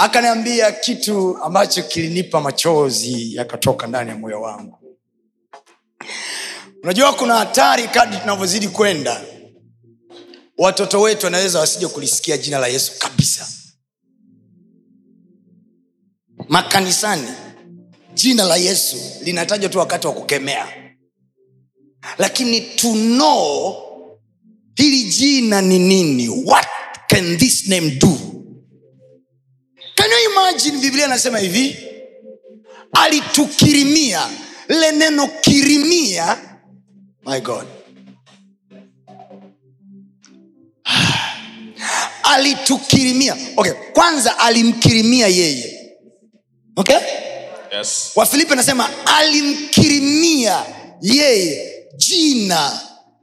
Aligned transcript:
akaniambia 0.00 0.72
kitu 0.72 1.38
ambacho 1.42 1.82
kilinipa 1.82 2.40
machozi 2.40 3.34
yakatoka 3.36 3.86
ndani 3.86 4.10
ya 4.10 4.16
moyo 4.16 4.40
wangu. 4.40 4.78
Unajua 6.82 7.12
kuna 7.12 7.34
hatari 7.34 7.88
kadri 7.88 8.18
tunavyozidi 8.18 8.68
kwenda 8.68 9.24
watoto 10.58 11.00
wetu 11.00 11.26
wanaweza 11.26 11.58
wasije 11.60 11.86
kulisikia 11.88 12.38
jina 12.38 12.58
la 12.58 12.66
yesu 12.66 12.92
kabisa. 12.98 13.48
Makanisani 16.48 17.28
jina 18.14 18.44
la 18.44 18.56
yesu 18.56 18.96
linatajwa 19.22 19.68
tu 19.70 19.78
wakati 19.78 20.06
wa 20.06 20.12
kukemea. 20.12 20.68
Lakini 22.18 22.60
to 22.60 22.88
hili 24.74 25.04
jina 25.04 25.62
ni 25.62 25.78
nini 25.78 26.28
what 26.28 26.66
can 27.08 27.38
this 27.38 27.68
name 27.68 27.90
do 27.90 28.39
can 30.00 30.10
you 30.10 30.30
imagine 30.32 30.80
biblia 30.80 31.04
anasema 31.04 31.38
hivi? 31.38 31.76
Alitukirimia. 32.92 34.28
Le 34.68 34.92
neno 34.92 35.26
kirimia 35.40 36.38
my 37.26 37.40
god. 37.40 37.66
Alitukirimia. 42.22 43.36
Okay 43.56 43.72
kwanza 43.92 44.38
alimkirimia 44.38 45.26
yeye. 45.28 45.92
Okay? 46.76 46.96
Yes. 47.78 48.10
wafilipi 48.16 48.52
anasema 48.52 48.88
alimkirimia 49.06 50.64
yeye 51.00 51.72
jina 51.96 52.80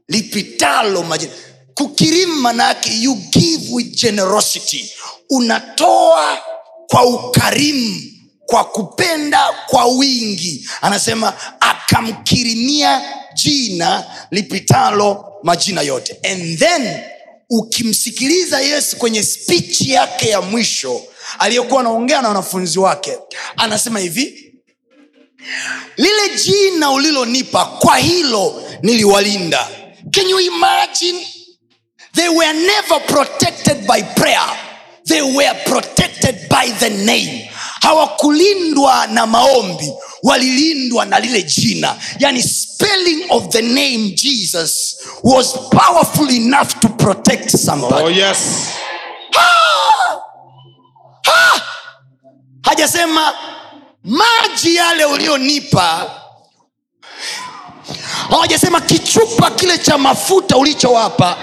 lipitalo 0.08 1.04
majina. 1.04 1.32
Kukirimu 1.74 2.36
manaake 2.42 2.90
you 3.02 3.16
give 3.16 3.74
with 3.74 4.02
generosity. 4.02 4.92
Unatoa 5.30 6.40
kwa 6.88 7.06
ukarimu 7.06 8.02
kwa 8.46 8.64
kupenda 8.64 9.54
kwa 9.68 9.86
wingi. 9.86 10.70
Anasema 10.82 11.34
akamkirimia 11.60 13.02
jina 13.34 14.06
lipitalo 14.32 15.34
majina 15.44 15.82
yote. 15.82 16.20
And 16.32 16.60
then 16.60 17.00
ukimsikiliza 17.50 18.60
yesu 18.62 18.98
kwenye 18.98 19.24
spichi 19.24 19.92
yake 19.92 20.30
ya 20.30 20.42
mwisho 20.42 21.02
aliyekuwa 21.40 21.80
anaongea 21.82 22.22
na 22.22 22.28
wanafunzi 22.28 22.80
wake 22.80 23.18
anasema 23.58 24.00
hivi 24.00 24.54
lile 25.98 26.36
jina 26.46 26.92
ulilonipa 26.92 27.66
kwa 27.66 27.98
hilo 27.98 28.64
niliwalinda. 28.82 29.68
Can 30.12 30.30
you 30.30 30.40
imagine? 30.40 31.28
They 32.14 32.30
were 32.30 32.54
never 32.54 33.06
protected 33.08 33.78
by 33.88 34.02
prayer 34.04 34.50
they 35.08 35.22
were 35.22 35.54
protected 35.66 36.50
by 36.50 36.68
the 36.80 36.90
name. 36.90 37.50
Hawakulindwa 37.82 39.08
na 39.08 39.26
maombi 39.26 39.94
walilindwa 40.24 41.06
na 41.06 41.20
lile 41.20 41.44
jina. 41.44 41.96
Yani 42.20 42.44
spelling 42.44 43.26
of 43.30 43.50
the 43.50 43.62
name 43.62 44.12
jesus 44.16 44.96
was 45.24 45.54
powerful 45.72 46.30
enough 46.32 46.80
to 46.80 46.90
protect 46.90 47.50
somebody. 47.58 48.04
Oh, 48.04 48.10
yes. 48.10 48.38
hajasema 52.64 53.34
maji 54.04 54.76
yale 54.76 55.06
ulionipa. 55.06 56.12
Hawajasema 58.30 58.82
kichupa 58.82 59.52
kile 59.52 59.78
cha 59.78 59.98
mafuta 59.98 60.58
ulichowapa. 60.58 61.38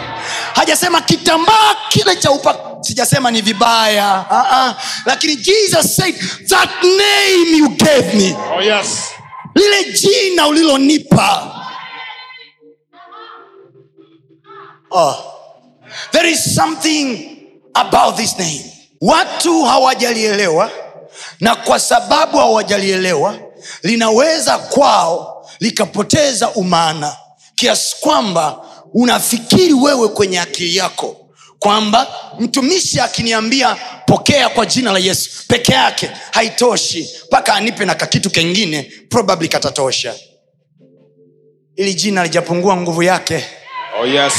Hajasema 0.55 1.01
kitambaa 1.01 1.75
kile 1.89 2.17
cha 2.17 2.31
upa 2.31 2.55
sijasema 2.95 3.31
ni 3.31 3.41
vibaya 3.43 4.25
uh-uh. 4.31 4.75
lakini 5.07 5.37
jesus 5.37 5.97
said 5.97 6.15
that 6.49 6.71
name 6.83 7.59
you 7.59 7.69
gave 7.69 8.15
me 8.17 8.37
Oh, 8.57 8.63
yes. 8.63 8.87
lile 9.55 9.93
jina 9.93 10.47
ulilonipa 10.47 11.51
oh. 14.91 15.17
there 16.13 16.31
is 16.31 16.55
something 16.55 17.37
about 17.75 18.17
this 18.17 18.39
name 18.39 18.73
watu 19.01 19.65
hawajalielewa 19.65 20.71
na 21.41 21.55
kwa 21.55 21.81
sababu 21.81 22.39
hawajalielewa 22.39 23.39
linaweza 23.83 24.59
kwao 24.59 25.47
likapoteza 25.61 26.51
umaana 26.51 27.17
kiasi 27.55 27.97
kwamba 28.01 28.61
unafikiri 28.95 29.73
wewe 29.73 30.09
kwenye 30.09 30.41
akili 30.41 30.77
yako 30.77 31.17
kwamba 31.69 32.07
mtumishi 32.39 33.01
akiniambia 33.01 33.77
pokea 34.07 34.49
kwa 34.49 34.67
jina 34.67 34.93
la 34.93 34.99
yesu 34.99 35.31
peke 35.49 35.73
yake 35.73 36.11
haitoshi 36.31 37.11
mpaka 37.27 37.55
anipe 37.55 37.85
na 37.85 37.95
kakitu 37.95 38.31
kengine 38.31 38.93
probably 39.09 39.49
katatosha 39.49 40.15
ili 41.77 41.95
jina 41.95 42.23
lijapungua 42.25 42.77
nguvu 42.77 43.03
yake 43.03 43.45
Oh, 44.03 44.07
yes. 44.07 44.33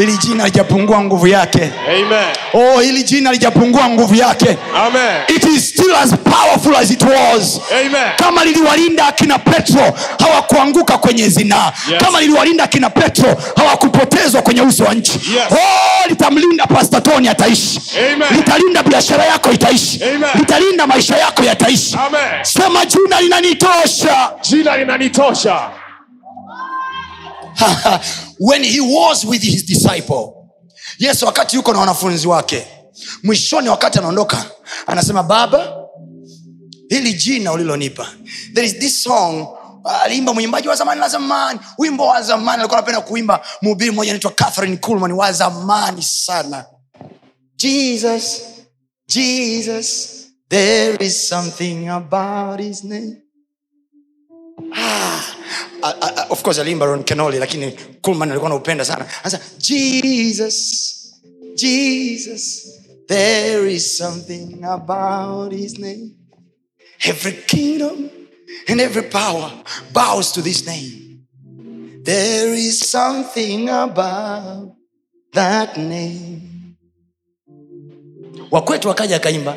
Ili 0.00 0.16
jina 0.18 0.44
lijapungua 0.44 1.00
nguvu 1.00 1.26
yake 1.26 1.70
Amen. 1.88 2.24
oh 2.54 2.80
hili 2.80 3.02
jina 3.02 3.32
lijapungua 3.32 3.88
nguvu 3.88 4.14
yake 4.14 4.56
Amen. 4.86 5.22
it 5.28 5.44
is 5.44 5.68
still 5.68 5.94
as 5.94 6.14
powerful 6.24 6.76
as 6.76 6.90
it 6.90 7.02
was 7.02 7.60
Amen. 7.80 8.10
kama 8.16 8.44
liliwalinda 8.44 9.06
akina 9.06 9.38
petro 9.38 9.92
hawakuanguka 10.18 10.98
kwenye 10.98 11.28
zinaa 11.28 11.72
Yes. 11.90 12.02
kama 12.04 12.20
liliwalinda 12.20 12.64
akina 12.64 12.90
petro 12.90 13.36
hawakupotezwa 13.56 14.42
kwenye 14.42 14.62
uso 14.62 14.84
wa 14.84 14.94
nchi 14.94 15.12
Yes. 15.12 15.44
oh, 15.50 16.08
litamlinda 16.08 16.66
pastatoni 16.66 17.28
ataishi 17.28 17.80
Amen. 18.12 18.28
litalinda 18.36 18.82
biashara 18.82 19.24
yako 19.24 19.52
itaishi 19.52 20.04
Amen. 20.04 20.30
litalinda 20.34 20.86
maisha 20.86 21.16
yako 21.16 21.42
yataishi 21.44 21.96
Amen. 22.06 22.20
sema 22.44 22.84
jina 22.86 23.20
linanitosha 23.20 24.30
Jina 24.50 24.76
linanitosha. 24.76 25.60
when 28.40 28.64
he 28.64 28.80
was 28.80 29.24
with 29.24 29.42
his 29.42 29.64
disciple. 29.66 30.32
Yesu 30.98 31.26
wakati 31.26 31.56
yuko 31.56 31.72
na 31.72 31.78
wanafunzi 31.80 32.28
wake 32.28 32.66
mwishoni 33.22 33.68
wakati 33.68 33.98
anaondoka 33.98 34.44
anasema 34.86 35.22
baba 35.22 35.76
hili 36.88 37.14
jina 37.14 37.52
ulilonipa. 37.52 38.06
There 38.54 38.66
is 38.66 38.78
this 38.78 39.02
song 39.02 39.46
aliimba 40.02 40.34
mwimbaji 40.34 40.68
wa 40.68 40.76
zamani 40.76 41.00
wa 41.00 41.08
zamani 41.08 41.60
wimbo 41.78 42.06
wa 42.06 42.22
zamani 42.22 42.58
alikuwa 42.60 42.78
anapenda 42.78 43.00
kuimba 43.00 43.44
mhubiri 43.62 43.90
mmoja 43.90 44.10
anaitwa 44.10 44.30
catherine 44.30 44.76
culman 44.76 45.12
wa 45.12 45.32
zamani 45.32 46.02
sana. 46.02 46.64
Jesus 47.56 48.40
jesus 49.08 50.08
there 50.48 51.06
is 51.06 51.28
something 51.28 51.88
about 51.88 52.60
his 52.60 52.84
name 52.84 53.16
ah, 54.76 55.34
uh, 55.82 55.88
uh, 55.88 56.32
of 56.32 56.42
course 56.42 56.58
aliimba 56.58 56.86
ron 56.86 57.04
kenoli 57.04 57.38
lakini 57.38 57.72
kulman 58.00 58.30
alikuwa 58.30 58.48
naupenda 58.50 58.84
sana. 58.84 59.06
Anasema 59.22 59.42
jesus 59.58 60.96
jesus 61.54 62.66
there 63.06 63.74
is 63.74 63.96
something 63.98 64.64
about 64.64 65.52
his 65.52 65.78
name. 65.78 66.10
Every 67.04 67.32
kingdom 67.32 68.10
and 68.68 68.80
every 68.80 69.02
power 69.02 69.52
bows 69.92 70.32
to 70.32 70.42
this 70.42 70.66
name. 70.66 71.20
There 72.04 72.54
is 72.54 72.90
something 72.90 73.68
about 73.68 74.74
that 75.32 75.76
name. 75.76 76.40
Wakwetu 78.50 78.88
wakaja 78.88 79.16
akaimba 79.16 79.56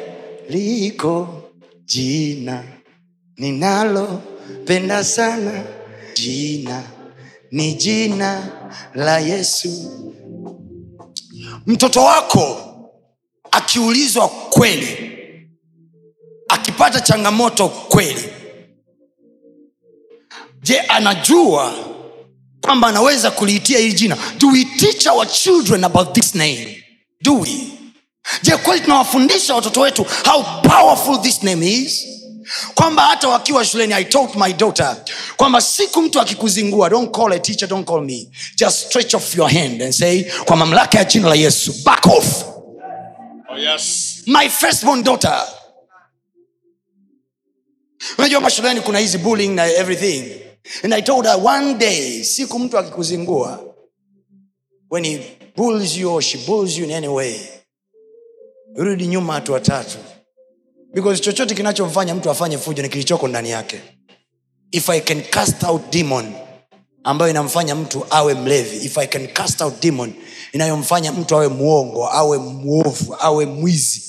liko 0.50 1.44
jina 1.86 2.64
ninalopenda 4.54 5.04
sana. 5.04 5.64
Jina. 6.16 6.84
Ni 7.52 7.74
jina 7.74 8.48
la 8.96 9.20
yesu. 9.20 9.92
Mtoto 11.66 12.04
wako 12.04 12.58
akiulizwa 13.52 14.28
kweli 14.30 15.10
akipata 16.48 17.02
changamoto 17.02 17.70
kweli 17.70 18.24
je 20.64 20.80
anajua 20.80 21.74
kwamba 22.62 22.88
anaweza 22.88 23.32
kuliitia 23.32 23.80
hili 23.80 23.94
jina? 23.94 24.18
Do 24.40 24.48
we 24.48 24.66
teach 24.80 25.06
our 25.08 25.28
children 25.28 25.84
about 25.84 26.14
this 26.14 26.36
name? 26.36 26.84
Do 27.22 27.40
we? 27.40 27.50
Je 28.44 28.58
kweli 28.58 28.82
tunawafundisha 28.82 29.56
watoto 29.56 29.82
wetu 29.82 30.06
how 30.26 30.44
powerful 30.62 31.22
this 31.22 31.44
name 31.44 31.72
is 31.72 32.06
kwamba 32.76 33.02
hata 33.02 33.28
wakiwa 33.30 33.66
shuleni 33.66 33.94
i 33.94 34.06
told 34.06 34.36
my 34.36 34.54
daughter 34.54 34.98
kwamba 35.38 35.62
siku 35.62 36.02
mtu 36.02 36.20
akikuzingua 36.22 36.90
don't 36.90 37.16
call 37.16 37.34
a 37.34 37.40
teacher 37.40 37.70
don't 37.70 37.88
call 37.88 38.02
me. 38.02 38.30
Just 38.56 38.86
stretch 38.88 39.14
off 39.14 39.36
your 39.36 39.50
hand 39.52 39.82
and 39.82 39.94
say 39.94 40.24
kwa 40.46 40.56
mamlaka 40.56 40.98
ya 40.98 41.04
jina 41.04 41.30
la 41.30 41.36
yesu 41.36 41.74
back 41.86 42.06
off. 42.06 42.44
Oh, 43.50 43.58
yes. 43.58 44.10
my 44.28 44.50
firstborn 44.50 45.04
daughter. 45.04 45.48
Unajua 48.18 48.42
mashuleni 48.42 48.82
kuna 48.82 49.00
hizi 49.00 49.18
bullying 49.18 49.50
na 49.56 49.66
everything. 49.68 50.40
And 50.84 50.94
i 50.94 51.02
told 51.02 51.26
her 51.26 51.38
one 51.46 51.74
day 51.74 52.24
siku 52.24 52.60
mtu 52.60 52.78
akikuzingua 52.78 53.64
when 54.92 55.04
he 55.06 55.38
bulls 55.56 55.98
you 55.98 56.14
or 56.14 56.22
she 56.22 56.38
bulls 56.38 56.78
you 56.78 56.86
in 56.86 56.92
any 56.92 57.08
way 57.08 57.40
rudi 58.76 59.08
nyuma 59.08 59.34
hatua 59.34 59.60
tatu 59.60 59.98
because 60.94 61.22
chochote 61.22 61.56
kinachomfanya 61.56 62.16
mtu 62.16 62.30
afanye 62.30 62.58
fujo 62.58 62.84
ni 62.84 62.90
kilichoko 62.90 63.28
ndani 63.28 63.50
yake. 63.50 63.82
If 64.72 64.90
i 64.90 65.02
can 65.02 65.22
cast 65.22 65.64
out 65.64 65.82
demon 65.92 66.34
ambayo 67.04 67.32
inamfanya 67.32 67.76
mtu 67.76 68.06
awe 68.10 68.34
mlevi 68.34 68.86
if 68.86 68.98
i 68.98 69.08
can 69.08 69.28
cast 69.28 69.62
out 69.62 69.82
demon 69.82 70.14
inayomfanya 70.54 71.12
mtu 71.12 71.36
awe 71.36 71.48
mwongo 71.48 72.08
awe 72.10 72.38
mwovu 72.38 73.16
awe 73.20 73.46
mwizi 73.46 74.04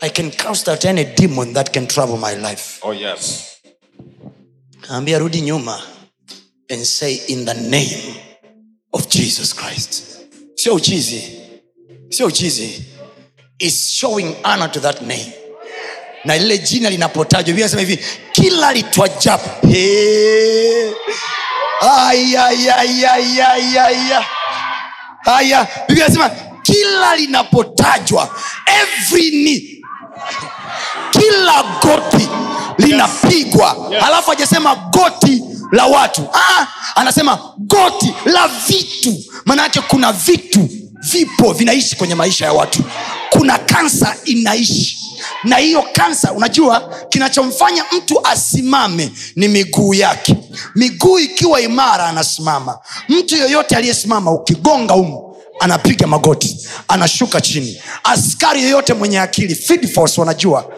i 0.00 0.10
can 0.10 0.30
cast 0.30 0.68
out 0.68 0.84
any 0.84 1.04
demon 1.04 1.54
that 1.54 1.70
can 1.70 1.86
trouble 1.86 2.16
my 2.18 2.50
life. 2.50 2.78
Oh, 2.82 2.94
yes. 2.94 3.44
kaambia 4.80 5.18
rudi 5.18 5.40
nyuma 5.40 5.82
and 6.70 6.84
say 6.84 7.14
in 7.14 7.44
the 7.44 7.54
name 7.54 8.14
of 8.92 9.08
jesus 9.08 9.54
christ. 9.54 10.02
Sio 10.54 10.74
uchizi. 10.74 11.22
Sio 12.08 12.26
uchizi. 12.26 12.84
Is 13.58 13.90
showing 13.90 14.34
honor 14.44 14.72
to 14.72 14.80
that 14.80 15.00
name 15.02 15.32
na 16.24 16.36
lile 16.38 16.58
jina 16.58 16.90
linapotajwa. 16.90 17.42
Biblia 17.44 17.64
inasema 17.66 17.80
hivi 17.80 18.04
kila 18.32 18.72
litwajapo 18.72 19.50
Aya, 21.80 22.46
aya, 22.46 22.76
aya, 22.78 23.12
aya, 23.52 23.84
aya. 23.84 24.24
haya 25.24 25.66
biblia 25.88 26.06
inasema 26.06 26.30
kila 26.62 27.16
linapotajwa 27.16 28.28
every 28.66 29.30
knee 29.30 29.82
kila 31.10 31.62
goti 31.82 32.28
linapigwa. 32.78 33.76
Yes. 33.90 34.02
halafu 34.02 34.30
hajasema 34.30 34.74
goti 34.74 35.42
la 35.72 35.86
watu. 35.86 36.28
Ah, 36.32 36.66
anasema 36.94 37.38
goti 37.58 38.14
la 38.24 38.48
vitu. 38.66 39.16
Maanake 39.44 39.80
kuna 39.80 40.12
vitu 40.12 40.68
vipo 41.00 41.52
vinaishi 41.52 41.96
kwenye 41.96 42.14
maisha 42.14 42.44
ya 42.44 42.52
watu. 42.52 42.82
Kuna 43.30 43.58
kansa 43.58 44.16
inaishi 44.24 44.98
na 45.44 45.56
hiyo 45.56 45.84
kansa 45.92 46.32
unajua 46.32 46.94
kinachomfanya 47.08 47.84
mtu 47.96 48.26
asimame 48.26 49.12
ni 49.36 49.48
miguu 49.48 49.94
yake. 49.94 50.36
Miguu 50.74 51.18
ikiwa 51.18 51.60
imara 51.60 52.06
anasimama. 52.06 52.78
Mtu 53.08 53.36
yoyote 53.36 53.76
aliyesimama 53.76 54.30
ukigonga 54.32 54.94
umu 54.94 55.36
anapiga 55.60 56.06
magoti 56.06 56.68
anashuka 56.88 57.40
chini. 57.40 57.80
Askari 58.04 58.62
yoyote 58.62 58.94
mwenye 58.94 59.20
akili 59.20 59.54
Feed 59.54 59.94
force 59.94 60.20
wanajua. 60.20 60.72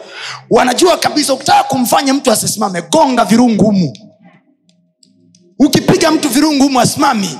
Wanajua 0.50 0.96
kabisa 0.96 1.34
ukitaka 1.34 1.62
kumfanya 1.64 2.14
mtu 2.14 2.32
asisimame 2.32 2.82
gonga 2.82 3.24
virungu 3.24 3.64
humu. 3.64 3.92
Ukipiga 5.58 6.10
mtu 6.10 6.28
virungu 6.28 6.62
humu 6.64 6.80
asimami 6.80 7.38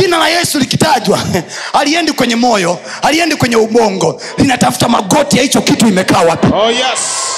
jina 0.00 0.18
la 0.18 0.28
yesu 0.28 0.58
likitajwa 0.58 1.20
aliendi 1.80 2.12
kwenye 2.12 2.36
moyo 2.36 2.78
aliendi 3.02 3.36
kwenye 3.36 3.56
ubongo 3.56 4.22
linatafuta 4.38 4.88
magoti 4.88 5.36
ya 5.36 5.42
hicho 5.42 5.60
kitu 5.60 5.88
imekaa 5.88 6.20
wapi 6.22 6.46
Oh, 6.54 6.70
yes. 6.70 7.29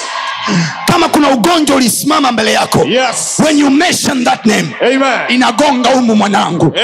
Kama 0.85 1.09
kuna 1.09 1.29
ugonjwa 1.29 1.75
ulisimama 1.75 2.31
mbele 2.31 2.53
yako 2.53 2.83
Yes. 2.85 3.39
when 3.45 3.59
you 3.59 3.69
mention 3.69 4.23
that 4.25 4.45
name 4.45 4.75
Amen. 4.81 5.19
inagonga 5.29 5.89
umu 5.89 6.15
mwanangu 6.15 6.75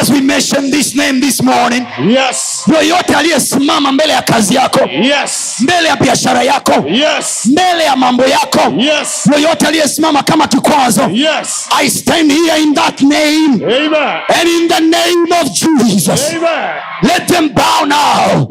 as 0.00 0.10
we 0.10 0.20
mention 0.20 0.70
this 0.70 0.94
name 0.94 1.20
this 1.20 1.42
morning 1.42 1.84
Yes. 2.08 2.62
yoyote 2.74 3.14
aliyesimama 3.14 3.92
mbele 3.92 4.12
ya 4.12 4.22
kazi 4.22 4.54
yako 4.54 4.80
Yes. 5.02 5.54
mbele 5.60 5.88
ya 5.88 5.96
biashara 5.96 6.42
yako 6.42 6.84
Yes. 6.88 7.40
mbele 7.46 7.84
ya 7.84 7.96
mambo 7.96 8.24
yako 8.24 8.60
Yes. 8.76 9.28
yoyote 9.32 9.66
aliyesimama 9.66 10.22
kama 10.22 10.46
kikwazo 10.48 11.08
Yes. 11.12 11.66
i 11.80 11.90
stand 11.90 12.32
here 12.32 12.62
in 12.62 12.74
that 12.74 13.00
name 13.00 13.64
Amen. 13.76 14.18
and 14.40 14.48
in 14.48 14.68
the 14.68 14.80
name 14.80 15.34
of 15.42 15.48
jesus 15.52 16.28
Amen. 16.30 16.70
let 17.02 17.26
them 17.26 17.48
bow 17.54 17.86
now 17.86 18.48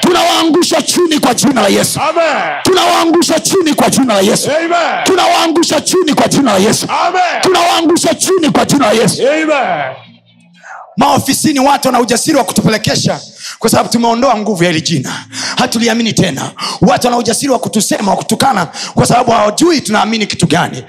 tunawaangusha 0.00 0.82
chini 0.82 1.18
kwa 1.20 1.34
jina 1.34 1.62
la 1.62 1.68
yesu 1.68 2.00
tunawaangusha 2.62 3.40
chini 3.40 3.65
kwa 3.74 3.90
jina 3.90 4.14
la 4.14 4.20
yesu. 4.20 4.50
Tunawaangusha 5.04 5.80
chini 5.80 6.14
kwa 6.14 6.28
jina 6.28 6.52
la 6.52 6.58
yesu. 6.58 6.86
Tunawaangusha 7.42 8.14
chini 8.14 8.50
kwa 8.50 8.64
jina 8.64 8.86
la 8.86 8.92
yesu. 8.92 9.22
Amen. 9.28 9.96
maofisini 10.96 11.60
watu 11.60 11.88
wana 11.88 12.00
ujasiri 12.00 12.36
wa 12.36 12.44
kutupelekesha 12.44 13.20
kwa 13.58 13.70
sababu 13.70 13.88
tumeondoa 13.88 14.36
nguvu 14.36 14.64
ya 14.64 14.70
hili 14.70 14.82
jina. 14.82 15.24
Hatuliamini 15.56 16.12
tena. 16.12 16.50
Watu 16.80 17.06
wana 17.06 17.16
ujasiri 17.18 17.52
wa 17.52 17.58
kutusema 17.58 18.10
wa 18.10 18.16
kutukana 18.16 18.68
kwa 18.94 19.06
sababu 19.06 19.30
hawajui 19.30 19.80
tunaamini 19.80 20.26
kitu 20.26 20.46
gani. 20.46 20.84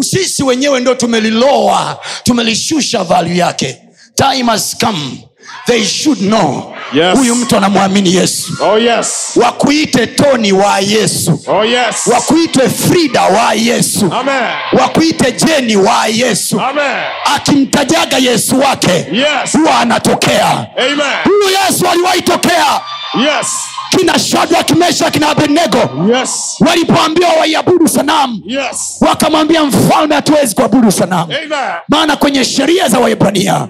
Sisi 0.00 0.42
wenyewe 0.42 0.80
ndo 0.80 0.94
tumeliloa 0.94 1.98
tumelishusha 2.24 3.04
value 3.04 3.36
yake. 3.36 3.82
Time 4.14 4.44
has 4.50 4.76
come 4.78 5.28
they 5.66 5.84
should 5.84 6.18
know 6.18 6.74
Yes. 6.92 7.18
huyu 7.18 7.34
mtu 7.34 7.56
anamwamini 7.56 8.14
yesu 8.14 8.52
Oh, 8.64 8.78
yes. 8.78 9.30
wakuite 9.36 10.06
toni 10.06 10.52
wa 10.52 10.78
yesu 10.80 11.40
Oh, 11.46 11.64
yes. 11.64 12.06
wakuite 12.06 12.68
frida 12.68 13.22
wa 13.22 13.54
yesu 13.54 14.10
Amen. 14.20 14.42
wakuite 14.72 15.32
jeni 15.32 15.76
wa 15.76 16.06
yesu 16.06 16.60
Amen. 16.60 17.02
akimtajaga 17.34 18.18
yesu 18.18 18.60
wake 18.60 19.06
Yes. 19.12 19.52
huwa 19.52 19.78
anatokea 19.80 20.50
Amen. 20.76 20.98
huyu 21.24 21.56
yesu 21.66 21.86
aliwahi 21.88 22.22
tokea 22.22 22.80
Yes. 23.14 23.46
kina 23.98 24.18
shadrak 24.18 24.70
mesha 24.70 25.10
kina 25.10 25.28
abednego 25.28 25.78
Yes. 26.18 26.56
walipoambiwa 26.60 27.30
waiabudu 27.40 27.88
sanamu 27.88 28.42
Yes. 28.46 28.96
wakamwambia 29.00 29.64
mfalme 29.64 30.14
hatuwezi 30.14 30.54
kuabudu 30.54 30.92
sanamu 30.92 31.32
maana 31.88 32.16
kwenye 32.16 32.44
sheria 32.44 32.88
za 32.88 32.98
waebrania 32.98 33.68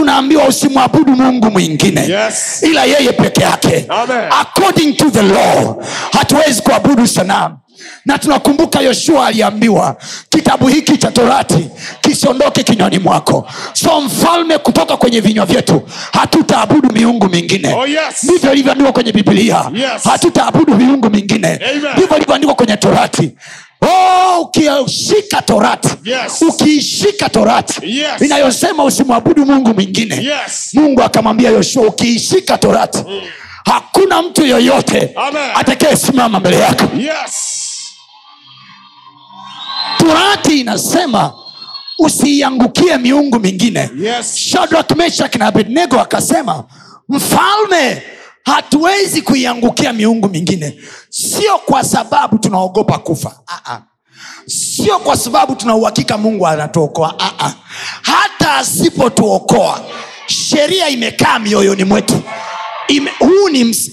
tunaambiwa 0.00 0.44
usimwabudu 0.48 1.12
mungu 1.16 1.50
mwingine. 1.50 2.00
Yes. 2.00 2.62
ila 2.62 2.84
yeye 2.84 3.12
peke 3.12 3.42
yake. 3.42 3.86
Amen. 3.88 4.24
according 4.40 4.92
to 4.96 5.10
the 5.10 5.22
law 5.22 5.82
hatuwezi 6.12 6.62
kuabudu 6.62 7.06
sanamu 7.06 7.58
na 8.04 8.18
tunakumbuka 8.18 8.80
yoshua 8.80 9.26
aliambiwa 9.26 9.96
kitabu 10.30 10.66
hiki 10.68 10.96
cha 10.98 11.10
torati 11.10 11.68
kisiondoke 12.00 12.62
kinywani 12.62 12.98
mwako. 12.98 13.46
So 13.72 14.00
mfalme 14.00 14.58
kutoka 14.58 14.96
kwenye 14.96 15.20
vinywa 15.20 15.46
vyetu 15.46 15.82
hatutaabudu 16.12 16.92
miungu 16.92 17.28
mingine. 17.28 17.74
Oh, 17.74 17.86
yes. 17.86 18.24
ndivyo 18.24 18.52
ilivyoandikwa 18.52 18.92
kwenye 18.92 19.12
bibilia 19.12 19.70
Yes. 19.74 20.04
hatutaabudu 20.04 20.74
miungu 20.74 21.10
mingine. 21.10 21.60
Ndivyo 21.96 22.16
ilivyoandikwa 22.16 22.54
kwenye 22.54 22.76
torati 22.76 23.30
Oh, 23.82 24.40
ukishika 24.40 25.42
torati 25.42 25.88
Yes. 26.04 26.42
ukiishika 26.42 27.28
torati 27.28 27.80
Yes. 27.98 28.20
inayosema 28.20 28.84
usimwabudu 28.84 29.46
mungu 29.46 29.74
mwingine 29.74 30.14
Yes. 30.16 30.70
mungu 30.74 31.02
akamwambia 31.02 31.50
yoshua 31.50 31.86
ukiishika 31.86 32.58
torati 32.58 32.98
hakuna 33.64 34.22
mtu 34.22 34.46
yoyote 34.46 35.14
atakayesimama 35.54 36.40
mbele 36.40 36.56
yako 36.58 36.84
Yes. 36.96 37.34
torati 39.98 40.60
inasema 40.60 41.32
usiiangukie 41.98 42.96
miungu 42.98 43.40
mingine 43.40 43.90
Yes. 44.00 44.36
shadrak 44.36 44.96
meshak 44.96 45.36
na 45.36 45.46
abednego 45.46 46.00
akasema 46.00 46.64
mfalme 47.08 48.02
hatuwezi 48.46 49.22
kuiangukia 49.22 49.92
miungu 49.92 50.28
mingine. 50.28 50.78
Sio 51.10 51.58
kwa 51.58 51.84
sababu 51.84 52.38
tunaogopa 52.38 52.98
kufa. 52.98 53.40
A-a. 53.46 53.82
sio 54.46 54.98
kwa 54.98 55.16
sababu 55.16 55.54
tunauhakika 55.54 56.18
mungu 56.18 56.46
anatuokoa. 56.46 57.14
A-a. 57.18 57.52
hata 58.02 58.54
asipotuokoa 58.54 59.80
sheria 60.26 60.88
imekaa 60.88 61.38
mioyoni 61.38 61.84
mwetu. 61.84 62.22
Ime, 62.88 63.10
huu 63.18 63.48
ni 63.48 63.64
ms... 63.64 63.90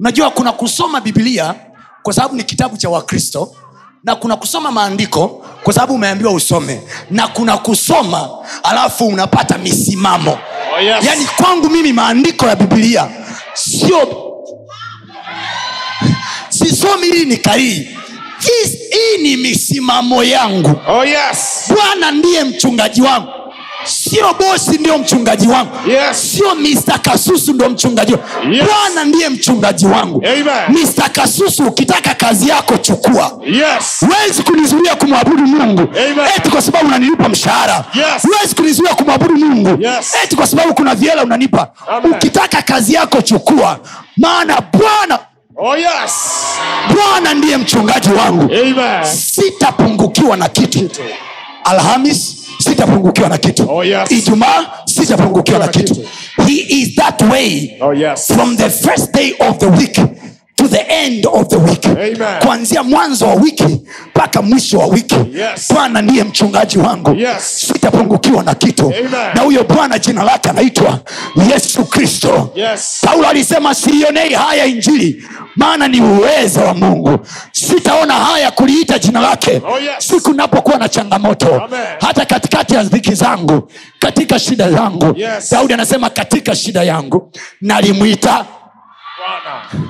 unajua 0.00 0.30
kuna 0.30 0.52
kusoma 0.52 1.00
bibilia 1.00 1.54
kwa 2.02 2.12
sababu 2.14 2.36
ni 2.36 2.42
kitabu 2.44 2.76
cha 2.76 2.88
wakristo 2.90 3.54
na 4.04 4.14
kuna 4.16 4.36
kusoma 4.36 4.70
maandiko 4.70 5.28
kwa 5.62 5.72
sababu 5.72 5.94
umeambiwa 5.94 6.32
usome 6.32 6.82
na 7.10 7.28
kuna 7.28 7.58
kusoma 7.58 8.28
alafu 8.62 9.06
unapata 9.06 9.58
misimamo 9.58 10.38
Oh, 10.76 10.80
yes. 10.80 11.04
yaani 11.04 11.24
kwangu 11.36 11.70
mimi 11.70 11.92
maandiko 11.92 12.46
ya 12.46 12.56
bibilia 12.56 13.08
sio 13.54 14.28
sisomi 16.48 17.06
hili 17.06 17.24
ni 17.24 17.36
karii 17.36 17.88
hii 18.92 19.22
ni 19.22 19.36
misimamo 19.36 20.24
yangu 20.24 20.80
Oh, 20.88 21.04
yes. 21.04 21.64
bwana 21.74 22.10
ndiye 22.10 22.44
mchungaji 22.44 23.02
wangu 23.02 23.28
sio 23.84 24.34
bosi 24.34 24.78
ndio 24.78 24.98
mchungaji 24.98 25.48
wangu 25.48 25.70
Yes. 25.90 26.32
sio 26.36 26.54
mr 26.54 26.98
kasusu 27.02 27.52
ndio 27.52 27.68
mchungaji 27.70 28.12
wangu 28.12 28.52
Yes. 28.54 28.64
bwana 28.64 29.04
ndiye 29.04 29.28
mchungaji 29.28 29.86
wangu 29.86 30.22
Amen. 30.26 30.82
mr 30.84 31.10
kasusu 31.12 31.62
ukitaka 31.64 32.14
kazi 32.14 32.48
yako 32.48 32.76
chukua 32.76 33.40
Yes. 33.46 34.00
huwezi 34.00 34.42
kunizuia 34.42 34.94
kumwabudu 34.96 35.46
mungu 35.46 35.80
Amen. 35.82 36.26
eti 36.36 36.50
kwa 36.50 36.62
sababu 36.62 36.86
unanilipa 36.86 37.28
mshahara 37.28 37.84
Yes. 37.94 38.22
huwezi 38.22 38.54
kunizuia 38.54 38.94
kumwabudu 38.94 39.36
mungu 39.36 39.82
Yes. 39.82 40.14
eti 40.24 40.36
kwa 40.36 40.46
sababu 40.46 40.74
kuna 40.74 40.94
viela 40.94 41.22
unanipa 41.22 41.68
Amen. 41.88 42.12
ukitaka 42.12 42.62
kazi 42.62 42.94
yako 42.94 43.22
chukua 43.22 43.78
maana 44.16 44.60
bwana 44.72 45.18
Oh, 45.56 45.76
yes. 45.76 46.12
bwana 46.94 47.34
ndiye 47.34 47.56
mchungaji 47.56 48.08
wangu 48.10 48.42
Amen. 48.54 49.04
sitapungukiwa 49.04 50.36
na 50.36 50.48
kitu 50.48 50.90
alhamis 51.64 52.36
sitapungukiwa 52.62 53.28
na 53.28 53.38
kitu 53.38 53.70
Oh, 53.70 53.84
yes. 53.84 54.10
ijumaa 54.10 54.66
sitapungukiwa 54.86 55.58
na 55.58 55.68
kitu. 55.68 55.96
he 56.46 56.52
is 56.68 56.94
that 56.94 57.22
way 57.22 57.70
Oh, 57.80 57.92
yes. 57.94 58.26
from 58.34 58.56
the 58.56 58.70
first 58.70 59.12
day 59.14 59.34
of 59.48 59.58
the 59.58 59.66
week 59.66 59.98
to 60.62 60.68
the 60.68 60.84
end 60.90 61.26
of 61.26 61.48
the 61.48 61.58
week 61.58 61.84
Amen. 61.86 62.40
kuanzia 62.42 62.82
mwanzo 62.82 63.26
wa 63.26 63.34
wiki 63.34 63.80
mpaka 64.08 64.42
mwisho 64.42 64.78
wa 64.78 64.86
wiki 64.86 65.14
Yes. 65.34 65.72
bwana 65.74 66.02
ndiye 66.02 66.24
mchungaji 66.24 66.78
wangu 66.78 67.14
Yes. 67.14 67.60
sitapungukiwa 67.66 68.42
na 68.42 68.54
kitu 68.54 68.82
Amen. 68.86 69.10
na 69.34 69.42
huyo 69.42 69.64
bwana 69.64 69.98
jina 69.98 70.22
lake 70.22 70.48
anaitwa 70.50 71.00
yesu 71.50 71.84
kristo 71.84 72.52
Yes. 72.54 72.98
paulo 73.06 73.28
alisema 73.28 73.74
siionei 73.74 74.32
haya 74.34 74.64
injili 74.66 75.24
maana 75.56 75.88
ni 75.88 76.00
uwezo 76.00 76.60
wa 76.60 76.74
mungu 76.74 77.18
sitaona 77.52 78.14
haya 78.14 78.50
kuliita 78.50 78.98
jina 78.98 79.20
lake 79.20 79.62
Oh, 79.68 79.78
yes. 79.78 79.94
siku 79.98 80.32
napokuwa 80.32 80.78
na 80.78 80.88
changamoto 80.88 81.54
Amen. 81.64 81.80
hata 82.00 82.24
katikati 82.24 82.74
ya 82.74 82.82
dhiki 82.84 83.14
zangu 83.14 83.70
katika 83.98 84.38
shida 84.38 84.70
zangu 84.70 85.14
Yes. 85.18 85.50
daudi 85.50 85.74
anasema 85.74 86.10
katika 86.10 86.54
shida 86.54 86.82
yangu 86.82 87.32
nalimwita 87.60 88.46
Bwana. 89.18 89.86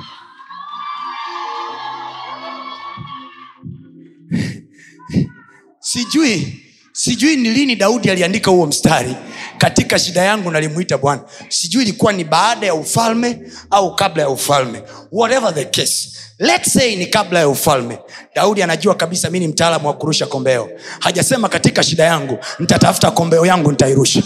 Sijui 5.93 6.59
sijui 6.91 7.35
ni 7.35 7.49
lini 7.49 7.75
daudi 7.75 8.09
aliandika 8.09 8.51
huo 8.51 8.65
mstari. 8.65 9.15
Katika 9.57 9.99
shida 9.99 10.21
yangu 10.21 10.51
nalimwita 10.51 10.97
bwana. 10.97 11.21
Sijui 11.49 11.83
ilikuwa 11.83 12.13
ni 12.13 12.23
baada 12.23 12.67
ya 12.67 12.73
ufalme 12.75 13.39
au 13.69 13.95
kabla 13.95 14.23
ya 14.23 14.29
ufalme. 14.29 14.83
Whatever 15.11 15.53
the 15.55 15.65
case 15.65 16.09
Let's 16.39 16.73
say 16.73 16.95
ni 16.95 17.05
kabla 17.05 17.39
ya 17.39 17.49
ufalme. 17.49 17.99
Daudi 18.35 18.63
anajua 18.63 18.95
kabisa 18.95 19.29
mi 19.29 19.39
ni 19.39 19.47
mtaalamu 19.47 19.87
wa 19.87 19.93
kurusha 19.93 20.25
kombeo. 20.25 20.69
Hajasema 20.99 21.49
katika 21.49 21.83
shida 21.83 22.03
yangu 22.03 22.37
nitatafuta 22.59 23.11
kombeo 23.11 23.45
yangu 23.45 23.71
nitairusha. 23.71 24.23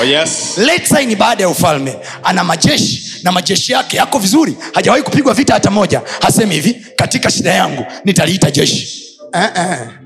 Oh, 0.00 0.04
yes. 0.04 0.58
Let's 0.58 0.88
say 0.88 1.06
ni 1.06 1.16
baada 1.16 1.42
ya 1.42 1.48
ufalme. 1.48 1.96
Ana 2.22 2.44
majeshi 2.44 3.20
na 3.22 3.32
majeshi 3.32 3.72
yake 3.72 3.96
yako 3.96 4.18
vizuri. 4.18 4.56
Hajawahi 4.72 5.02
kupigwa 5.02 5.34
vita 5.34 5.54
hata 5.54 5.70
moja. 5.70 6.02
Hasemi 6.20 6.54
hivi 6.54 6.86
katika 6.96 7.30
shida 7.30 7.50
yangu 7.54 7.86
nitaliita 8.04 8.50
jeshi. 8.50 9.02
Uh-uh. 9.32 10.01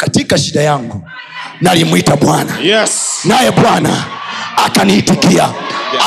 Katika 0.00 0.38
shida 0.38 0.62
yangu 0.62 1.02
nalimwita 1.60 2.16
bwana 2.16 2.52
Yes. 2.62 3.20
naye 3.24 3.50
bwana 3.50 4.04
akaniitikia 4.66 5.48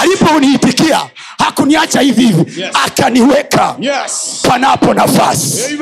aliponiitikia 0.02 1.00
hakuniacha 1.38 2.02
hivi 2.02 2.24
hivi 2.28 2.62
Yes. 2.62 2.76
akaniweka 2.86 3.76
Yes. 3.80 4.40
panapo 4.48 4.94
nafasi 4.94 5.66
Amen. 5.66 5.80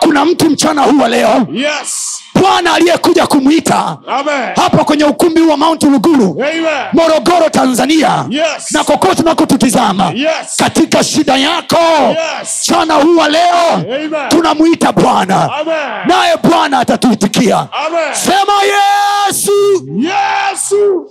kuna 0.00 0.24
mtu 0.24 0.50
mchana 0.50 0.82
huu 0.82 0.98
wa 0.98 1.08
leo 1.08 1.46
Yes. 1.52 2.13
Bwana 2.44 2.74
aliyekuja 2.74 3.26
kumwita 3.26 3.98
hapa 4.06 4.32
hapo 4.62 4.84
kwenye 4.84 5.04
ukumbi 5.04 5.40
wa 5.40 5.56
mount 5.56 5.82
luguru 5.82 6.24
Amen. 6.42 6.64
morogoro 6.92 7.48
tanzania 7.50 8.24
Yes. 8.30 8.70
na 8.70 8.84
kokote 8.84 9.22
unakotutizama 9.22 10.12
Yes. 10.14 10.56
katika 10.56 11.04
shida 11.04 11.36
yako 11.36 11.76
Yes. 12.08 12.60
chana 12.62 12.94
huwa 12.94 13.28
leo 13.28 13.84
tunamwita 14.28 14.92
bwana 14.92 15.50
naye 16.06 16.36
bwana 16.42 16.78
atatuitikia 16.78 17.68
sema 18.12 18.52
yesu 18.64 19.52
Yesu. 19.96 21.06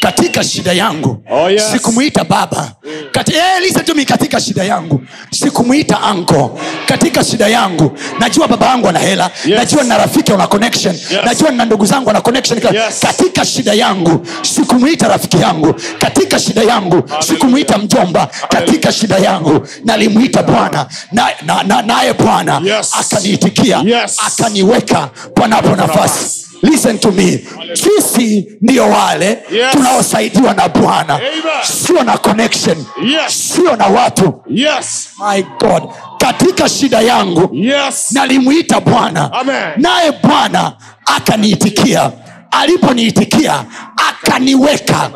Katika 0.00 0.44
shida 0.44 0.72
yangu. 0.72 1.22
Oh, 1.30 1.50
yes. 1.50 1.70
sikumwita 1.72 2.24
baba. 2.24 2.72
Kati, 3.12 3.32
eh, 3.34 3.60
listen 3.62 3.84
to 3.84 3.94
me 3.94 4.04
katika 4.04 4.40
shida 4.40 4.64
yangu. 4.64 5.02
Sikumwita 5.30 6.00
anko 6.02 6.60
katika 6.86 7.24
shida 7.24 7.48
yangu. 7.48 7.98
Najua 8.18 8.48
baba 8.48 8.66
yangu 8.66 8.88
ana 8.88 8.98
hela. 8.98 9.30
Yes. 9.44 9.58
najua 9.58 9.82
nina 9.82 9.98
rafiki 9.98 10.32
ana 10.32 10.46
connection. 10.46 10.98
Najua 11.24 11.50
nina 11.50 11.64
ndugu 11.64 11.86
zangu 11.86 12.10
ana 12.10 12.20
connection. 12.20 12.58
Yes. 12.74 13.00
katika 13.00 13.44
shida 13.44 13.72
yangu. 13.74 14.26
Sikumwita 14.42 15.08
rafiki 15.08 15.36
yangu. 15.36 15.74
Katika 15.98 16.38
shida 16.38 16.62
yangu. 16.62 17.02
Sikumwita 17.20 17.78
mjomba. 17.78 18.28
Katika 18.48 18.92
shida 18.92 19.18
yangu. 19.18 19.66
Nalimwita 19.84 20.42
bwana. 20.42 20.86
Naye 21.12 21.36
na, 21.42 21.62
na, 21.62 21.82
na, 21.82 22.14
bwana 22.14 22.60
Yes. 22.64 22.90
akaniitikia 23.00 23.78
Yes. 23.84 24.16
akaniweka 24.26 25.10
panapo 25.34 25.76
nafasi 25.76 26.44
listen 26.64 26.98
to 26.98 27.12
me. 27.12 27.44
Sisi 27.72 28.46
ndio 28.60 28.88
wale 28.90 29.26
Yes. 29.52 29.72
tunaosaidiwa 29.72 30.54
na 30.54 30.68
bwana. 30.68 31.20
Sio 31.62 32.02
na 32.02 32.18
connection. 32.18 32.76
Yes. 33.06 33.52
sio 33.54 33.76
na 33.76 33.86
watu. 33.86 34.42
Yes. 34.50 35.08
my 35.32 35.42
god. 35.42 35.82
Katika 36.18 36.68
shida 36.68 37.00
yangu 37.00 37.48
Yes. 37.52 38.12
nalimwita 38.12 38.80
bwana. 38.80 39.30
Naye 39.76 40.12
bwana 40.22 40.72
akaniitikia. 41.16 42.10
Aliponiitikia 42.50 43.64
akaniweka. 44.10 45.10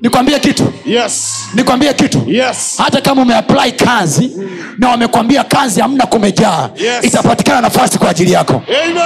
Nikwambie 0.00 0.38
kitu. 0.38 0.72
Yes. 0.86 1.34
nikwambie 1.54 1.92
kitu. 1.94 2.22
Yes. 2.26 2.74
hata 2.78 3.00
kama 3.00 3.22
umeapply 3.22 3.72
kazi 3.72 4.30
na 4.78 4.88
wamekwambia 4.88 5.44
kazi 5.44 5.80
hamna 5.80 6.06
kumejaa. 6.06 6.68
Yes. 6.76 7.04
itapatikana 7.04 7.60
nafasi 7.60 7.98
kwa 7.98 8.10
ajili 8.10 8.32
yako. 8.32 8.62
Amen. 8.84 9.02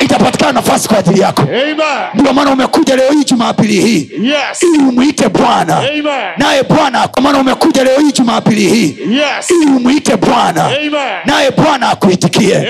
itapatikana 0.00 0.52
nafasi 0.52 0.88
kwa 0.88 0.98
ajili 0.98 1.20
yako. 1.20 1.42
Ndio 2.14 2.32
maana 2.32 2.50
umekuja 2.50 2.96
leo 2.96 3.10
hii 3.10 3.24
jumapili 3.24 3.80
hii. 3.80 4.10
Yes. 4.22 4.62
ili 4.62 4.78
umwite 4.78 5.28
bwana. 5.28 5.82
Naye 6.38 6.62
bwana 6.62 7.08
kwa 7.08 7.22
maana 7.22 7.38
umekuja 7.38 7.84
leo 7.84 7.98
hii 7.98 8.12
jumapili 8.12 8.68
hii. 8.68 8.96
Yes. 9.10 9.50
ili 9.50 9.66
umwite 9.66 10.16
bwana. 10.16 10.70
Naye 11.24 11.50
bwana 11.50 11.90
akuitikie. 11.90 12.66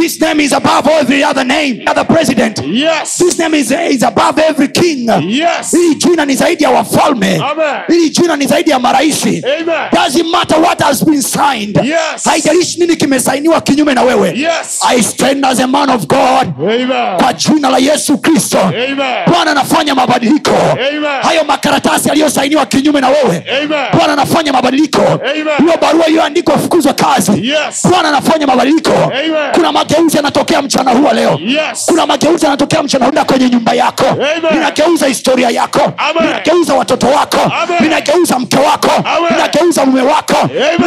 This 0.00 0.20
name 0.20 0.44
is 0.44 0.52
above 0.52 0.90
every 1.00 1.24
other 1.24 1.44
name 1.46 1.82
other 1.90 2.04
president. 2.06 2.58
Yes. 2.66 3.16
this 3.18 3.38
name 3.38 3.58
is, 3.58 3.70
is 3.90 4.02
above 4.02 4.42
every 4.48 4.68
king. 4.68 5.08
Yes. 5.28 5.70
hili 5.70 5.94
jina 5.94 6.24
ni 6.24 6.34
zaidi 6.34 6.64
ya 6.64 6.70
wafalme. 6.70 7.36
Amen. 7.50 7.74
hili 7.88 8.10
jina 8.10 8.36
ni 8.36 8.46
zaidi 8.46 8.70
ya 8.70 8.78
maraisi 8.78 9.42
Amen. 9.60 9.76
doesn't 9.92 10.30
matter 10.30 10.58
what 10.60 10.82
has 10.82 11.04
been 11.04 11.22
signed 11.22 11.53
Yes. 11.62 12.24
haijalishi 12.24 12.80
nini 12.80 12.96
kimesainiwa 12.96 13.60
kinyume 13.60 13.94
na 13.94 14.02
wewe 14.02 14.28
Yes. 14.36 14.80
i 14.88 15.02
stand 15.02 15.44
as 15.44 15.60
a 15.60 15.66
man 15.66 15.90
of 15.90 16.06
god 16.06 16.48
Amen. 16.58 17.16
kwa 17.16 17.32
jina 17.32 17.70
la 17.70 17.78
yesu 17.78 18.18
kristo 18.18 18.58
bwana 19.26 19.50
anafanya 19.50 19.94
mabadiliko 19.94 20.50
Amen. 20.72 21.04
hayo 21.22 21.44
makaratasi 21.44 22.08
yaliyosainiwa 22.08 22.66
kinyume 22.66 23.00
na 23.00 23.08
wewe 23.08 23.44
bwana 23.96 24.12
anafanya 24.12 24.52
mabadiliko 24.52 25.02
hiyo 25.58 25.72
barua 25.80 26.06
iliyoandikwa 26.06 26.58
fukuzwa 26.58 26.92
kazi 26.94 27.48
Yes. 27.48 27.86
bwana 27.90 28.08
anafanya 28.08 28.46
mabadiliko 28.46 28.92
Amen. 28.92 29.32
kuna 29.54 29.72
mageuzi 29.72 30.16
yanatokea 30.16 30.62
mchana 30.62 30.90
huwa 30.90 31.12
leo 31.12 31.38
Yes. 31.46 31.84
kuna 31.86 32.06
mageuzi 32.06 32.44
yanatokea 32.44 32.82
mchana 32.82 33.06
huda 33.06 33.24
kwenye 33.24 33.48
nyumba 33.50 33.72
yako 33.74 34.04
Amen. 34.08 35.06
historia 35.08 35.50
yako 35.50 35.80
Amen. 35.96 36.70
watoto 36.78 37.06
wako 37.06 37.38
Amen. 37.40 37.90
mke 38.40 38.56
wako 38.56 38.90
Amen. 39.04 39.86
mume 39.86 40.02
wako 40.02 40.36
Amen. 40.38 40.80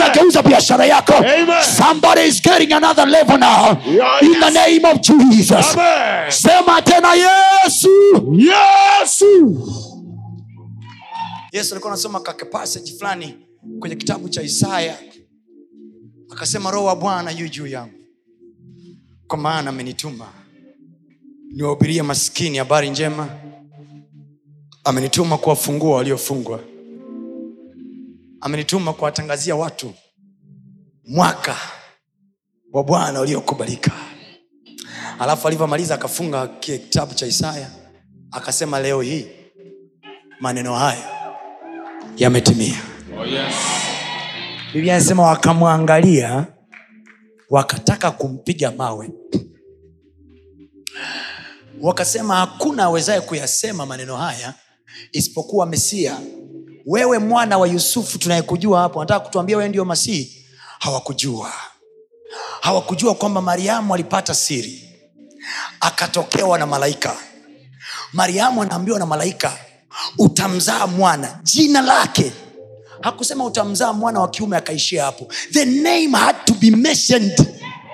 Biashara 0.58 0.86
yako 0.86 1.14
Amen. 1.14 1.64
somebody 1.64 2.22
is 2.22 2.42
getting 2.42 2.74
another 2.74 3.06
level 3.06 3.38
now 3.38 3.78
Yeah, 3.86 4.20
in 4.22 4.32
yes. 4.34 4.44
the 4.44 4.50
name 4.52 4.86
of 4.86 5.02
jesus 5.02 5.76
Amen. 5.78 6.32
sema 6.32 6.82
tena 6.82 7.14
yesu 7.14 7.90
Yesu. 8.34 9.26
yesu 11.52 11.74
alikuwa 11.74 11.94
anasoma 11.94 12.20
kake 12.20 12.46
fulani 13.00 13.36
kwenye 13.80 13.96
kitabu 13.96 14.30
cha 14.30 14.42
isaya 14.42 14.98
akasema 16.32 16.72
roho 16.72 16.86
wa 16.86 16.96
bwana 16.96 17.32
yu 17.32 17.48
juu 17.50 17.68
yangu 17.68 17.94
kwa 19.28 19.38
maana 19.38 19.70
amenituma 19.70 20.26
niwahubirie 21.52 22.02
maskini 22.02 22.58
habari 22.58 22.90
njema 22.90 23.30
amenituma 24.84 25.38
kuwafungua 25.38 25.96
waliofungwa 25.96 26.60
amenituma 28.42 28.94
kuwatangazia 28.94 29.56
watu 29.56 29.94
mwaka 31.08 31.56
wa 32.74 32.84
bwana 32.84 33.22
uliokubalika. 33.22 33.92
Alafu 35.20 35.48
alivyomaliza 35.48 35.96
akafunga 35.96 36.48
kitabu 36.48 37.14
cha 37.14 37.26
isaya 37.28 37.70
akasema 38.32 38.80
leo 38.80 39.02
hii 39.02 39.28
maneno 40.40 40.76
haya 40.76 41.32
yametimia. 42.18 42.76
Oh, 43.20 43.26
yes. 43.26 43.56
biblia 44.74 44.96
anasema 44.96 45.24
wakamwangalia 45.24 46.46
wakataka 47.50 48.12
kumpiga 48.12 48.72
mawe. 48.72 49.10
Wakasema 51.82 52.36
hakuna 52.36 52.84
awezaye 52.84 53.22
kuyasema 53.22 53.86
maneno 53.86 54.16
haya 54.18 54.54
isipokuwa 55.12 55.66
mesia. 55.66 56.18
Wewe 56.86 57.20
mwana 57.20 57.58
wa 57.58 57.68
yusufu 57.68 58.20
tunayekujua 58.20 58.80
hapo 58.82 59.00
nataka 59.00 59.20
kutuambia 59.26 59.58
wewe 59.58 59.70
ndio 59.70 59.86
masihi 59.86 60.47
hawakujua. 60.80 61.54
Hawakujua 62.62 63.16
kwamba 63.16 63.42
mariamu 63.42 63.94
alipata 63.94 64.36
siri 64.36 64.90
akatokewa 65.80 66.58
na 66.58 66.66
malaika. 66.66 67.16
Mariamu 68.14 68.62
anaambiwa 68.62 69.00
na 69.00 69.06
malaika 69.06 69.58
utamzaa 70.18 70.88
mwana. 70.88 71.40
Jina 71.44 71.82
lake 71.82 72.32
hakusema 73.02 73.46
utamzaa 73.46 73.94
mwana 73.94 74.20
wa 74.20 74.30
kiume 74.30 74.58
akaishia 74.58 75.04
hapo. 75.04 75.28
The 75.52 75.66
name 75.66 76.18
had 76.18 76.38
to 76.46 76.54
be 76.54 76.72
mentioned. 76.72 77.40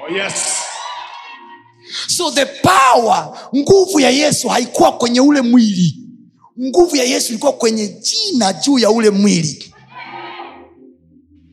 Oh, 0.10 0.14
yes. 0.16 0.34
so 2.08 2.32
the 2.32 2.46
power 2.46 3.50
nguvu 3.56 4.00
ya 4.00 4.10
yesu 4.10 4.50
haikuwa 4.50 4.92
kwenye 4.92 5.22
ule 5.22 5.42
mwili. 5.42 6.00
Nguvu 6.62 6.96
ya 6.96 7.04
yesu 7.04 7.30
ilikuwa 7.30 7.54
kwenye 7.54 7.88
jina 7.88 8.54
juu 8.54 8.80
ya 8.80 8.90
ule 8.92 9.10
mwili. 9.10 9.74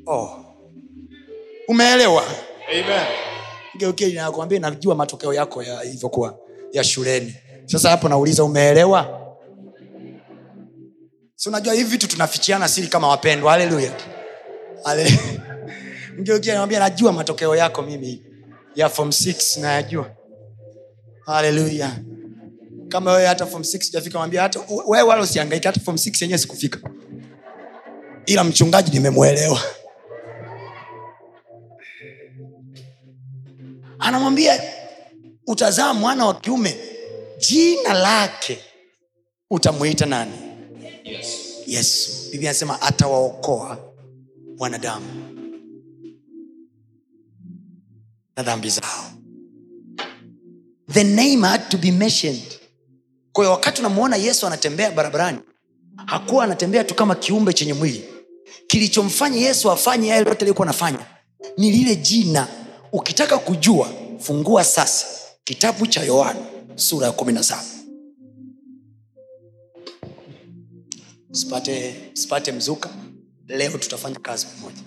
Oh. 0.07 0.40
Umeelewa? 1.71 2.25
Amen. 2.73 3.07
Geukie 3.79 4.13
nakwambia 4.13 4.61
najua 4.61 4.95
matokeo 4.95 5.35
yako 5.35 5.63
ya 5.63 5.85
ilivyokuwa 5.85 6.39
ya 6.73 6.85
shuleni. 6.85 7.35
Sasa 7.67 7.91
hapo 7.91 8.09
nauliza 8.09 8.45
umeelewa? 8.45 9.21
Si 11.35 11.49
unajua 11.49 11.75
hivi 11.75 11.91
vitu 11.91 12.09
tunafichiana 12.09 12.69
siri 12.69 12.87
kama 12.89 13.09
wapendwa. 13.09 13.53
Haleluya 13.53 13.93
mgeukia 16.19 16.55
nawambia 16.55 16.79
najua 16.79 17.13
matokeo 17.13 17.57
yako 17.57 17.83
mimi. 17.83 18.23
Ya 18.75 18.89
form 18.89 19.09
6 19.09 19.61
nayajua. 19.61 20.11
Haleluya 21.27 21.91
kama 22.89 23.13
wewe 23.13 23.27
hata 23.27 23.47
form 23.47 23.63
6 23.63 23.93
jafika 23.93 24.19
mwambia 24.19 24.43
hata 24.43 24.61
wewe 24.87 25.03
wala 25.09 25.23
usiangaika 25.23 25.69
hata 25.69 25.81
form 25.81 25.97
6 25.97 26.17
yenyewe 26.21 26.39
sikufika. 26.39 26.79
Ila 28.27 28.45
mchungaji 28.45 28.91
nimemwelewa 28.91 29.61
anamwambia 34.01 34.63
utazaa 35.47 35.95
mwana 35.95 36.27
wa 36.27 36.35
kiume 36.35 36.77
jina 37.39 37.93
lake 37.93 38.59
utamwita 39.51 40.07
nani? 40.07 40.33
Yesu. 41.67 42.11
Biblia 42.31 42.51
anasema 42.51 42.83
atawaokoa 42.83 43.79
wanadamu 44.59 45.07
na 48.37 48.43
dhambi 48.43 48.71
zao. 48.71 49.11
The 50.93 51.05
name 51.05 51.47
had 51.49 51.65
to 51.69 51.79
be 51.79 51.93
mentioned. 51.93 52.43
Kwa 53.33 53.51
wakati 53.51 53.81
unamwona 53.81 54.17
yesu 54.17 54.47
anatembea 54.47 54.91
barabarani 54.91 55.39
hakuwa 56.07 56.45
anatembea 56.45 56.85
tu 56.85 56.95
kama 56.95 57.15
kiumbe 57.15 57.53
chenye 57.53 57.73
mwili. 57.75 58.05
Kilichomfanya 58.67 59.37
yesu 59.39 59.71
afanye 59.71 60.09
yale 60.09 60.29
yote 60.29 60.41
aliyokuwa 60.41 60.67
anafanya 60.69 60.99
ni 61.57 61.71
lile 61.71 61.97
jina 61.97 62.49
ukitaka 62.93 63.39
kujua 63.39 63.89
fungua 64.19 64.65
sasa 64.65 65.07
kitabu 65.45 65.87
cha 65.87 66.03
yohana 66.03 66.41
sura 66.75 67.07
ya 67.07 67.13
kumi 67.13 67.33
na 67.33 67.43
saba. 67.43 67.65
Sipate 72.15 72.53
mzuka. 72.53 72.91
Leo 73.49 73.79
tutafanya 73.79 74.19
kazi 74.21 74.47
pamoja. 74.47 74.83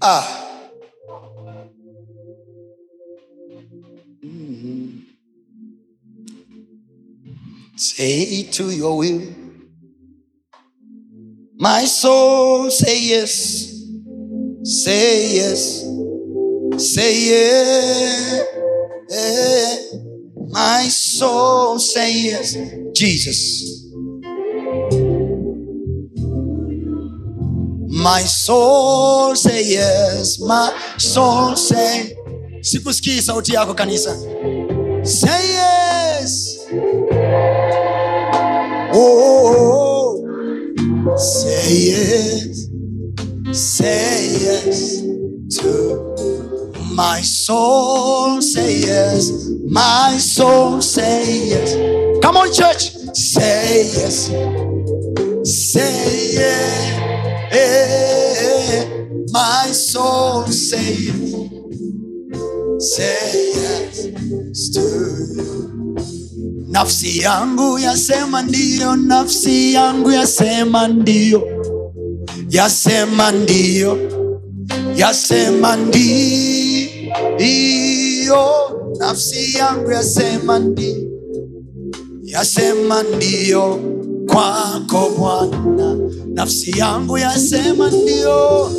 Ah. 0.00 0.48
Mhm. 4.22 5.00
say 7.76 8.42
to 8.44 8.70
your 8.70 8.96
will. 8.98 9.20
My 11.58 11.86
soul 11.86 12.70
say 12.70 12.98
yes 12.98 13.71
say 14.64 15.36
yes. 15.36 15.84
Say 16.78 17.28
yeah, 17.30 18.42
yeah. 19.10 19.76
my 20.50 20.84
soul 20.88 21.78
say 21.78 22.12
yes. 22.24 22.56
Jesus. 22.94 23.92
My 28.04 28.22
soul 28.22 29.36
say 29.36 29.64
yes. 29.74 30.40
My 30.40 30.72
soul 30.96 31.56
say 31.56 32.16
sikusikii 32.62 33.22
sauti 33.22 33.52
yako 33.54 33.74
kanisa. 33.74 34.16
Say 35.04 35.52
yes. 35.54 36.58
Oh, 38.94 40.16
say 41.16 41.74
yes 41.90 42.51
say 43.52 44.28
yes 44.40 45.00
to 45.58 46.14
my 46.94 47.20
soul. 47.20 48.40
Say 48.42 48.80
yes 48.80 49.30
my 49.68 50.16
soul. 50.18 50.80
Say 50.82 51.48
yes. 51.48 51.74
Come 52.22 52.36
on 52.36 52.52
church. 52.52 52.90
Say 53.14 53.84
yes. 53.84 54.26
Say 55.44 56.32
yes. 56.34 56.88
my 59.32 59.66
soul. 59.72 60.46
Say 60.46 61.10
say 62.78 63.52
yes 63.54 64.08
to 64.74 64.82
nafsi 66.68 67.18
yangu 67.18 67.78
yasema 67.78 68.42
ndio, 68.42 68.96
nafsi 68.96 69.72
yangu 69.74 70.10
yasema 70.10 70.88
ndiyo 70.88 71.61
yasema 72.52 73.32
ndiyo 73.32 73.98
yasema 74.96 75.76
ndiyo 75.76 77.24
nafsi 78.98 79.58
yangu 79.58 79.90
yasema 79.90 80.58
ndiyo 80.58 81.02
yasema 82.22 83.02
ndiyo 83.02 83.80
kwako 84.26 85.10
bwana. 85.18 85.98
Nafsi 86.34 86.78
yangu 86.78 87.18
yasema 87.18 87.90
ndiyo 87.90 88.70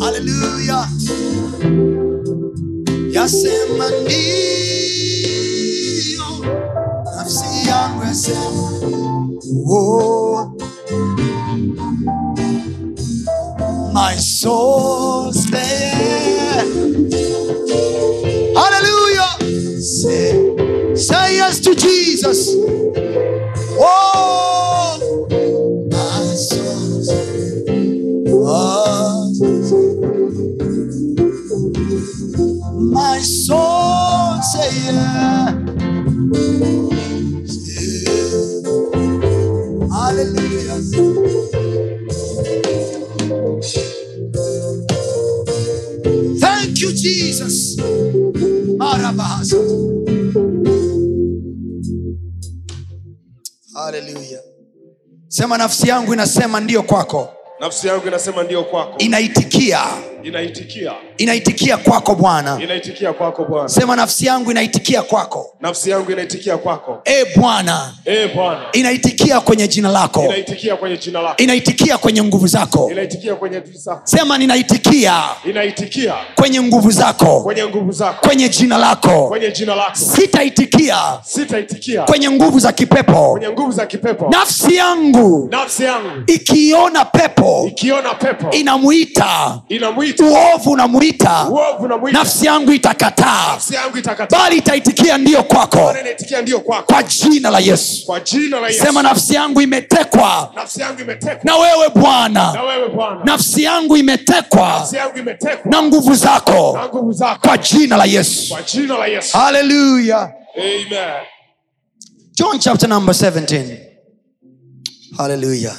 haleluya 0.00 0.88
yasema 3.12 3.90
ndiyo 4.02 4.24
nafsi 7.16 7.68
yangu 7.68 8.02
yasema 8.04 8.70
oh. 9.70 10.19
My 14.10 14.16
soul 14.16 15.30
there. 15.50 16.64
Hallelujah. 18.60 19.30
Say, 19.80 20.96
say 20.96 21.36
yes 21.36 21.60
to 21.60 21.76
Jesus. 21.76 22.56
Oh, 23.78 24.49
Jesus. 47.02 47.76
Haleluya. 53.74 54.40
Sema 55.28 55.58
nafsi 55.58 55.88
yangu 55.88 56.12
inasema 56.14 56.60
ndio 56.60 56.82
kwako. 56.82 57.28
nafsi 57.60 57.86
yangu 57.86 58.06
inasema 58.08 58.42
ndio 58.42 58.64
kwako 58.64 58.94
Inaitikia. 58.98 59.80
Inaitikia 60.22 60.92
Inaitikia 61.18 61.76
kwako 61.76 62.14
Bwana. 62.14 62.58
inaitikia 62.62 63.12
kwako 63.12 63.44
bwana 63.44 63.68
Sema 63.68 63.96
nafsi 63.96 64.26
yangu 64.26 64.50
inaitikia 64.50 65.02
kwako. 65.02 65.56
nafsi 65.60 65.90
yangu 65.90 66.12
inaitikia 66.12 66.56
kwako 66.58 67.00
E 67.04 67.24
Bwana, 67.36 67.94
e 68.04 68.28
bwana 68.34 68.60
inaitikia 68.72 69.40
kwenye 69.40 69.68
jina 69.68 69.88
lako. 69.88 70.24
inaitikia 70.24 70.76
kwenye 70.76 70.96
jina 70.96 71.20
lako 71.22 71.42
Inaitikia 71.42 71.98
kwenye 71.98 72.22
nguvu 72.24 72.46
zako. 72.46 72.88
inaitikia 72.92 73.34
kwenye 73.34 73.62
Sema 74.04 74.38
ninaitikia 74.38 75.22
inaitikia 75.50 76.14
kwenye 76.34 76.62
nguvu 76.62 76.90
zako. 76.90 77.40
kwenye 77.40 77.66
nguvu 77.66 77.92
zako 77.92 78.26
Kwenye 78.26 78.48
jina 78.48 78.78
lako. 78.78 79.28
kwenye 79.28 79.50
jina 79.50 79.74
lako 79.74 79.96
Sitaitikia 79.96 80.96
sitaitikia 81.24 82.02
kwenye 82.02 82.30
nguvu 82.30 82.58
za 82.58 82.72
kipepo. 82.72 83.30
kwenye 83.30 83.48
nguvu 83.50 83.72
za 83.72 83.86
kipepo 83.86 84.28
Nafsi 84.32 84.74
yangu 84.76 85.48
nafsi 85.50 85.84
yangu 85.84 86.10
ikiona 86.26 87.04
pepo 87.04 87.64
ikiona 87.68 88.14
pepo 88.14 88.50
inamuita 88.50 89.60
inamwita 89.68 89.70
unamwita 89.70 90.09
uovu 90.18 90.70
unamwita 90.70 91.46
nafsi 92.12 92.46
yangu 92.46 92.72
itakataa. 92.72 93.58
Bali 94.30 94.56
itaitikia 94.56 95.18
ndiyo 95.18 95.42
kwako. 95.42 95.94
Kwa 96.86 97.02
jina 97.02 97.50
la 97.50 97.58
yesu. 97.58 98.06
Sema 98.82 99.02
nafsi 99.02 99.34
yangu 99.34 99.60
imetekwa. 99.60 100.52
Na 101.44 101.56
wewe 101.56 101.88
bwana. 101.94 102.52
Nafsi 103.24 103.62
yangu 103.62 103.96
imetekwa. 103.96 104.88
Na 105.64 105.82
nguvu 105.82 106.14
zako. 106.14 106.78
Kwa 107.40 107.58
jina 107.58 107.96
la 107.96 108.04
yesu. 108.04 108.54
Haleluya 109.32 110.32
john 112.34 112.58
chapter 112.58 112.88
number 112.88 113.14
17 113.14 113.76
haleluya 115.16 115.74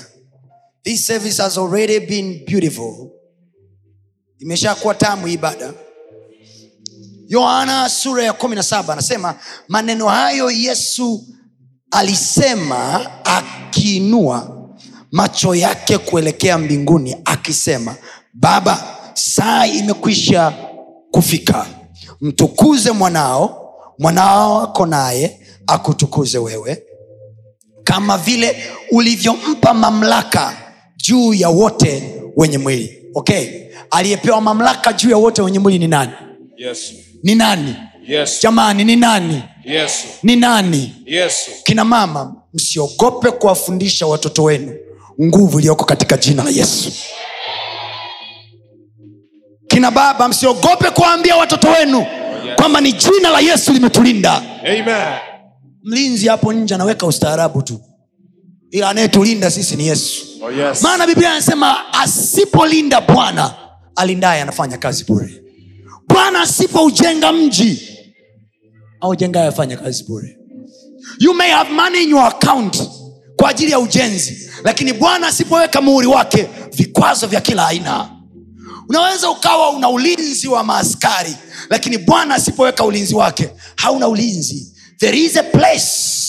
this 0.83 1.05
service 1.07 1.37
has 1.43 1.57
already 1.57 1.99
been 1.99 2.43
beautiful 2.45 3.11
imeshakuwa 4.41 4.95
tamu 4.95 5.27
ibada. 5.27 5.73
Yohana 7.27 7.89
sura 7.89 8.23
ya 8.23 8.31
17 8.31 8.91
anasema 8.91 9.35
maneno 9.67 10.07
hayo 10.07 10.51
yesu 10.51 11.23
alisema 11.91 13.09
akiinua 13.25 14.57
macho 15.11 15.55
yake 15.55 15.97
kuelekea 15.97 16.57
mbinguni 16.57 17.15
akisema 17.25 17.95
baba 18.33 18.97
saa 19.13 19.65
imekwisha 19.67 20.53
kufika. 21.11 21.65
Mtukuze 22.21 22.91
mwanao 22.91 23.73
mwanao 23.99 24.55
wako 24.55 24.85
naye 24.85 25.39
akutukuze 25.67 26.37
wewe 26.37 26.83
kama 27.83 28.17
vile 28.17 28.63
ulivyompa 28.91 29.73
mamlaka 29.73 30.57
juu 30.97 31.33
ya 31.33 31.49
wote 31.49 32.21
wenye 32.35 32.57
mwili. 32.57 32.97
Okay 33.15 33.70
aliyepewa 33.91 34.41
mamlaka 34.41 34.93
juu 34.93 35.09
ya 35.09 35.17
wote 35.17 35.41
wenye 35.41 35.59
mwili 35.59 35.79
ni 35.79 35.87
nani? 35.87 36.11
Yesu. 36.57 36.93
Ni 37.23 37.35
nani? 37.35 37.75
Yesu. 38.07 38.39
Jamani 38.43 38.83
ni 38.83 38.95
nani? 38.95 39.43
Yesu. 39.65 40.07
Ni 40.23 40.35
nani? 40.35 40.93
Yesu. 41.05 41.51
Kina 41.63 41.85
mama 41.85 42.35
msiogope 42.53 43.31
kuwafundisha 43.31 44.07
watoto 44.07 44.43
wenu 44.43 44.73
nguvu 45.21 45.59
iliyoko 45.59 45.85
katika 45.85 46.17
jina 46.17 46.43
la 46.43 46.49
yesu. 46.49 46.91
Kina 49.67 49.91
baba 49.91 50.27
msiogope 50.27 50.89
kuwaambia 50.89 51.35
watoto 51.35 51.69
wenu 51.69 52.05
kwamba 52.55 52.81
ni 52.81 52.93
jina 52.93 53.29
la 53.29 53.39
yesu 53.39 53.73
limetulinda. 53.73 54.41
Amen. 54.63 55.13
Mlinzi 55.83 56.27
hapo 56.27 56.53
nje 56.53 56.75
anaweka 56.75 57.05
ustaarabu 57.05 57.61
tu. 57.61 57.81
Ila 58.71 58.89
anayetulinda 58.89 59.51
sisi 59.51 59.75
ni 59.75 59.87
yesu. 59.87 60.25
Oh 60.43 60.51
yes. 60.51 60.81
Maana 60.81 61.07
biblia 61.07 61.31
anasema 61.31 61.93
asipolinda 61.93 63.01
bwana 63.01 63.53
alindaye 64.01 64.41
anafanya 64.41 64.77
kazi 64.77 65.03
bure. 65.03 65.43
Bwana 66.07 66.41
asipoujenga 66.41 67.33
mji 67.33 67.89
aujengaye 69.01 69.47
afanya 69.47 69.77
kazi 69.77 70.03
bure. 70.03 70.37
You 71.19 71.33
may 71.33 71.49
have 71.51 71.71
money 71.73 72.03
in 72.03 72.09
your 72.09 72.25
account 72.27 72.83
kwa 73.35 73.49
ajili 73.49 73.71
ya 73.71 73.79
ujenzi 73.79 74.49
lakini 74.63 74.93
bwana 74.93 75.27
asipoweka 75.27 75.81
muhuri 75.81 76.07
wake 76.07 76.47
vikwazo 76.73 77.27
vya 77.27 77.41
kila 77.41 77.67
aina. 77.67 78.09
Unaweza 78.89 79.29
ukawa 79.29 79.69
una 79.69 79.89
ulinzi 79.89 80.47
wa 80.47 80.63
maaskari 80.63 81.35
lakini 81.69 81.97
bwana 81.97 82.35
asipoweka 82.35 82.83
ulinzi 82.85 83.15
wake 83.15 83.49
hauna 83.75 84.07
ulinzi. 84.07 84.73
There 84.97 85.17
is 85.19 85.37
a 85.37 85.43
place 85.43 86.20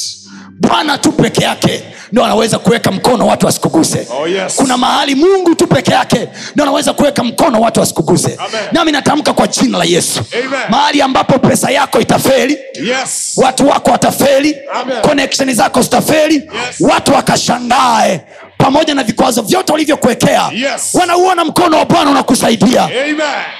bwana 0.62 0.98
tu 0.98 1.12
peke 1.12 1.44
yake 1.44 1.82
ndo 2.12 2.24
anaweza 2.24 2.58
kuweka 2.58 2.90
mkono 2.92 3.26
watu 3.26 3.46
wasikuguse. 3.46 4.06
Oh, 4.20 4.28
yes. 4.28 4.54
kuna 4.56 4.76
mahali 4.76 5.14
mungu 5.14 5.54
tu 5.54 5.66
peke 5.66 5.92
yake 5.92 6.28
ndo 6.54 6.64
anaweza 6.64 6.92
kuweka 6.92 7.24
mkono 7.24 7.60
watu 7.60 7.80
wasikuguse. 7.80 8.38
Nami 8.72 8.92
natamka 8.92 9.32
kwa 9.32 9.46
jina 9.46 9.78
la 9.78 9.84
yesu. 9.84 10.20
Amen. 10.32 10.60
mahali 10.68 11.02
ambapo 11.02 11.38
pesa 11.38 11.70
yako 11.70 12.00
itaferi 12.00 12.58
yes. 12.84 13.32
watu 13.36 13.68
wako 13.68 13.90
wataferi 13.90 14.56
connection 15.02 15.54
zako 15.54 15.82
zitaferi 15.82 16.34
Yes. 16.34 16.80
watu 16.80 17.12
wakashangae. 17.14 18.20
Pamoja 18.58 18.94
na 18.94 19.02
vikwazo 19.02 19.42
vyote 19.42 19.72
walivyokuwekea 19.72 20.50
Yes. 20.54 20.94
wanauona 20.94 21.44
mkono 21.44 21.76
wa 21.78 21.84
bwana 21.84 22.10
unakusaidia. 22.10 22.88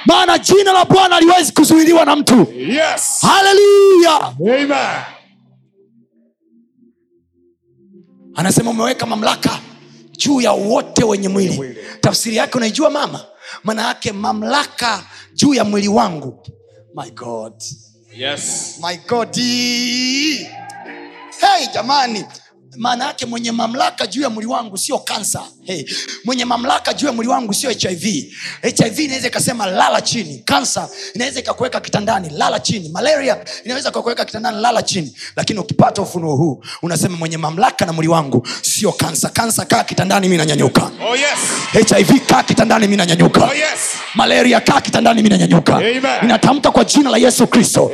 Maana 0.05 0.37
jina 0.37 0.71
la 0.73 0.85
bwana 0.85 1.15
aliwezi 1.15 1.51
kuzuiliwa 1.51 2.05
na 2.05 2.15
mtu. 2.15 2.47
Yes. 2.57 3.21
Haleluya 3.21 4.33
anasema 8.35 8.71
umeweka 8.71 9.05
mamlaka 9.05 9.59
juu 10.17 10.41
ya 10.41 10.51
wote 10.51 11.03
wenye 11.03 11.29
mwili. 11.29 11.77
Tafsiri 12.01 12.35
yake 12.35 12.57
unaijua 12.57 12.89
mama? 12.89 13.25
Maana 13.63 13.87
yake 13.87 14.11
mamlaka 14.11 15.03
juu 15.33 15.53
ya 15.53 15.63
mwili 15.63 15.87
wangu. 15.87 16.47
My 16.95 17.11
god. 17.11 17.53
Yes. 18.17 18.75
My 18.87 18.97
god. 18.97 19.35
Hey 21.39 21.67
jamani 21.73 22.25
maana 22.77 23.05
yake 23.05 23.25
mwenye 23.25 23.51
mamlaka 23.51 24.07
juu 24.07 24.21
ya 24.21 24.29
mwili 24.29 24.49
wangu 24.49 24.77
sio 24.77 24.97
kansa 24.99 25.41
hey. 25.63 25.83
mwenye 26.25 26.45
mamlaka 26.45 26.93
juu 26.93 27.05
ya 27.07 27.13
mwili 27.13 27.31
wangu 27.31 27.53
sio 27.53 27.69
hiv 27.69 28.03
hiv 28.03 28.99
inaweza 28.99 29.27
ikasema 29.27 29.65
lala 29.65 30.01
chini. 30.01 30.41
Kansa 30.45 30.89
inaweza 31.15 31.39
ikakuweka 31.39 31.79
kitandani 31.79 32.29
lala 32.29 32.59
chini. 32.59 32.89
Malaria 32.89 33.37
inaweza 33.65 33.89
ikakuweka 33.89 34.25
kitandani 34.25 34.61
lala 34.61 34.81
chini. 34.83 35.15
Lakini 35.35 35.59
ukipata 35.59 36.01
ufunuo 36.01 36.35
huu 36.35 36.63
unasema 36.81 37.17
mwenye 37.17 37.37
mamlaka 37.37 37.85
na 37.85 37.93
mwili 37.93 38.07
wangu 38.09 38.47
sio 38.61 38.91
kansa 38.91 39.29
kansa 39.29 39.65
kaa 39.65 39.83
kitandani 39.83 40.29
mi 40.29 40.37
nanyanyuka. 40.37 40.91
Oh 41.09 41.15
yes. 41.15 41.97
Hiv 41.97 42.19
kaa 42.27 42.43
kitandani 42.43 42.87
mi 42.87 42.97
nanyanyuka. 42.97 43.43
Oh 43.45 43.53
yes. 43.53 43.79
Malaria 44.15 44.59
kaa 44.61 44.81
kitandani 44.81 45.21
mi 45.23 45.29
nanyanyuka. 45.29 45.75
Amen. 45.75 46.01
inatamka 46.23 46.71
kwa 46.71 46.83
jina 46.83 47.09
la 47.09 47.17
yesu 47.17 47.47
kristo. 47.47 47.91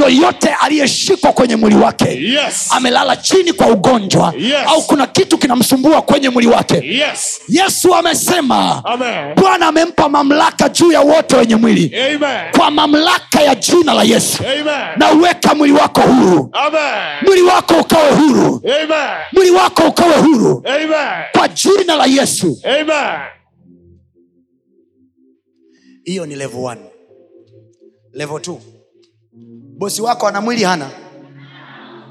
Yoyote 0.00 0.48
aliyeshikwa 0.60 1.32
kwenye 1.32 1.56
mwili 1.56 1.76
wake 1.76 2.04
yes. 2.22 2.66
amelala 2.70 3.16
chini 3.16 3.52
kwa 3.52 3.66
ugonjwa 3.66 4.11
Yes. 4.18 4.54
au 4.66 4.82
kuna 4.82 5.06
kitu 5.06 5.38
kinamsumbua 5.38 6.02
kwenye 6.02 6.28
mwili 6.30 6.48
wake? 6.48 6.74
Yes. 6.98 7.40
Yesu 7.48 7.94
amesema 7.94 8.82
bwana 9.36 9.66
amempa 9.66 10.08
mamlaka 10.08 10.68
juu 10.68 10.92
ya 10.92 11.00
wote 11.00 11.36
wenye 11.36 11.56
mwili. 11.56 11.96
Amen. 11.96 12.52
Kwa 12.56 12.70
mamlaka 12.70 13.40
ya 13.42 13.54
jina 13.54 13.94
la 13.94 14.02
yesu. 14.02 14.42
Amen. 14.42 14.98
Na 14.98 15.12
uweka 15.12 15.54
mwili 15.54 15.74
wako 15.74 16.00
huru. 16.00 16.50
Amen. 16.52 17.24
Mwili 17.26 17.42
wako 17.42 17.74
ukawe 17.80 18.10
huru. 18.10 18.62
Amen. 18.64 19.16
Mwili 19.32 19.50
wako 19.50 19.82
ukawe 19.88 20.16
huru. 20.16 20.62
Amen. 20.66 21.24
Kwa 21.32 21.48
jina 21.48 21.94
la 21.96 22.06
yesu. 22.06 22.58
Hiyo 26.04 26.26
ni 26.26 26.34
level 26.36 26.64
one. 26.64 26.80
level 28.12 28.40
two. 28.40 28.60
bosi 29.78 30.02
wako 30.02 30.28
ana 30.28 30.40
mwili 30.40 30.62
hana? 30.64 30.90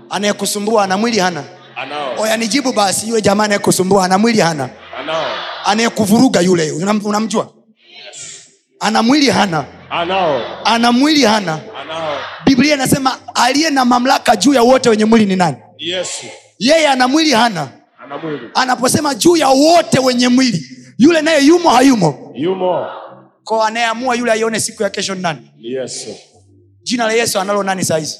Anayekusumbua 0.09 0.83
ana 0.83 0.97
mwili 0.97 1.19
hana 1.19 1.43
anao 1.81 2.15
oya 2.21 2.37
nijibu 2.37 2.73
basi 2.73 3.09
yule 3.09 3.21
jamaa 3.21 3.43
anayekusumbua 3.43 4.05
ana 4.05 4.17
mwili 4.17 4.39
hana. 4.39 4.69
Anayekuvuruga 5.65 6.39
yule 6.41 6.71
unam- 6.71 7.05
unamjua? 7.07 7.53
Ana 8.79 9.03
mwili 9.03 9.29
hana. 9.29 9.65
Anao 9.89 10.41
ana 10.65 10.91
mwili 10.91 11.23
hana. 11.23 11.59
Anao 11.81 12.17
biblia 12.45 12.73
inasema 12.73 13.17
aliye 13.35 13.69
na 13.69 13.85
mamlaka 13.85 14.35
juu 14.35 14.53
ya 14.53 14.61
wote 14.63 14.89
wenye 14.89 15.05
mwili 15.05 15.25
ni 15.25 15.35
nani? 15.35 15.57
Yesu. 15.77 16.25
Yeye 16.59 16.87
ana 16.87 17.07
mwili 17.07 17.31
hana. 17.31 17.67
Ana 18.03 18.17
mwili. 18.17 18.49
Anaposema 18.53 19.15
juu 19.15 19.37
ya 19.37 19.47
wote 19.49 19.99
wenye 19.99 20.27
mwili 20.27 20.65
yule 20.97 21.21
naye 21.21 21.45
yumo 21.45 21.69
hayumo? 21.69 22.31
Yumo. 22.35 22.87
Ko 23.43 23.63
anayeamua 23.63 24.15
yule 24.15 24.31
aione 24.31 24.59
siku 24.59 24.83
ya 24.83 24.89
kesho 24.89 25.15
ni 25.15 25.21
nani? 25.21 25.51
Yesu. 25.61 26.15
Jina 26.83 27.05
la 27.07 27.13
yesu 27.13 27.39
analo 27.39 27.63
nani 27.63 27.85
sahizi 27.85 28.17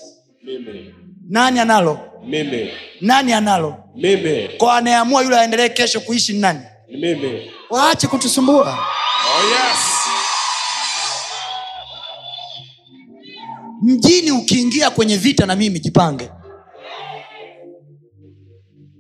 nani 1.30 1.60
analo 1.60 2.00
mimi 2.26 2.72
nani 3.02 3.34
analo? 3.34 3.76
Mimi 3.96 4.50
kwa 4.58 4.78
anayeamua 4.78 5.22
yule 5.24 5.38
aendelee 5.40 5.70
kesho 5.70 6.00
kuishi 6.00 6.34
nani? 6.34 6.60
Mimi 6.90 7.52
waache 7.70 8.08
kutusumbua. 8.08 8.78
Oh 9.40 9.44
yes. 9.50 9.80
Mjini 13.82 14.32
ukiingia 14.32 14.90
kwenye 14.90 15.18
vita 15.18 15.46
na 15.46 15.56
mimi 15.56 15.80
jipange. 15.80 16.30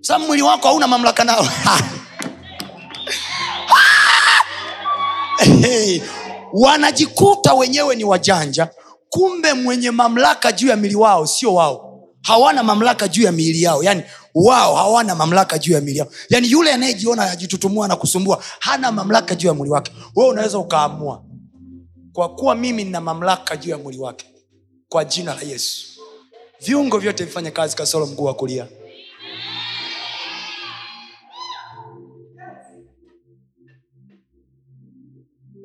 Sababu 0.02 0.26
mwili 0.26 0.44
wako 0.44 0.68
hauna 0.68 0.88
mamlaka 0.88 1.24
nao. 1.24 1.48
Hey, 5.62 6.02
wanajikuta 6.54 7.54
wenyewe 7.54 7.96
ni 7.96 8.04
wajanja 8.04 8.70
kumbe 9.10 9.54
mwenye 9.54 9.92
mamlaka 9.92 10.52
juu 10.52 10.68
ya 10.68 10.76
mili 10.76 10.96
wao 10.96 11.28
sio 11.28 11.54
wao 11.54 11.91
hawana 12.22 12.64
mamlaka 12.64 13.08
juu 13.08 13.22
ya 13.24 13.32
miili 13.32 13.64
yao. 13.64 13.84
Yani 13.84 14.04
wao 14.36 14.76
hawana 14.76 15.16
mamlaka 15.16 15.58
juu 15.60 15.74
ya 15.74 15.82
miili 15.82 16.00
yao. 16.00 16.08
Yani 16.30 16.52
yule 16.52 16.74
anayejiona 16.74 17.24
ajitutumua 17.32 17.88
na 17.88 17.96
kusumbua 17.96 18.44
hana 18.60 18.92
mamlaka 18.92 19.36
juu 19.36 19.48
ya 19.48 19.54
mwili 19.54 19.72
wake. 19.74 19.92
Wewe 20.16 20.30
unaweza 20.30 20.58
ukaamua 20.58 21.24
kwa 22.14 22.36
kuwa 22.36 22.56
mimi 22.56 22.84
nina 22.84 23.02
mamlaka 23.02 23.58
juu 23.58 23.70
ya 23.70 23.78
mwili 23.78 24.00
wake 24.00 24.26
kwa 24.90 25.06
jina 25.06 25.34
la 25.36 25.42
yesu. 25.42 25.88
Viungo 26.62 26.98
vyote 26.98 27.24
vifanye 27.26 27.52
kazi 27.52 27.76
kasoro 27.76 28.06
mguu 28.06 28.24
wa 28.24 28.34
kulia. 28.34 28.68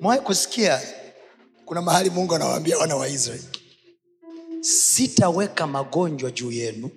Mwai 0.00 0.20
kusikia 0.20 0.80
kuna 1.64 1.82
mahali 1.82 2.10
mungu 2.10 2.34
anawaambia 2.34 2.78
wana 2.78 2.96
wa 2.96 3.08
sitaweka 4.66 5.66
magonjwa 5.66 6.31
juu 6.31 6.52
yenu. 6.52 6.90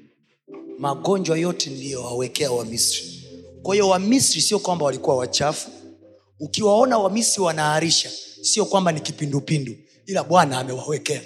Magonjwa 0.79 1.38
yote 1.38 1.69
niliyowawekea 1.69 2.51
wamisri. 2.51 3.23
Kwa 3.63 3.75
hiyo 3.75 3.89
wamisri 3.89 4.41
sio 4.41 4.60
kwamba 4.60 4.86
walikuwa 4.86 5.15
wachafu. 5.15 5.69
Ukiwaona 6.39 6.97
wamisri 6.97 7.43
wanaarisha 7.43 8.12
sio 8.41 8.65
kwamba 8.65 8.91
ni 8.91 8.99
kipindupindu 8.99 9.75
ila 10.05 10.23
bwana 10.23 10.60
amewawekea. 10.60 11.21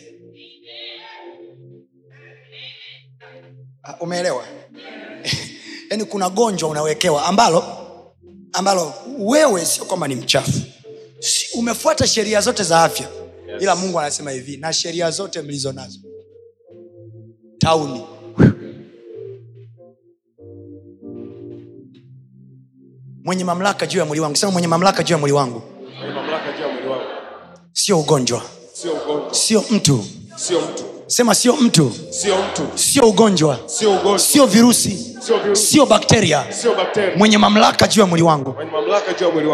Ah, 3.84 3.95
umeelewa? 3.99 4.45
Yaani 5.89 6.06
kuna 6.06 6.29
gonjwa 6.29 6.69
unawekewa 6.69 7.25
ambalo 7.25 7.63
ambalo 8.53 8.93
wewe 9.19 9.65
sio 9.65 9.86
kwamba 9.86 10.08
ni 10.08 10.15
mchafu. 10.15 10.62
Si, 11.19 11.58
umefuata 11.58 12.08
sheria 12.08 12.41
zote 12.41 12.63
za 12.63 12.84
afya. 12.84 13.08
Yes. 13.47 13.62
ila 13.62 13.75
mungu 13.75 13.99
anasema 13.99 14.32
hivi 14.32 14.58
na 14.58 14.73
sheria 14.73 15.12
zote 15.12 15.41
mlizo 15.41 15.71
nazo 15.71 15.99
tauni. 17.63 18.04
Mwenye 23.23 23.43
mamlaka 23.43 23.86
juu 23.86 23.99
ya 23.99 24.06
mwili 24.06 24.21
wangu. 24.21 24.36
Sema 24.36 24.52
mwenye 24.52 24.67
mamlaka 24.67 25.04
juu 25.04 25.13
ya 25.13 25.17
mwili 25.17 25.34
wangu. 25.36 25.62
Sio 27.73 27.99
ugonjwa. 27.99 28.41
Sio 29.32 29.63
mtu. 29.71 30.06
Sio 30.36 30.62
mtu. 30.62 30.84
sema 31.08 31.36
sio 31.36 31.56
mtu. 31.56 31.91
Sio 32.76 33.10
ugonjwa. 33.10 33.60
Sio 34.19 34.45
virusi. 34.45 35.17
Sio 35.56 35.86
bakteria. 35.86 36.43
Mwenye 37.17 37.38
mamlaka 37.38 37.88
juu 37.88 38.02
ya 38.02 38.08
mwili 38.08 38.23
wangu. 38.23 38.56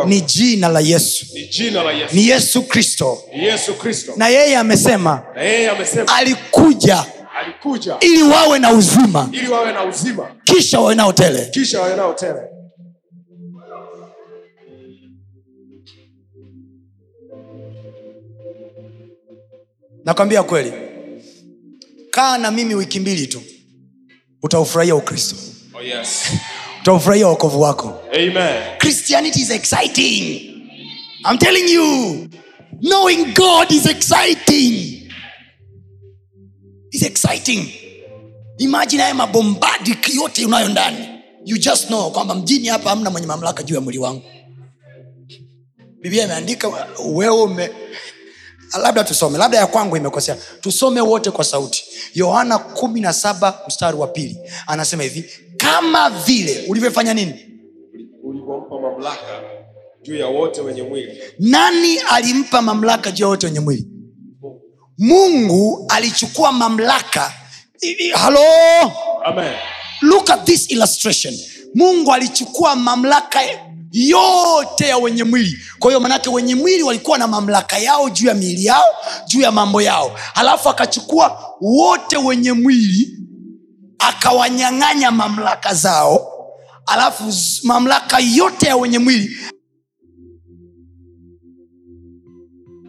Ni 0.06 0.22
jina 0.22 0.67
la 0.67 0.80
yesu. 0.80 1.26
Ni 2.13 2.28
Yesu. 2.28 2.62
kristo. 2.63 3.17
Na 4.17 4.28
yeye 4.28 4.58
amesema 4.58 5.22
alikuja 6.17 7.06
alikuja. 7.39 7.97
Ili 7.99 8.23
wawe 8.23 8.60
na 8.60 8.71
uzima. 8.71 9.30
Ili 9.32 9.47
wawe 9.49 9.71
na 9.73 9.84
uzima. 9.86 10.36
Kisha 10.43 10.80
wawe 10.80 10.95
nao 10.95 11.13
tele. 11.13 11.45
Kisha 11.52 11.82
wawe 11.82 11.95
nao 11.95 12.13
tele. 12.13 12.39
nakwambia 20.06 20.43
kweli. 20.43 20.73
Kaa 22.12 22.38
na 22.38 22.52
mimi 22.52 22.75
wiki 22.75 22.99
mbili 22.99 23.28
tu. 23.28 23.41
Utaufurahia 24.43 24.95
ukristo. 24.95 25.36
Oh 25.73 25.82
yes. 25.82 26.23
utaufurahia 26.82 27.28
wokovu 27.28 27.62
wako. 27.62 28.02
Amen. 28.13 28.78
christianity 28.78 29.41
is 29.41 29.52
exciting. 29.52 30.41
I'm 31.32 31.38
telling 31.38 31.73
you. 31.73 32.28
Knowing 32.82 33.34
god 33.34 33.71
is 33.71 33.86
exciting 33.86 34.98
is 36.91 37.04
exciting. 37.04 37.67
Imagine 38.58 39.02
haya 39.02 39.13
mabombadik 39.15 40.15
yote 40.15 40.45
unayo 40.45 40.69
ndani. 40.69 40.97
You 41.45 41.58
just 41.58 41.88
know 41.88 42.12
kwamba 42.12 42.36
mjini 42.36 42.67
hapa 42.67 42.89
hamna 42.89 43.10
mwenye 43.10 43.28
mamlaka 43.28 43.63
juu 43.63 43.75
ya 43.75 43.82
mwili 43.82 43.99
wangu. 43.99 44.21
Biblia 46.02 46.23
imeandika 46.23 46.67
wewe 47.06 47.41
ume 47.43 47.69
labda 48.82 49.04
tusome 49.04 49.38
labda 49.38 49.58
ya 49.58 49.67
kwangu 49.67 49.97
imekosea. 49.97 50.38
Tusome 50.62 51.02
wote 51.02 51.32
kwa 51.32 51.43
sauti. 51.43 51.86
Yohana 52.13 52.56
17 52.56 53.54
mstari 53.67 53.97
wa 53.97 54.08
pili. 54.08 54.38
Anasema 54.67 55.04
hivi 55.04 55.25
kama 55.58 56.10
vile 56.10 56.65
ulivyofanya 56.67 57.13
nini? 57.13 57.45
Ulivyompa 58.23 58.80
mamlaka 58.82 59.41
juu 60.02 60.15
ya 60.15 60.28
wote 60.28 60.62
wenye 60.62 60.82
mwili. 60.84 61.17
nani 61.39 61.97
alimpa 61.99 62.62
mamlaka 62.62 63.12
juu 63.12 63.23
ya 63.23 63.30
wote 63.30 63.45
wenye 63.47 63.60
mwili 63.60 63.88
mungu 64.99 65.85
alichukua 65.89 66.51
mamlaka. 66.51 67.33
Halo 68.13 68.39
Amen. 69.25 69.53
look 70.01 70.29
at 70.29 70.45
this 70.45 70.71
illustration. 70.71 71.33
Mungu 71.75 72.13
alichukua 72.13 72.75
mamlaka 72.75 73.39
yote 73.91 74.85
ya 74.88 74.97
wenye 74.97 75.23
mwili. 75.23 75.57
Kwa 75.79 75.91
hiyo 75.91 75.99
manake 75.99 76.29
wenye 76.29 76.55
mwili 76.55 76.83
walikuwa 76.83 77.17
na 77.17 77.27
mamlaka 77.27 77.77
yao 77.77 78.09
juu 78.09 78.27
ya 78.27 78.33
miili 78.33 78.65
yao 78.65 78.85
juu 79.27 79.41
ya 79.41 79.51
mambo 79.51 79.81
yao. 79.81 80.12
Halafu 80.33 80.69
akachukua 80.69 81.53
wote 81.62 82.17
wenye 82.17 82.51
mwili 82.53 83.17
akawanyang'anya 83.99 85.12
mamlaka 85.12 85.73
zao. 85.73 86.31
Alafu 86.85 87.23
mamlaka 87.63 88.19
yote 88.19 88.65
ya 88.67 88.77
wenye 88.77 88.99
mwili 88.99 89.38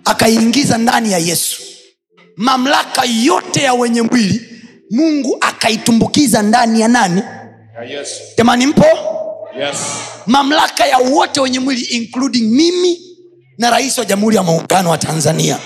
akaingiza 0.05 0.79
ndani 0.79 1.12
ya 1.12 1.18
yesu 1.18 1.62
mamlaka 2.37 3.03
yote 3.25 3.62
ya 3.62 3.75
wenye 3.75 4.03
mwili 4.03 4.40
mungu 4.90 5.37
akaitumbukiza 5.40 6.43
ndani 6.43 6.81
ya 6.81 6.88
nani 6.88 7.23
Ya 7.77 7.99
Yesu. 7.99 8.21
jamani 8.38 8.66
mpo 8.66 8.87
Yes. 9.61 9.77
mamlaka 10.27 10.87
ya 10.87 10.99
wote 10.99 11.40
wenye 11.40 11.61
mwili 11.61 11.81
including 11.83 12.43
mimi 12.43 12.99
na 13.59 13.71
rais 13.71 13.99
wa 13.99 14.05
jamhuri 14.05 14.37
ya 14.37 14.43
muungano 14.43 14.90
wa 14.90 14.99
tanzania 14.99 15.59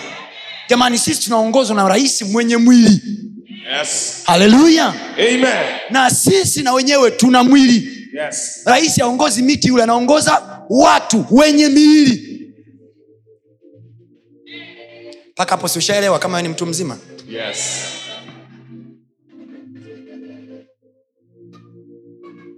jamani 0.68 0.98
sisi 0.98 1.22
tunaongozwa 1.22 1.76
na 1.76 1.88
rais 1.88 2.22
mwenye 2.22 2.56
mwili 2.56 3.00
Yes. 3.78 4.14
haleluya 4.24 4.94
na 5.90 6.10
sisi 6.10 6.62
na 6.62 6.72
wenyewe 6.72 7.10
tuna 7.10 7.44
mwili 7.44 7.90
Yes. 8.24 8.60
rais 8.64 8.98
aongozi 9.00 9.42
miti 9.42 9.68
yule 9.68 9.82
anaongoza 9.82 10.42
watu 10.70 11.26
wenye 11.30 11.68
miili 11.68 12.33
mpaka 15.34 15.50
hapo 15.50 15.68
si 15.68 15.78
ushaelewa 15.78 16.18
kama 16.18 16.42
ni 16.42 16.48
mtu 16.48 16.66
mzima 16.66 16.98
Yes. 17.28 17.80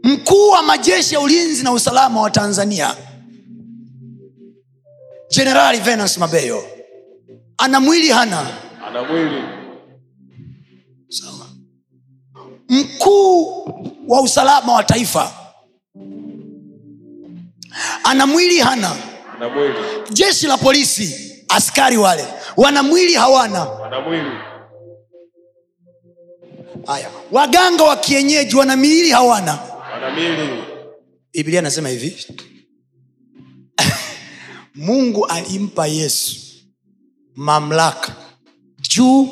mkuu 0.02 0.48
wa 0.50 0.62
majeshi 0.62 1.14
ya 1.14 1.20
ulinzi 1.20 1.62
na 1.62 1.72
usalama 1.72 2.20
wa 2.22 2.30
tanzania 2.30 2.96
jenerali 5.30 5.78
venus 5.80 6.18
mabeyo 6.18 6.64
ana 7.58 7.80
mwili 7.80 8.08
hana 8.08 8.46
Ana 8.86 9.02
mwili. 9.04 9.42
sawa 11.08 11.46
mkuu 12.68 13.64
wa 14.08 14.20
usalama 14.22 14.72
wa 14.72 14.84
taifa 14.84 15.32
ana 18.04 18.26
mwili 18.26 18.58
hana 18.58 18.96
Ana 19.36 19.48
mwili. 19.48 19.74
jeshi 20.12 20.46
la 20.46 20.58
polisi 20.58 21.25
askari 21.48 21.96
wale 21.96 22.24
wana 22.56 22.82
mwili 22.82 23.14
hawana. 23.14 23.66
Ana 23.84 24.46
haya 26.86 27.10
waganga 27.32 27.84
wa 27.84 27.96
kienyeji 27.96 28.56
wana 28.56 28.76
miili 28.76 29.10
hawana. 29.10 29.58
Biblia 31.32 31.58
anasema 31.58 31.88
hivi. 31.88 32.26
Mungu 34.74 35.26
alimpa 35.26 35.86
yesu 35.86 36.36
mamlaka 37.34 38.12
juu 38.80 39.28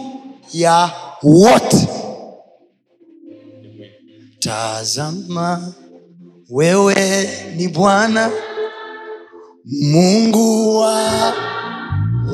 ya 0.52 0.90
wote. 1.22 1.88
Tazama 4.38 5.72
wewe 6.50 7.28
ni 7.56 7.68
bwana 7.68 8.30
mungu 9.64 10.76
wa 10.80 11.34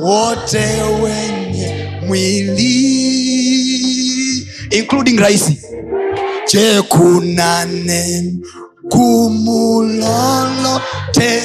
wote 0.03 0.83
wenye 1.03 1.91
mwili 2.07 2.71
including 4.71 5.19
raisi 5.21 5.59
je 6.53 6.83
kuna 6.83 7.65
neno 7.65 8.39
gumu 8.91 9.83
lolote? 9.83 11.43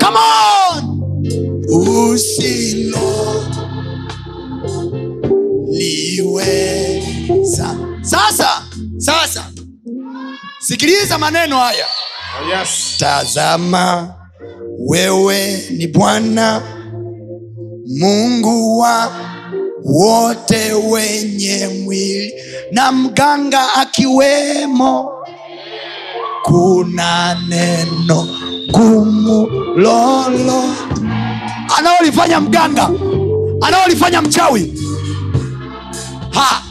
Come 0.00 0.18
on! 0.18 1.00
Usilo 1.68 3.44
liweza. 6.40 7.76
Sasa 8.02 8.62
sasa 8.98 9.44
sikiliza 10.58 11.18
maneno 11.18 11.58
haya. 11.58 11.86
Oh 12.42 12.48
yes. 12.58 12.68
tazama 12.98 14.14
wewe 14.78 15.62
ni 15.70 15.86
bwana 15.86 16.62
mungu 17.98 18.78
wa 18.78 19.12
wote 19.84 20.72
wenye 20.72 21.68
mwili 21.84 22.34
na 22.72 22.92
mganga 22.92 23.74
akiwemo 23.74 25.10
kuna 26.42 27.36
neno 27.48 28.28
gumu 28.72 29.46
lolo. 29.76 30.62
Anaolifanya 31.78 32.40
mganga 32.40 32.90
anaolifanya 33.60 34.22
mchawi. 34.22 34.72
Ha! 36.30 36.62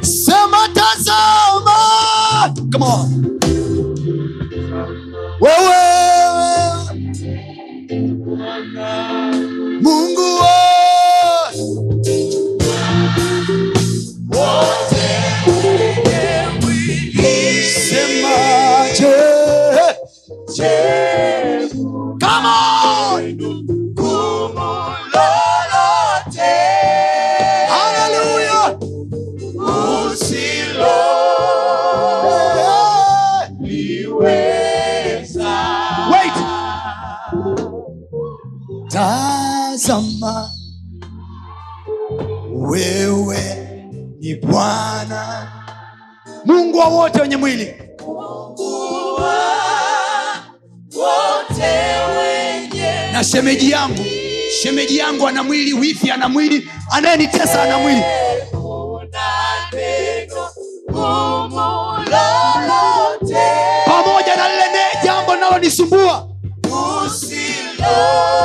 Sema 0.00 0.68
tazama! 0.74 1.76
Come 2.72 2.84
on. 2.84 3.38
wewe 5.40 5.85
Mungu 9.86 10.26
wote 10.40 11.66
wote, 14.34 15.06
semaje? 17.86 19.16
Come 22.20 22.46
on, 22.46 23.36
gumu 23.94 24.70
lolote, 25.14 26.54
haleluya, 27.70 28.78
usiloliweza 34.16 35.54
wait 36.12 36.36
Tazama 39.86 40.50
wewe 42.52 43.38
ni 44.20 44.34
Bwana 44.34 45.52
Mungu 46.44 46.78
wa 46.78 46.84
wote 46.88 47.20
wenye 47.20 47.36
mwili. 47.36 47.74
Na 53.12 53.24
shemeji 53.24 53.70
yangu 53.70 54.04
shemeji 54.62 54.96
yangu 54.98 55.28
ana 55.28 55.42
mwili 55.42 55.72
wifi 55.74 56.10
ana 56.10 56.28
mwili 56.28 56.68
anayenitesa 56.90 57.62
ana 57.62 57.78
mwili. 57.78 58.02
Pamoja 63.86 64.36
na 64.36 64.48
lile 64.48 64.84
jambo 65.04 65.34
linalonisumbua. 65.34 66.28
Oh, 66.72 68.35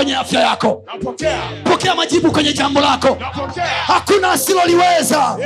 kwenye 0.00 0.16
afya 0.16 0.40
yako 0.40 0.82
Napokea. 0.86 1.38
pokea 1.64 1.94
majibu 1.94 2.32
kwenye 2.32 2.52
jambo 2.52 2.80
lako 2.80 3.16
Napokea. 3.20 3.64
hakuna 3.86 4.32
asiloliweza 4.32 5.36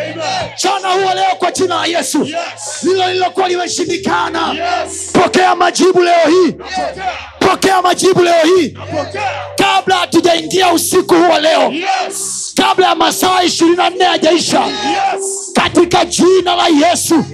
chana 0.56 0.88
huo 0.88 1.14
leo 1.14 1.34
kwa 1.38 1.50
jina 1.52 1.74
la 1.76 1.86
yesu 1.86 2.24
Yes. 2.24 2.82
lilo 2.82 3.12
lilokuwa 3.12 3.48
limeshindikana 3.48 4.48
Yes. 4.52 5.10
pokea 5.12 5.54
majibu 5.54 6.02
leo 6.02 6.28
hii 6.28 6.46
Napokea. 6.52 7.12
pokea 7.38 7.82
majibu 7.82 8.22
leo 8.22 8.44
hii 8.56 8.76
kabla 9.56 9.96
hatujaingia 9.96 10.72
usiku 10.72 11.14
huwa 11.14 11.38
leo 11.40 11.72
Yes. 11.72 12.52
kabla 12.56 12.86
ya 12.88 12.94
masaa 12.94 13.42
ishirini 13.42 13.76
na 13.76 13.90
nne 13.90 14.04
yajaisha 14.04 14.60
Yes. 14.60 15.43
Katika 15.64 16.04
jina 16.04 16.54
la 16.56 16.66
yesu 16.68 17.24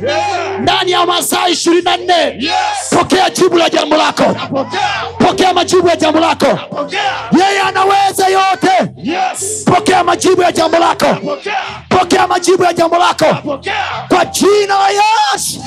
ndani 0.60 0.90
ya 0.90 1.06
masaa 1.06 1.48
ishirini 1.48 1.82
na 1.82 1.96
nne 1.96 2.14
Yes. 2.40 2.52
pokea 2.98 3.30
jibu 3.30 3.58
la 3.58 3.70
jambo 3.70 3.96
lako 3.96 4.22
Napokea. 4.22 4.90
pokea 5.18 5.54
majibu 5.54 5.88
ya 5.88 5.96
jambo 5.96 6.20
lako 6.20 6.46
Napokea. 6.46 7.12
yeye 7.38 7.60
anaweza 7.60 8.26
yote 8.28 8.92
Yes. 8.96 9.64
pokea 9.64 10.04
majibu 10.04 10.42
ya 10.42 10.52
jambo 10.52 10.78
lako 10.78 11.06
Napokea. 11.06 11.56
pokea 11.88 12.26
majibu 12.26 12.62
ya 12.64 12.72
jambo 12.72 12.98
lako 12.98 13.24
Napokea. 13.26 13.84
kwa 14.08 14.24
jina 14.24 14.78
la 14.78 14.88
yesu 14.90 15.60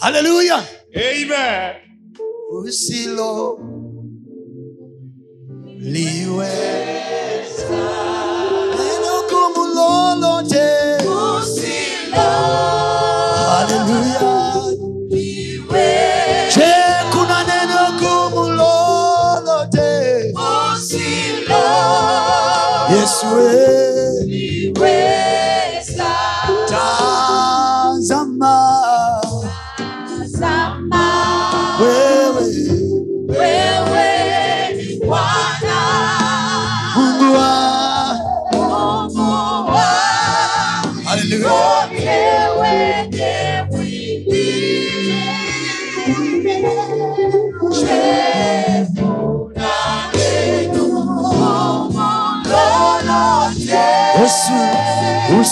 haleluya 0.00 0.62
usilo 2.64 3.58
liweza 5.78 6.60
neno 9.56 9.58
gumu 9.58 9.74
lolote 9.74 10.29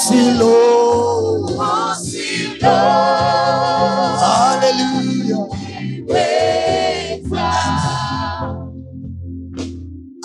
usilo 0.08 0.52
haleluya 4.20 5.46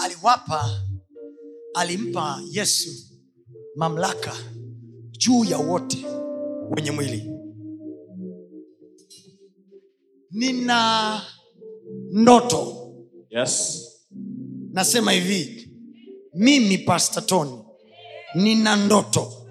aliwapa 0.03 0.69
alimpa 1.73 2.41
yesu 2.51 2.89
mamlaka 3.75 4.33
juu 5.11 5.43
ya 5.45 5.57
wote 5.57 6.05
wenye 6.69 6.91
mwili. 6.91 7.29
Nina 10.31 11.21
ndoto. 12.11 12.79
Yes. 13.29 13.79
nasema 14.73 15.11
hivi 15.11 15.69
mimi 16.33 16.77
pastatoni 16.77 17.63
nina 18.35 18.75
ndoto 18.75 19.42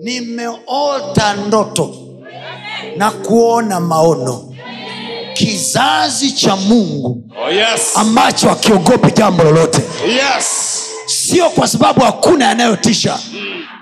nimeota 0.00 1.34
ndoto 1.46 1.94
na 2.96 3.10
kuona 3.10 3.80
maono 3.80 4.54
kizazi 5.34 6.32
cha 6.32 6.56
mungu 6.56 7.22
Oh 7.46 7.50
yes. 7.50 7.92
ambacho 7.96 8.50
akiogopi 8.50 9.12
jambo 9.12 9.42
lolote 9.44 9.82
Yes. 10.08 10.73
Sio 11.06 11.50
kwa 11.50 11.68
sababu 11.68 12.00
hakuna 12.00 12.44
yanayotisha 12.44 13.18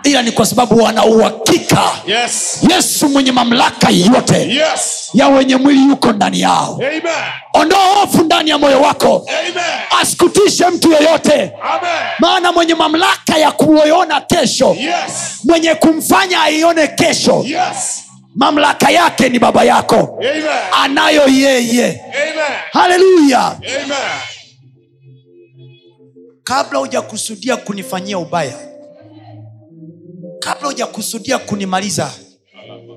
ila 0.04 0.22
ni 0.22 0.32
kwa 0.32 0.46
sababu 0.46 0.82
wana 0.82 1.04
uhakika 1.04 1.82
Yes. 2.06 2.58
yesu 2.70 3.08
mwenye 3.08 3.32
mamlaka 3.32 3.90
yote 3.90 4.48
Yes. 4.54 5.11
ya 5.14 5.28
wenye 5.28 5.56
mwili 5.56 5.80
yuko 5.88 6.12
ndani 6.12 6.40
yao 6.40 6.74
Amen. 6.74 7.02
ondoa 7.54 7.85
hofu 7.87 8.24
ndani 8.24 8.50
ya 8.50 8.58
moyo 8.58 8.80
wako 8.80 9.26
Amen. 9.40 9.64
asikutishe 10.00 10.66
mtu 10.66 10.92
yeyote 10.92 11.32
Amen. 11.35 11.90
maana 12.18 12.52
mwenye 12.52 12.74
mamlaka 12.74 13.38
ya 13.38 13.52
kuiona 13.52 14.20
kesho 14.20 14.77
Yes. 14.81 15.40
mwenye 15.44 15.75
kumfanya 15.75 16.42
aione 16.42 16.87
kesho 16.88 17.44
Yes. 17.46 18.02
mamlaka 18.37 18.90
yake 18.90 19.29
ni 19.29 19.38
baba 19.38 19.64
yako 19.64 20.18
Amen. 20.20 20.42
anayo 20.83 21.29
yeye 21.29 22.02
Amen. 22.14 22.44
haleluya 22.73 23.46
Amen. 23.46 23.96
Kabla 26.45 26.79
hujakusudia 26.79 27.57
kunifanyia 27.57 28.19
ubaya 28.19 28.55
kabla 30.38 30.69
hujakusudia 30.69 31.38
kunimaliza 31.38 32.11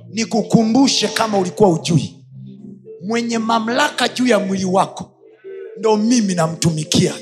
nikukumbushe 0.09 1.07
kama 1.07 1.37
ulikuwa 1.37 1.69
ujui 1.69 2.15
mwenye 3.07 3.37
mamlaka 3.37 4.07
juu 4.07 4.27
ya 4.27 4.39
mwili 4.39 4.65
wako 4.65 5.11
ndo 5.79 5.97
mimi 5.97 6.35
namtumikia 6.35 7.13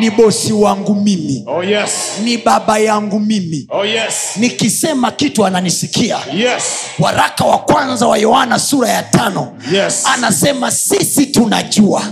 ni 0.00 0.10
bosi 0.10 0.52
wangu 0.52 0.94
mimi 0.94 1.44
Oh 1.46 1.62
yes. 1.64 1.90
ni 2.24 2.38
baba 2.38 2.78
yangu 2.78 3.20
mimi 3.20 3.66
Oh 3.70 3.84
yes. 3.84 4.14
nikisema 4.36 5.10
kitu 5.10 5.46
ananisikia 5.46 6.18
Yes. 6.34 6.62
waraka 6.98 7.44
wa 7.44 7.58
kwanza 7.58 8.06
wa 8.06 8.18
yohana 8.18 8.58
sura 8.58 8.88
ya 8.88 9.02
tano 9.02 9.58
Yes. 9.72 10.02
anasema 10.06 10.70
sisi 10.70 11.26
tunajua 11.26 12.02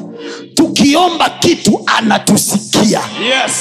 tukiomba 0.61 1.31
kitu 1.31 1.83
anatusikia 1.87 3.01
Yes. 3.23 3.53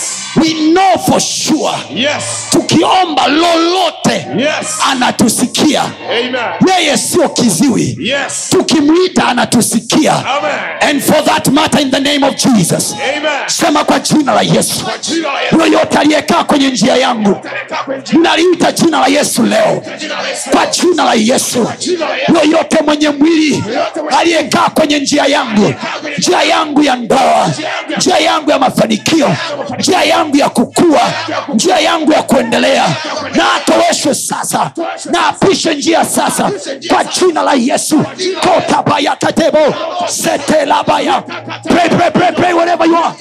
We 0.42 0.54
know 0.72 0.98
for 1.06 1.20
sure 1.20 1.74
Yes. 1.96 2.24
tukiomba 2.52 3.28
lolote 3.28 4.28
Yes. 4.38 4.80
anatusikia 4.92 5.82
Amen. 5.84 6.36
yeye 6.78 6.98
sio 6.98 7.30
kiziwi 7.30 7.98
Yes. 8.02 8.48
tukimwita 8.50 9.28
anatusikia 9.28 10.14
Amen. 10.14 10.52
and 10.90 11.02
for 11.02 11.24
that 11.26 11.48
matter 11.48 11.82
in 11.82 11.92
the 11.92 12.00
name 12.00 12.24
of 12.28 12.36
jesus 12.36 12.94
Amen. 12.94 13.32
sema 13.48 13.84
kwa 13.84 14.00
jina 14.00 14.34
la 14.34 14.42
yesu 14.42 14.86
yoyote 15.60 15.98
aliyekaa 15.98 16.44
kwenye 16.44 16.70
njia 16.70 16.96
yangu 16.96 17.36
Kaa 17.70 17.98
jina- 18.04 18.30
naliita 18.30 18.72
jina 18.72 19.00
la 19.00 19.08
yesu 19.08 19.44
leo 19.44 19.82
kwa 19.86 19.98
jina 19.98 21.04
la 21.04 21.14
yesu 21.14 21.68
jina 21.80 22.06
la 22.06 22.16
Yesu. 22.16 22.34
yoyote 22.36 22.78
mwenye 22.86 23.10
mwili 23.10 23.64
aliyekaa 24.20 24.70
kwenye 24.70 25.00
njia 25.00 25.26
yangu 25.26 25.74
njia 26.18 26.42
yangu 26.44 26.84
ya 26.84 26.96
ndoa 26.96 27.50
njia 27.98 28.18
yangu 28.18 28.52
ya 28.52 28.60
mafanikio 28.60 29.36
njia 29.80 30.04
yangu 30.04 30.29
ya 30.38 30.50
kukua 30.50 31.02
njia 31.54 31.80
yangu 31.80 32.12
ya 32.12 32.24
kuendelea. 32.24 32.86
Na 33.36 33.54
atoweshwe 33.54 34.16
sasa. 34.16 34.72
Na 35.12 35.28
apishe 35.28 35.74
njia 35.76 36.06
sasa. 36.06 36.52
Kwa 36.90 37.04
jina 37.04 37.42
la 37.42 37.54
yesu. 37.54 38.04
Kotabayakatebo 38.42 39.60
setelabaya 40.08 41.22
pray, 41.68 41.90
pray, 41.90 42.12
pray, 42.12 42.32
pray, 42.32 42.54
wherever 42.54 42.86
you 42.88 42.98
are 42.98 43.16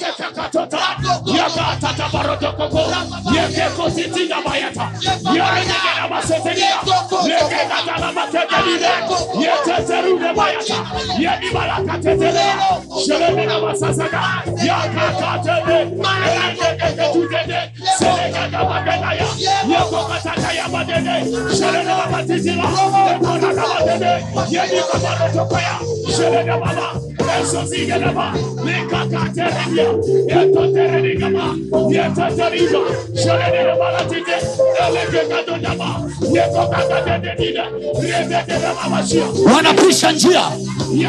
wanapisha 39.55 40.11
njia. 40.11 40.41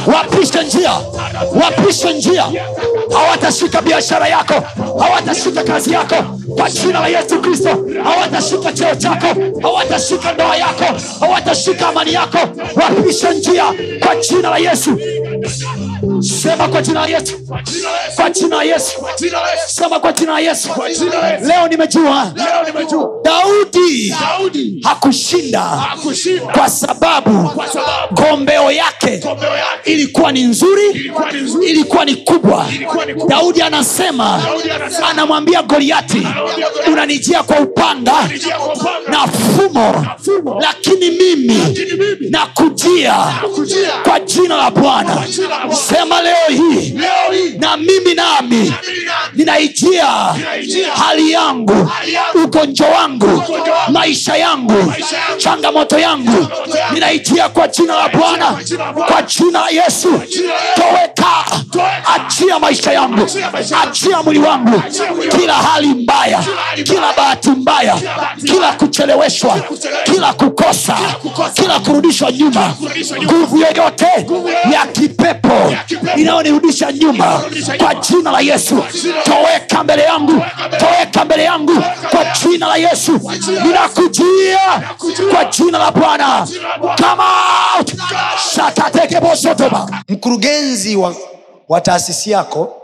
Wapishe 0.06 0.62
njia. 0.64 0.92
Wapishe 1.62 2.12
njia. 2.12 2.44
Hawatashika 3.12 3.82
biashara 3.82 4.28
yako. 4.28 4.54
Hawatashika 5.00 5.64
kazi 5.70 5.92
yako 5.92 6.16
kwa 6.56 6.70
jina 6.70 7.00
la 7.00 7.08
yesu 7.08 7.40
kristo. 7.40 7.68
Hawatashika 8.04 8.72
cheo 8.72 8.94
chako 8.94 9.26
hawatashika 9.62 10.32
ndoa 10.32 10.56
yako 10.56 10.84
hawatashika 11.20 11.88
amani 11.88 12.12
yako. 12.12 12.38
Wapishe 12.76 13.30
njia 13.34 13.64
kwa 14.00 14.16
jina 14.16 14.50
la 14.50 14.58
yesu 14.58 14.90
sema 16.20 16.68
kwa 16.68 16.82
jina 16.82 17.06
yesu. 17.06 17.32
Kwa 18.16 18.30
jina 18.30 18.62
yesu. 18.62 18.92
Sema 19.66 20.00
kwa 20.00 20.12
jina 20.12 20.38
yesu. 20.40 20.68
Leo 21.46 21.68
nimejua. 21.68 22.32
Daudi 23.24 24.14
hakushinda. 24.82 25.86
Kwa 26.52 26.68
sababu 26.68 27.50
kombeo 28.14 28.72
yake 28.72 29.22
ilikuwa 29.84 30.32
ni 30.32 30.42
nzuri 30.42 31.12
ilikuwa 31.66 32.04
ni 32.04 32.14
kubwa. 32.16 32.66
Daudi 33.28 33.62
anasema 33.62 34.42
anamwambia 35.10 35.62
goliati 35.62 36.26
unanijia 36.92 37.42
kwa 37.42 37.60
upanga 37.60 38.28
na 39.08 39.26
fumo 39.26 40.06
lakini 40.60 41.10
mimi 41.10 41.62
nakujia 42.30 43.14
kwa 44.04 44.20
jina 44.20 44.56
la 44.56 44.70
Bwana. 44.70 45.22
Sema 45.90 46.22
leo 46.22 46.46
hii. 46.48 46.94
Na 47.58 47.76
mimi 47.76 48.14
nami 48.14 48.74
ninaijia 49.34 50.06
hali 50.96 51.32
yangu 51.32 51.90
ugonjwa 52.44 52.88
wangu 52.88 53.42
maisha 53.88 54.36
yangu 54.36 54.92
changamoto 55.36 55.98
yangu 55.98 56.46
ninaijia 56.92 57.48
kwa 57.48 57.68
jina 57.68 57.94
la 57.96 58.08
bwana 58.08 58.58
kwa 59.06 59.22
jina 59.22 59.62
yesu. 59.70 60.20
Toweka 60.74 61.44
achia 62.14 62.58
maisha 62.58 62.92
yangu 62.92 63.26
Achia 63.82 64.22
mwili 64.22 64.40
wangu 64.40 64.82
kila 65.38 65.54
hali 65.54 65.86
mbaya 65.88 66.44
kila 66.84 67.12
bahati 67.16 67.50
mbaya 67.50 67.96
kila 68.44 68.72
kucheleweshwa 68.72 69.60
kila 70.04 70.32
kukosa 70.32 70.96
kila 71.54 71.80
kurudishwa 71.80 72.32
nyuma. 72.32 72.74
Nguvu 73.22 73.58
yoyote 73.58 74.06
ya 74.72 74.86
kipepo. 74.92 75.74
Inayonirudisha 76.16 76.92
nyuma 76.92 77.42
kwa 77.78 77.94
jina 77.94 78.30
la 78.32 78.40
yesu. 78.40 78.84
Toweka 79.24 79.84
mbele 79.84 80.02
yangu 80.02 80.42
toweka 80.78 81.24
mbele 81.24 81.44
yangu 81.44 81.72
kwa 82.10 82.24
jina 82.42 82.66
la 82.66 82.76
yesu. 82.76 83.20
Ninakujia 83.66 84.58
kwa 85.30 85.44
jina 85.44 85.78
la 85.78 85.90
bwana. 85.92 86.48
Come 86.80 87.22
mkurugenzi 90.08 90.96
wa, 90.96 91.14
wa 91.68 91.80
taasisi 91.80 92.30
yako 92.30 92.82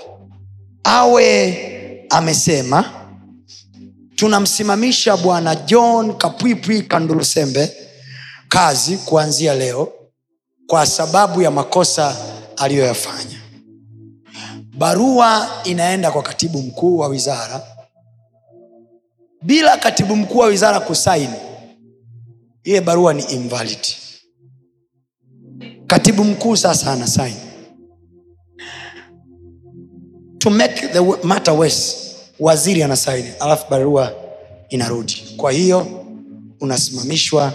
awe 0.84 2.06
amesema 2.10 2.84
tunamsimamisha 4.14 5.16
bwana 5.16 5.54
john 5.54 6.14
kapwipwi 6.16 6.82
kandulusembe 6.82 7.72
kazi 8.48 8.96
kuanzia 8.96 9.54
leo 9.54 9.92
kwa 10.66 10.86
sababu 10.86 11.42
ya 11.42 11.50
makosa 11.50 12.16
aliyoyafanya. 12.56 13.40
Barua 14.78 15.48
inaenda 15.64 16.10
kwa 16.10 16.22
katibu 16.22 16.62
mkuu 16.62 16.98
wa 16.98 17.08
wizara. 17.08 17.62
Bila 19.42 19.76
katibu 19.76 20.16
mkuu 20.16 20.38
wa 20.38 20.46
wizara 20.46 20.80
kusaini 20.80 21.34
ile 22.64 22.80
barua 22.80 23.14
ni 23.14 23.22
invalid. 23.22 23.86
Katibu 25.86 26.24
mkuu 26.24 26.56
sasa 26.56 26.92
ana 26.92 27.06
saini 27.06 27.40
to 30.38 30.50
make 30.50 30.88
the 30.88 31.00
matter 31.26 31.54
worse 31.54 31.96
waziri 32.40 32.82
ana 32.82 32.96
saini 32.96 33.28
alafu 33.40 33.70
barua 33.70 34.12
inarudi. 34.68 35.34
Kwa 35.36 35.52
hiyo 35.52 36.04
unasimamishwa 36.60 37.52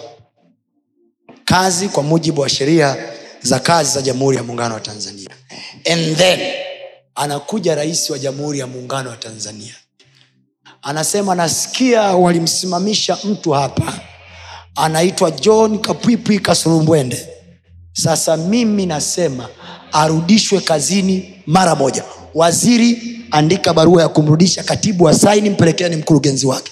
kazi 1.45 1.89
kwa 1.89 2.04
mujibu 2.04 2.41
wa 2.41 2.49
sheria 2.49 2.97
za 3.44 3.60
kazi 3.60 3.92
za 3.94 4.02
jamhuri 4.02 4.38
ya 4.38 4.44
muungano 4.44 4.74
wa 4.74 4.80
tanzania. 4.80 5.30
And 5.92 6.18
then 6.18 6.39
anakuja 7.16 7.76
rais 7.76 8.10
wa 8.10 8.20
jamhuri 8.20 8.60
ya 8.60 8.68
muungano 8.68 9.10
wa 9.10 9.18
tanzania. 9.18 9.76
Anasema 10.82 11.36
nasikia 11.36 12.02
walimsimamisha 12.02 13.18
mtu 13.24 13.52
hapa 13.52 13.94
anaitwa 14.76 15.32
john 15.32 15.80
kapwipwi 15.80 16.39
kasurumbwende 16.39 17.28
sasa 17.94 18.38
mimi 18.38 18.86
nasema 18.86 19.48
arudishwe 19.92 20.62
kazini 20.62 21.42
mara 21.48 21.76
moja. 21.76 22.04
Waziri 22.34 23.20
andika 23.32 23.74
barua 23.74 24.02
ya 24.02 24.10
kumrudisha 24.10 24.64
katibu 24.64 25.04
wa 25.04 25.14
saini 25.14 25.50
mpelekeani 25.50 25.96
mkurugenzi 25.96 26.48
wake. 26.48 26.72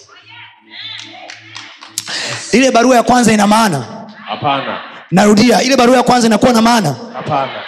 Ile 2.51 2.71
barua 2.71 2.95
ya 2.95 3.03
kwanza 3.03 3.33
ina 3.33 3.47
maana? 3.47 4.07
Hapana 4.25 4.88
narudia 5.11 5.61
ile 5.63 5.75
barua 5.77 5.97
ya 5.97 6.03
kwanza 6.03 6.27
inakuwa 6.27 6.53
na 6.53 6.61
maana? 6.61 6.93
Hapana. 7.13 7.63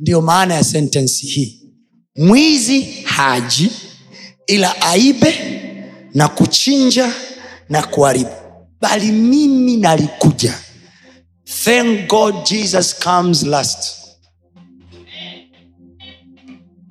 Ndiyo 0.00 0.20
maana 0.22 0.54
ya 0.54 0.64
sentensi 0.64 1.26
hii. 1.26 1.60
Mwizi 2.16 2.82
haji 3.04 3.70
ila 4.46 4.80
aibe 4.82 5.34
na 6.14 6.28
kuchinja 6.28 7.12
na 7.68 7.82
kuharibu. 7.82 8.30
Bali 8.80 9.12
mimi 9.12 9.76
nalikuja. 9.76 10.54
Thank 11.64 12.06
god 12.08 12.34
jesus 12.44 12.94
comes 12.98 13.42
last. 13.42 13.96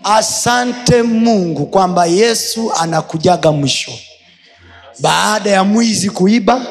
Asante 0.03 1.01
mungu 1.03 1.66
kwamba 1.66 2.06
yesu 2.06 2.74
anakujaga 2.74 3.51
mwisho. 3.51 3.91
Baada 4.99 5.49
ya 5.49 5.64
mwizi 5.64 6.10
kuiba 6.10 6.66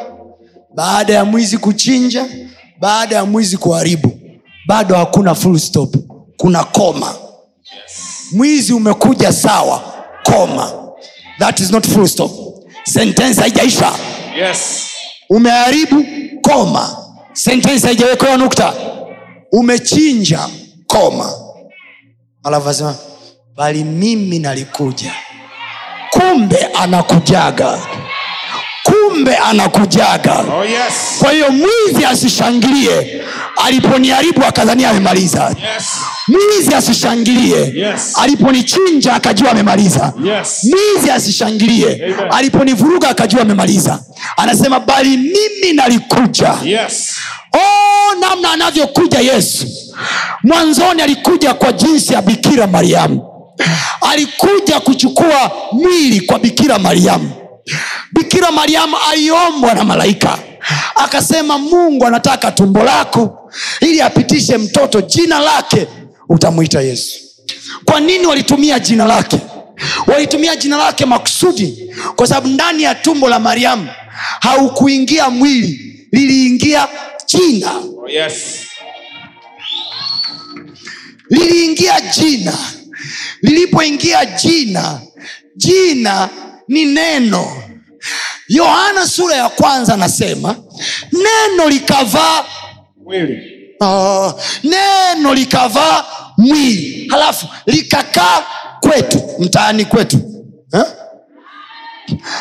baada 0.75 1.13
ya 1.15 1.25
mwizi 1.25 1.59
kuchinja 1.59 2.27
baada 2.81 3.17
ya 3.17 3.25
mwizi 3.25 3.57
kuharibu 3.57 4.19
bado 4.67 4.95
hakuna 4.97 5.35
full 5.35 5.59
stop. 5.59 5.95
Kuna 6.37 6.65
koma. 6.65 7.15
Mwizi 8.33 8.73
umekuja 8.73 9.33
sawa 9.33 9.83
koma. 10.23 10.73
That 11.39 11.61
is 11.61 11.71
not 11.71 11.87
full 11.89 12.09
stop. 12.09 12.31
Sentence 12.85 13.41
haijaisha. 13.41 13.93
Yes. 14.39 14.87
Umeharibu 15.31 16.05
koma. 16.43 16.97
Sentence 17.33 17.87
haijawekewa 17.87 18.37
nukta. 18.37 18.75
Umechinja 19.53 20.49
koma. 20.87 21.33
Alafu 22.45 22.69
asema 22.69 22.95
bali 23.57 23.85
mimi 23.85 24.39
nalikuja. 24.39 25.13
Kumbe 26.11 26.57
anakujaga 26.65 27.79
kumbe 29.09 29.37
anakujaga. 29.37 30.39
Oh, 30.39 30.65
yes. 30.65 31.17
kwa 31.19 31.33
hiyo 31.33 31.51
mwizi 31.51 32.05
asishangilie. 32.07 33.23
Aliponiharibu 33.65 34.45
akadhania 34.45 34.91
amemaliza. 34.91 35.43
Yes. 35.75 35.85
mwizi 36.29 36.75
asishangilie. 36.75 37.73
Yes. 37.75 38.13
aliponichinja 38.19 39.13
akajua 39.15 39.51
amemaliza. 39.51 40.13
Yes. 40.25 40.65
mwizi 40.65 41.11
asishangilie. 41.11 42.15
Aliponivuruga 42.31 43.09
akajua 43.09 43.43
amemaliza. 43.43 44.01
Anasema 44.37 44.81
bali 44.81 45.17
mimi 45.17 45.73
nalikuja. 45.75 46.55
Yes. 46.65 47.15
oh, 47.53 48.15
namna 48.21 48.51
anavyokuja 48.53 49.19
yesu. 49.19 49.67
Mwanzoni 50.43 51.03
alikuja 51.03 51.55
kwa 51.55 51.73
jinsi 51.73 52.13
ya 52.15 52.23
bikira 52.23 52.67
mariamu. 52.67 53.23
Alikuja 54.01 54.81
kuchukua 54.81 55.53
mwili 55.73 56.21
kwa 56.21 56.39
bikira 56.39 56.79
mariamu 56.79 57.31
bikira 58.15 58.53
mariamu 58.53 58.97
aliombwa 59.11 59.75
na 59.75 59.85
malaika. 59.85 60.39
Akasema 60.95 61.59
mungu 61.59 62.07
anataka 62.07 62.53
tumbo 62.53 62.83
lako 62.83 63.51
ili 63.81 64.01
apitishe 64.03 64.57
mtoto 64.59 65.01
jina 65.01 65.39
lake 65.39 65.87
utamwita 66.29 66.81
yesu. 66.81 67.19
Kwa 67.85 68.01
nini 68.01 68.27
walitumia 68.27 68.79
jina 68.79 69.05
lake? 69.05 69.39
Walitumia 70.07 70.57
jina 70.57 70.77
lake 70.77 71.05
makusudi 71.07 71.91
kwa 72.17 72.27
sababu 72.27 72.49
ndani 72.49 72.83
ya 72.83 72.95
tumbo 72.95 73.29
la 73.29 73.39
mariamu 73.39 73.89
haukuingia 74.41 75.31
mwili 75.31 75.81
liliingia 76.13 76.89
jina. 77.27 77.71
Oh, 77.79 78.09
yes. 78.09 78.35
liliingia 81.31 82.01
jina. 82.01 82.59
Lilipoingia 83.43 84.25
jina 84.27 85.01
jina 85.57 86.29
ni 86.69 86.85
neno 86.85 87.63
yohana 88.49 89.07
sura 89.07 89.37
ya 89.37 89.49
kwanza 89.49 89.95
anasema 89.95 90.57
neno 91.13 91.69
likavaa 91.69 92.45
Mwili. 93.05 93.43
uh, 93.81 94.33
neno 94.65 95.35
likavaa 95.35 96.05
mwili. 96.39 97.09
Halafu 97.11 97.47
likakaa 97.67 98.43
kwetu 98.81 99.23
mtaani 99.39 99.85
kwetu. 99.85 100.19
Eh? 100.73 100.85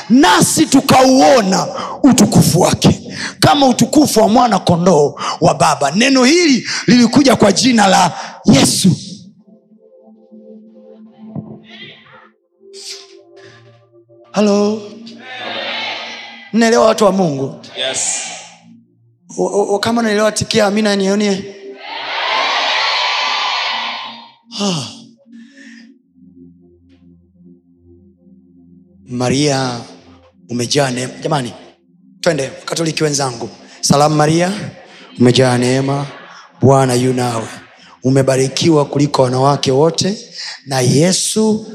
nasi 0.09 0.65
tukauona 0.65 1.67
utukufu 2.03 2.61
wake 2.61 3.01
kama 3.39 3.67
utukufu 3.67 4.19
wa 4.19 4.29
mwana 4.29 4.59
kondoo 4.59 5.15
wa 5.41 5.53
baba. 5.55 5.91
Neno 5.91 6.23
hili 6.23 6.67
lilikuja 6.87 7.35
kwa 7.35 7.51
jina 7.51 7.87
la 7.87 8.11
yesu. 8.45 8.89
Halo 14.31 14.81
naelewa 16.53 16.85
watu 16.85 17.05
wa 17.05 17.11
mungu? 17.11 17.59
Yes. 17.77 18.17
O- 19.37 19.43
o- 19.45 19.75
o- 19.75 19.79
kama 19.79 20.01
naelewa 20.01 20.31
tikia 20.31 20.65
amina 20.65 20.95
nionie 20.95 21.55
Ah. 24.61 24.87
maria 29.05 29.79
umejaa 30.49 30.91
neema. 30.91 31.13
Jamani 31.23 31.53
twende 32.21 32.47
katoliki 32.65 33.03
wenzangu. 33.03 33.49
Salamu 33.81 34.15
maria. 34.15 34.51
Umejaa 35.19 35.57
neema. 35.57 36.05
Bwana 36.61 36.93
yu 36.93 37.13
nawe. 37.13 37.47
Umebarikiwa 38.03 38.85
kuliko 38.85 39.21
wanawake 39.21 39.71
wote 39.71 40.17
na 40.65 40.79
yesu. 40.81 41.65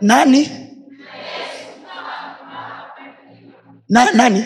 Nani 0.00 0.50
na, 3.88 4.10
nani? 4.12 4.44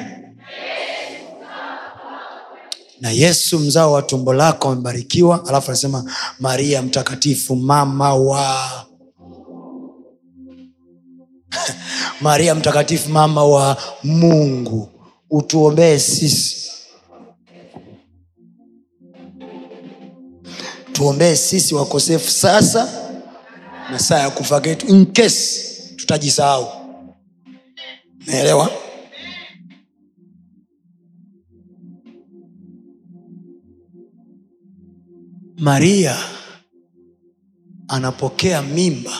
Na 3.01 3.11
yesu 3.11 3.59
mzao 3.59 3.93
wa 3.93 4.03
tumbo 4.03 4.33
lako 4.33 4.69
amebarikiwa. 4.69 5.49
Alafu 5.49 5.71
anasema 5.71 6.13
maria 6.41 6.83
mtakatifu 6.83 7.57
mama 7.57 8.15
wa 8.15 8.57
maria 12.21 12.55
mtakatifu 12.55 13.11
mama 13.11 13.45
wa 13.45 13.77
mungu 14.05 14.89
utuombee 15.31 15.99
sisi. 15.99 16.57
Tuombee 20.93 21.37
sisi 21.37 21.75
wakosefu 21.75 22.31
sasa 22.31 22.89
na 23.91 23.99
saa 23.99 24.19
ya 24.19 24.31
kufa 24.31 24.61
ketu 24.61 24.87
in 24.87 25.13
tutajisahau. 25.97 26.69
Naelewa 28.27 28.71
maria 35.63 36.17
anapokea 37.89 38.63
mimba. 38.63 39.13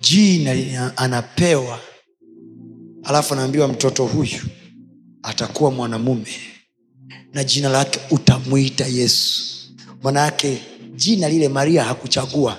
Jina 0.00 0.96
anapewa 0.96 1.80
alafu 3.04 3.34
anaambiwa 3.34 3.68
mtoto 3.68 4.04
huyu 4.06 4.40
atakuwa 5.22 5.70
mwanamume 5.70 6.36
na 7.32 7.44
jina 7.44 7.68
lake 7.68 8.00
utamwita 8.10 8.86
yesu. 8.86 9.42
Manayake 10.02 10.62
jina 10.94 11.28
lile 11.28 11.48
maria 11.48 11.84
hakuchagua 11.84 12.58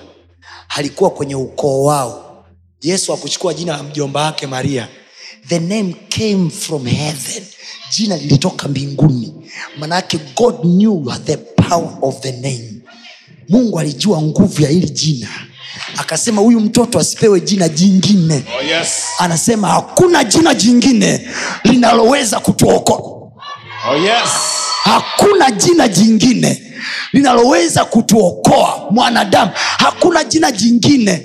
halikuwa 0.68 1.10
kwenye 1.10 1.34
ukoo 1.34 1.84
wao. 1.84 2.44
Yesu 2.82 3.12
hakuchukua 3.12 3.54
jina 3.54 3.76
la 3.76 3.82
mjomba 3.82 4.22
wake 4.22 4.46
maria 4.46 4.88
the 5.48 5.58
name 5.60 5.94
came 6.08 6.50
from 6.50 6.86
heaven. 6.86 7.44
Jina 7.90 8.16
lilitoka 8.16 8.68
mbinguni. 8.68 9.34
Manake 9.78 10.18
god 10.36 10.60
knew 10.62 11.04
the 11.24 11.36
power 11.36 11.98
of 12.02 12.20
the 12.20 12.32
name. 12.32 12.70
Mungu 13.48 13.78
alijua 13.78 14.22
nguvu 14.22 14.62
ya 14.62 14.68
hili 14.68 14.90
jina. 14.90 15.28
Akasema 15.96 16.42
huyu 16.42 16.60
mtoto 16.60 16.98
asipewe 16.98 17.40
jina 17.40 17.68
jingine. 17.68 18.44
Oh, 18.58 18.62
yes. 18.62 18.88
anasema 19.18 19.68
hakuna 19.68 20.24
jina 20.24 20.54
jingine 20.54 21.28
linaloweza 21.64 22.40
kutuokoa. 22.40 22.96
Oh, 23.90 23.96
yes. 23.96 24.30
hakuna 24.82 25.50
jina 25.50 25.88
jingine 25.88 26.62
linaloweza 27.12 27.84
kutuokoa 27.84 28.86
mwanadamu. 28.90 29.50
Hakuna 29.78 30.24
jina 30.24 30.52
jingine. 30.52 31.22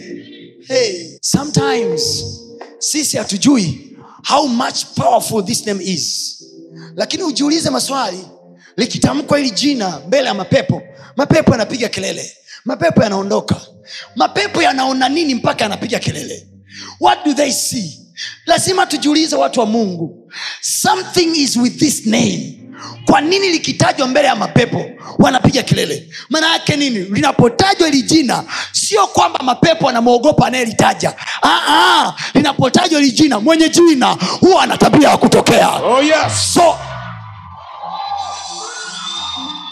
Hey, 0.67 1.05
sometimes 1.21 2.25
sisi 2.79 3.17
hatujui 3.17 3.88
how 4.23 4.47
much 4.47 4.85
powerful 4.95 5.45
this 5.45 5.65
name 5.65 5.81
is. 5.83 6.35
Lakini 6.95 7.23
ujiulize 7.23 7.69
maswali 7.69 8.19
likitamkwa 8.77 9.37
hili 9.37 9.51
jina 9.51 9.99
mbele 10.07 10.27
ya 10.27 10.33
mapepo 10.33 10.81
mapepo 11.17 11.51
yanapiga 11.51 11.89
kelele 11.89 12.31
mapepo 12.65 13.03
yanaondoka. 13.03 13.61
Mapepo 14.15 14.61
yanaona 14.61 15.09
nini 15.09 15.35
mpaka 15.35 15.63
yanapiga 15.63 15.99
kelele? 15.99 16.47
What 16.99 17.25
do 17.25 17.33
they 17.33 17.51
see? 17.51 17.99
Lazima 18.45 18.85
tujiulize 18.85 19.35
watu 19.35 19.59
wa 19.59 19.65
mungu 19.65 20.31
something 20.61 21.35
is 21.35 21.55
with 21.57 21.77
this 21.79 22.05
name 22.05 22.58
kwa 23.05 23.21
nini 23.21 23.49
likitajwa 23.49 24.07
mbele 24.07 24.27
ya 24.27 24.35
mapepo 24.35 24.85
wanapiga 25.19 25.63
kelele? 25.63 26.07
Maana 26.29 26.53
yake 26.53 26.75
nini? 26.75 26.99
Linapotajwa 26.99 27.87
hili 27.87 28.01
jina 28.01 28.43
sio 28.71 29.07
kwamba 29.07 29.39
mapepo 29.43 29.89
anamwogopa 29.89 30.47
anayelitaja. 30.47 31.13
Ah, 31.41 31.59
ah, 31.69 32.13
linapotajwa 32.33 32.99
hili 32.99 33.11
jina 33.11 33.39
mwenye 33.39 33.69
jina 33.69 34.17
huwa 34.39 34.63
ana 34.63 34.77
tabia 34.77 35.09
ya 35.09 35.17
kutokea. 35.17 35.69
Oh, 35.69 36.03
yes. 36.03 36.53
so 36.53 36.75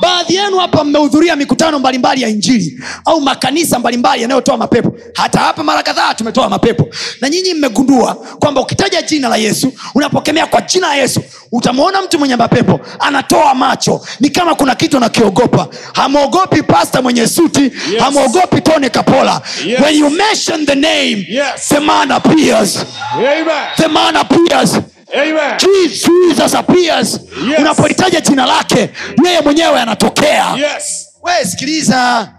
baadhi 0.07 0.35
yenu 0.35 0.57
hapa 0.57 0.83
mmehudhuria 0.83 1.35
mikutano 1.35 1.79
mbalimbali 1.79 2.21
ya 2.21 2.29
injili 2.29 2.79
au 3.05 3.21
makanisa 3.21 3.79
mbalimbali 3.79 4.21
yanayotoa 4.21 4.57
mapepo 4.57 4.93
hata 5.15 5.39
hapa 5.39 5.63
mara 5.63 5.83
kadhaa 5.83 6.13
tumetoa 6.13 6.49
mapepo 6.49 6.87
na 7.21 7.29
nyinyi 7.29 7.53
mmegundua 7.53 8.15
kwamba 8.15 8.61
ukitaja 8.61 9.01
jina 9.01 9.29
la 9.29 9.37
yesu 9.37 9.73
unapokemea 9.95 10.45
kwa 10.45 10.61
jina 10.61 10.87
la 10.87 10.95
yesu 10.95 11.21
utamwona 11.51 12.01
mtu 12.01 12.19
mwenye 12.19 12.35
mapepo 12.35 12.79
anatoa 12.99 13.53
macho 13.55 14.01
ni 14.19 14.29
kama 14.29 14.55
kuna 14.55 14.75
kitu 14.75 14.97
anakiogopa 14.97 15.67
hamwogopi 15.93 16.63
pasta 16.63 17.01
mwenye 17.01 17.27
suti 17.27 17.61
yes. 17.63 17.73
hamwogopi 17.99 18.61
tone 18.61 18.89
kapola 18.89 19.41
Yes. 19.65 19.79
when 19.81 19.95
you 19.99 20.09
mention 20.09 20.65
the 20.65 20.75
name 20.75 21.25
Yes. 21.29 21.67
the 21.69 21.79
man 21.79 22.11
appears 22.11 22.85
Amen. 23.13 23.45
the 23.77 23.87
man 23.87 24.15
appears 24.15 24.71
Amen. 24.73 24.83
Jesus 25.59 26.53
appears. 26.55 27.13
Yes. 27.47 27.59
unapolitaja 27.59 28.21
jina 28.21 28.45
lake 28.45 28.89
yeye 29.25 29.41
mwenyewe 29.41 29.79
anatokea. 29.81 30.55
Yes. 30.55 31.07
we 31.23 31.45
sikiliza. 31.45 32.33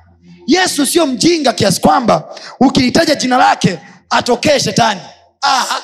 Yesu 0.46 0.86
sio 0.86 1.06
mjinga 1.06 1.52
kiasi 1.52 1.80
kwamba 1.80 2.34
ukilitaja 2.60 3.14
jina 3.14 3.36
lake 3.36 3.78
atokee 4.10 4.58
shetani. 4.60 5.00
Aha. 5.40 5.82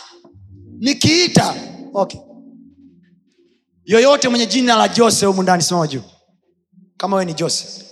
nikiita. 0.79 1.55
Okay. 1.95 2.21
yoyote 3.85 4.29
mwenye 4.29 4.47
jina 4.47 4.77
la 4.77 4.89
jose 4.89 5.27
humu 5.27 5.43
ndani 5.43 5.63
simama 5.63 5.87
juu. 5.87 6.03
Kama 6.97 7.17
wewe 7.17 7.25
ni 7.27 7.35
jose 7.35 7.85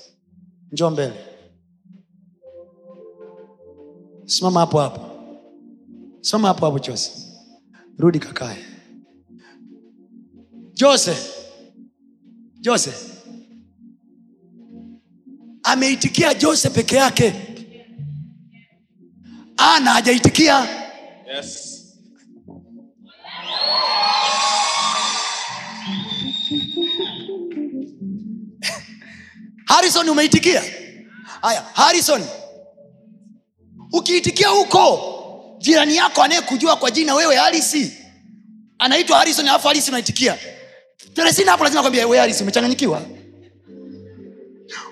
njoo 0.73 0.91
mbele. 0.91 1.15
Simama 4.27 4.61
hapo 4.61 4.81
hapo. 4.81 5.01
Simama 6.21 6.49
hapo 6.49 6.67
hapo 6.67 6.79
jose 6.79 7.11
rudi 7.99 8.19
kakae 8.19 8.57
jose 10.83 11.17
jose 12.65 12.93
ameitikia 15.63 16.35
jose 16.35 16.71
peke 16.71 16.97
yake. 16.97 17.35
Ana 19.57 19.91
hajaitikia. 19.93 20.69
Yes. 21.37 21.69
harrison 29.67 30.09
umeitikia? 30.09 30.63
Haya 31.43 31.65
harrison. 31.75 32.23
Ukiitikia 33.93 34.49
huko 34.49 35.09
jirani 35.59 35.97
yako 35.97 36.23
anayekujua 36.23 36.77
kwa 36.77 36.91
jina 36.91 37.15
wewe 37.15 37.37
harisi 37.37 37.93
anaitwa 38.79 39.19
harrison 39.19 39.49
alafu 39.49 39.69
harisi 39.69 39.91
unaitikia 39.91 40.39
teresina 41.15 41.51
hapo 41.53 41.65
lazima 41.65 41.83
kwambia 41.83 42.07
wearis 42.07 42.41
umechanganyikiwa 42.41 43.03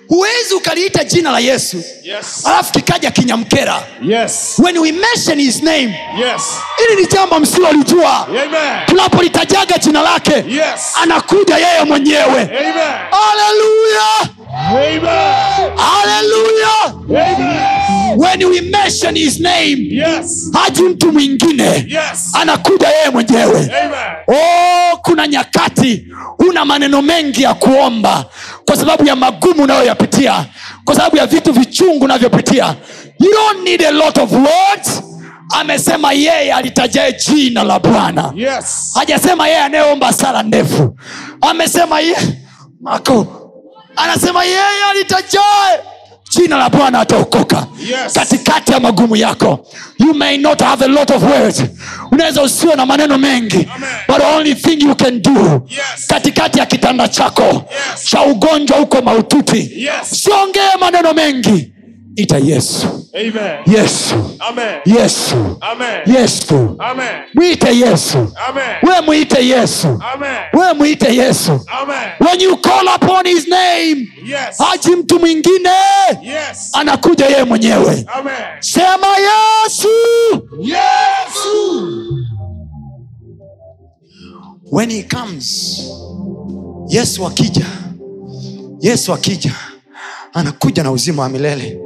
huwezi 0.08 0.54
ukaliita 0.54 1.04
jina 1.04 1.30
la 1.30 1.38
yesu 1.38 1.76
Yes. 2.02 2.46
alafu 2.46 2.72
kikaja 2.72 3.10
kinyamkera 3.10 3.82
Yes. 4.02 4.54
when 4.58 4.78
we 4.78 4.92
mention 4.92 5.40
his 5.40 5.62
name 5.62 6.00
Yes. 6.18 6.42
hili 6.78 7.02
ni 7.02 7.06
jambo 7.08 7.40
msilolijua 7.40 8.28
tunapolitajaga 8.86 9.78
jina 9.78 10.02
lake 10.02 10.32
Yes. 10.48 10.92
anakuja 11.02 11.56
yeye 11.56 11.84
mwenyewe 11.84 12.42
Amen. 12.42 12.74
haleluya 13.10 14.10
Amen. 14.70 15.76
haleluya 15.76 16.68
Amen. 16.84 17.79
When 18.16 18.44
we 18.44 18.60
mention 18.60 19.16
his 19.16 19.40
name 19.40 19.76
Yes. 19.90 20.50
haji 20.52 20.82
mtu 20.82 21.12
mwingine. 21.12 21.64
Yes. 21.88 22.30
anakuja 22.34 22.88
yeye 22.88 23.10
mwenyewe. 23.10 23.70
Oh, 24.28 24.96
kuna 25.02 25.26
nyakati 25.26 26.04
huna 26.38 26.64
maneno 26.64 27.02
mengi 27.02 27.42
ya 27.42 27.54
kuomba 27.54 28.24
kwa 28.64 28.76
sababu 28.76 29.06
ya 29.06 29.16
magumu 29.16 29.62
unayoyapitia 29.62 30.46
kwa 30.84 30.94
sababu 30.94 31.16
ya 31.16 31.26
vitu 31.26 31.52
vichungu 31.52 32.04
unavyopitia. 32.04 32.76
You 33.20 33.30
don't 33.32 33.64
need 33.68 33.82
a 33.82 33.90
lot 33.90 34.20
of 34.20 34.32
words. 34.32 35.02
Amesema 35.60 36.12
yeye 36.12 36.52
alitajae 36.52 37.12
jina 37.12 37.62
la 37.64 37.78
bwana. 37.78 38.32
Yes. 38.36 38.90
hajasema 38.94 39.48
yeye 39.48 39.60
anayeomba 39.60 40.12
sala 40.12 40.42
ndefu. 40.42 40.96
Amesema 41.40 42.00
ye 42.00 42.16
mako 42.80 43.26
anasema 43.96 44.44
yeye 44.44 44.84
alitajae 44.90 45.80
jina 46.30 46.56
la 46.56 46.70
bwana 46.70 47.00
ataokoka 47.00 47.66
Yes. 47.80 48.12
katikati 48.14 48.72
ya 48.72 48.80
magumu 48.80 49.16
yako 49.16 49.66
you 49.98 50.14
may 50.14 50.36
not 50.36 50.62
have 50.62 50.84
a 50.84 50.88
lot 50.88 51.14
of 51.14 51.22
words 51.22 51.62
unaweza 52.12 52.42
usiwe 52.42 52.74
na 52.76 52.86
maneno 52.86 53.18
mengi 53.18 53.68
Amen. 53.76 53.90
but 54.08 54.16
the 54.18 54.26
only 54.36 54.54
thing 54.54 54.80
you 54.84 54.94
can 54.94 55.22
do 55.22 55.62
Yes. 55.68 56.06
katikati 56.08 56.58
ya 56.58 56.66
kitanda 56.66 57.08
chako 57.08 57.42
Yes. 57.44 58.04
cha 58.04 58.22
ugonjwa 58.22 58.78
huko 58.78 59.02
maututi 59.02 59.70
Yes. 59.76 59.92
siongee 60.22 60.76
maneno 60.80 61.12
mengi 61.14 61.72
ita 62.16 62.38
yesu 62.38 62.86
Amen. 63.14 63.58
yesu 63.66 64.14
Amen. 64.38 64.80
yesu 64.86 65.56
Amen. 65.60 66.02
yesu 66.06 66.76
Amen. 66.78 67.22
mwite 67.34 67.76
yesu 67.78 68.18
Amen. 68.48 68.76
we 68.82 69.00
mwite 69.00 69.46
yesu 69.46 69.88
Amen. 70.14 70.36
we 70.52 70.72
mwite 70.74 71.14
yesu 71.16 71.60
Amen. 71.82 72.10
when 72.20 72.40
you 72.40 72.56
call 72.56 72.88
upon 72.94 73.26
his 73.26 73.48
name 73.48 74.08
Yes. 74.26 74.58
haji 74.58 74.96
mtu 74.96 75.18
mwingine 75.20 75.70
Yes. 76.22 76.70
anakuja 76.72 77.26
yeye 77.26 77.44
mwenyewe 77.44 78.06
Amen. 78.14 78.34
sema 78.60 79.06
yesu 79.18 79.88
yesu 80.60 81.86
when 84.72 84.90
he 84.90 85.02
comes 85.02 85.80
yesu 86.88 87.26
akija 87.26 87.66
yesu 88.80 89.12
akija 89.14 89.52
anakuja 90.32 90.82
na 90.82 90.90
uzima 90.92 91.22
wa 91.22 91.28
milele 91.28 91.80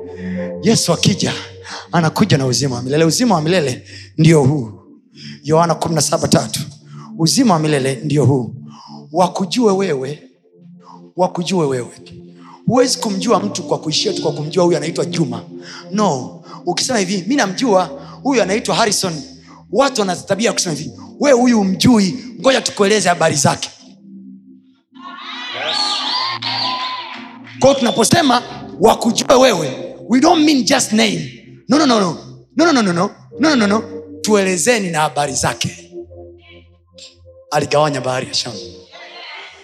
yesu 0.65 0.93
akija 0.93 1.33
anakuja 1.93 2.39
na 2.39 2.47
uzima 2.47 2.77
wa 2.77 2.83
milele. 2.83 3.05
Uzima 3.05 3.35
wa 3.35 3.41
milele 3.43 3.85
ndio 4.19 4.43
huu. 4.43 4.73
Yohana 5.43 5.75
173 5.75 6.49
uzima 7.19 7.55
wa 7.55 7.61
milele 7.61 8.01
ndio 8.05 8.25
huu. 8.25 8.55
Wakujue 9.13 9.73
wewe 9.73 10.23
wakujue 11.17 11.67
wewe. 11.67 11.91
Huwezi 12.67 12.99
kumjua 12.99 13.41
mtu 13.41 13.63
kwa 13.63 13.79
kuishia 13.79 14.13
tu 14.13 14.23
kwa 14.23 14.33
kumjua 14.33 14.65
huyu 14.65 14.77
anaitwa 14.77 15.05
juma. 15.05 15.43
No 15.91 16.41
ukisema 16.67 16.99
hivi 16.99 17.25
mi 17.29 17.37
namjua 17.37 17.85
huyu 18.23 18.43
anaitwa 18.43 18.75
harrison. 18.75 19.23
Watu 19.73 20.01
wanatabia 20.01 20.53
kusema 20.53 20.75
hivi 20.75 20.91
we 21.21 21.33
huyu 21.33 21.61
umjui 21.61 22.25
ngoja 22.41 22.61
tukueleze 22.61 23.09
habari 23.09 23.37
zake. 23.37 23.71
Kwao 27.61 27.75
tunaposema 27.75 28.43
wakujue 28.81 29.35
wewe 29.37 29.94
we 30.09 30.21
don't 30.21 30.45
mean 30.45 30.65
just 30.65 30.93
name. 30.93 31.21
No, 31.69 31.79
no, 31.79 31.87
no, 31.87 32.01
no. 32.01 32.19
No, 32.57 32.65
no, 32.73 32.73
no, 32.73 32.83
no, 32.83 32.93
no. 32.93 33.55
No, 33.57 33.67
no, 33.67 33.83
tuelezeni 34.23 34.91
na 34.91 35.01
habari 35.01 35.33
zake. 35.33 35.91
Aligawanya 37.51 38.01
bahari 38.01 38.27
ya 38.27 38.35
shamu. 38.35 38.57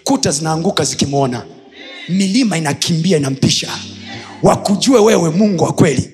Kuta 0.05 0.31
zinaanguka 0.31 0.85
zikimwona. 0.85 1.47
Milima 2.09 2.59
inakimbia 2.59 3.17
inampisha. 3.17 3.69
Wakujue 4.43 5.01
wewe 5.01 5.31
mungu 5.31 5.65
wa 5.65 5.73
kweli. 5.73 6.11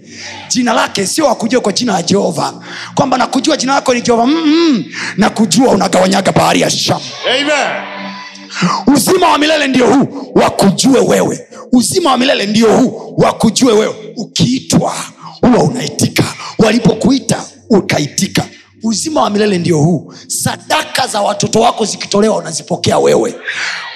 Jina 0.49 0.73
lake 0.73 1.07
sio 1.07 1.25
wakujue 1.27 1.61
kwa 1.61 1.73
jina 1.73 1.93
la 1.93 2.03
jehova. 2.03 2.65
Kwamba 2.95 3.19
nakujua 3.19 3.57
jina 3.57 3.75
lako 3.75 3.95
ni 3.95 4.01
jehova. 4.03 4.27
Mm-hmm. 4.27 4.85
nakujua 5.17 5.71
unagawanyaga 5.71 6.33
bahari 6.33 6.61
ya 6.61 6.71
shamu. 6.71 7.05
Amen. 7.31 7.96
Uzima 8.95 9.29
wa 9.29 9.39
milele 9.39 9.67
ndio 9.69 9.87
huu 9.95 10.33
wakujue 10.35 11.01
wewe. 11.01 11.49
Uzima 11.73 12.11
wa 12.11 12.19
milele 12.19 12.47
ndio 12.47 12.77
huu 12.77 13.15
wakujue 13.17 13.73
wewe. 13.73 13.95
Ukiitwa 14.17 14.95
huwa 15.41 15.63
unaitika. 15.65 16.25
Walipokuita 16.59 17.45
ukaitika. 17.71 18.45
Uzima 18.83 19.23
wa 19.23 19.31
milele 19.31 19.59
ndio 19.59 19.79
huu. 19.79 20.13
Sadaka 20.27 21.07
za 21.07 21.21
watoto 21.21 21.61
wako 21.61 21.85
zikitolewa 21.85 22.37
unazipokea 22.37 22.99
wewe. 22.99 23.35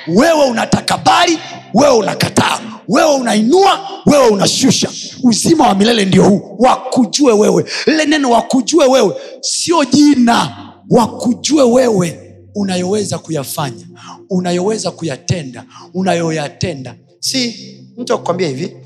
Wewe 0.08 0.44
unatakabari 0.44 1.38
wewe 1.74 1.94
unakataa. 1.94 2.58
Wewe 2.88 3.14
unainua 3.14 3.80
wewe 4.06 4.28
unashusha. 4.28 4.90
Uzima 5.22 5.66
wa 5.68 5.74
milele 5.74 6.04
ndio 6.04 6.24
huu 6.24 6.56
wakujue 6.58 7.32
wewe. 7.32 7.64
Lile 7.86 8.04
neno 8.06 8.30
wakujue 8.30 8.86
wewe 8.86 9.14
sio 9.40 9.84
jina 9.84 10.56
wakujue 10.90 11.62
wewe 11.62 12.29
unayoweza 12.54 13.18
kuyafanya 13.18 13.86
unayoweza 14.30 14.90
kuyatenda 14.90 15.64
unayoyatenda 15.94 16.96
si 17.20 17.56
mtu 17.96 18.14
akukwambia 18.14 18.48
hivi 18.48 18.76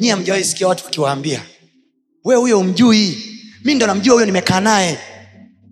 nyie 0.00 0.12
amjawai 0.12 0.44
sikia 0.44 0.68
watu 0.68 0.84
wakiwaambia 0.84 1.42
we 2.24 2.36
huyo 2.36 2.60
umjui 2.60 3.18
mi 3.64 3.74
ndo 3.74 3.86
namjua 3.86 4.14
huyo 4.14 4.26
nimekaa 4.26 4.60
naye 4.60 4.98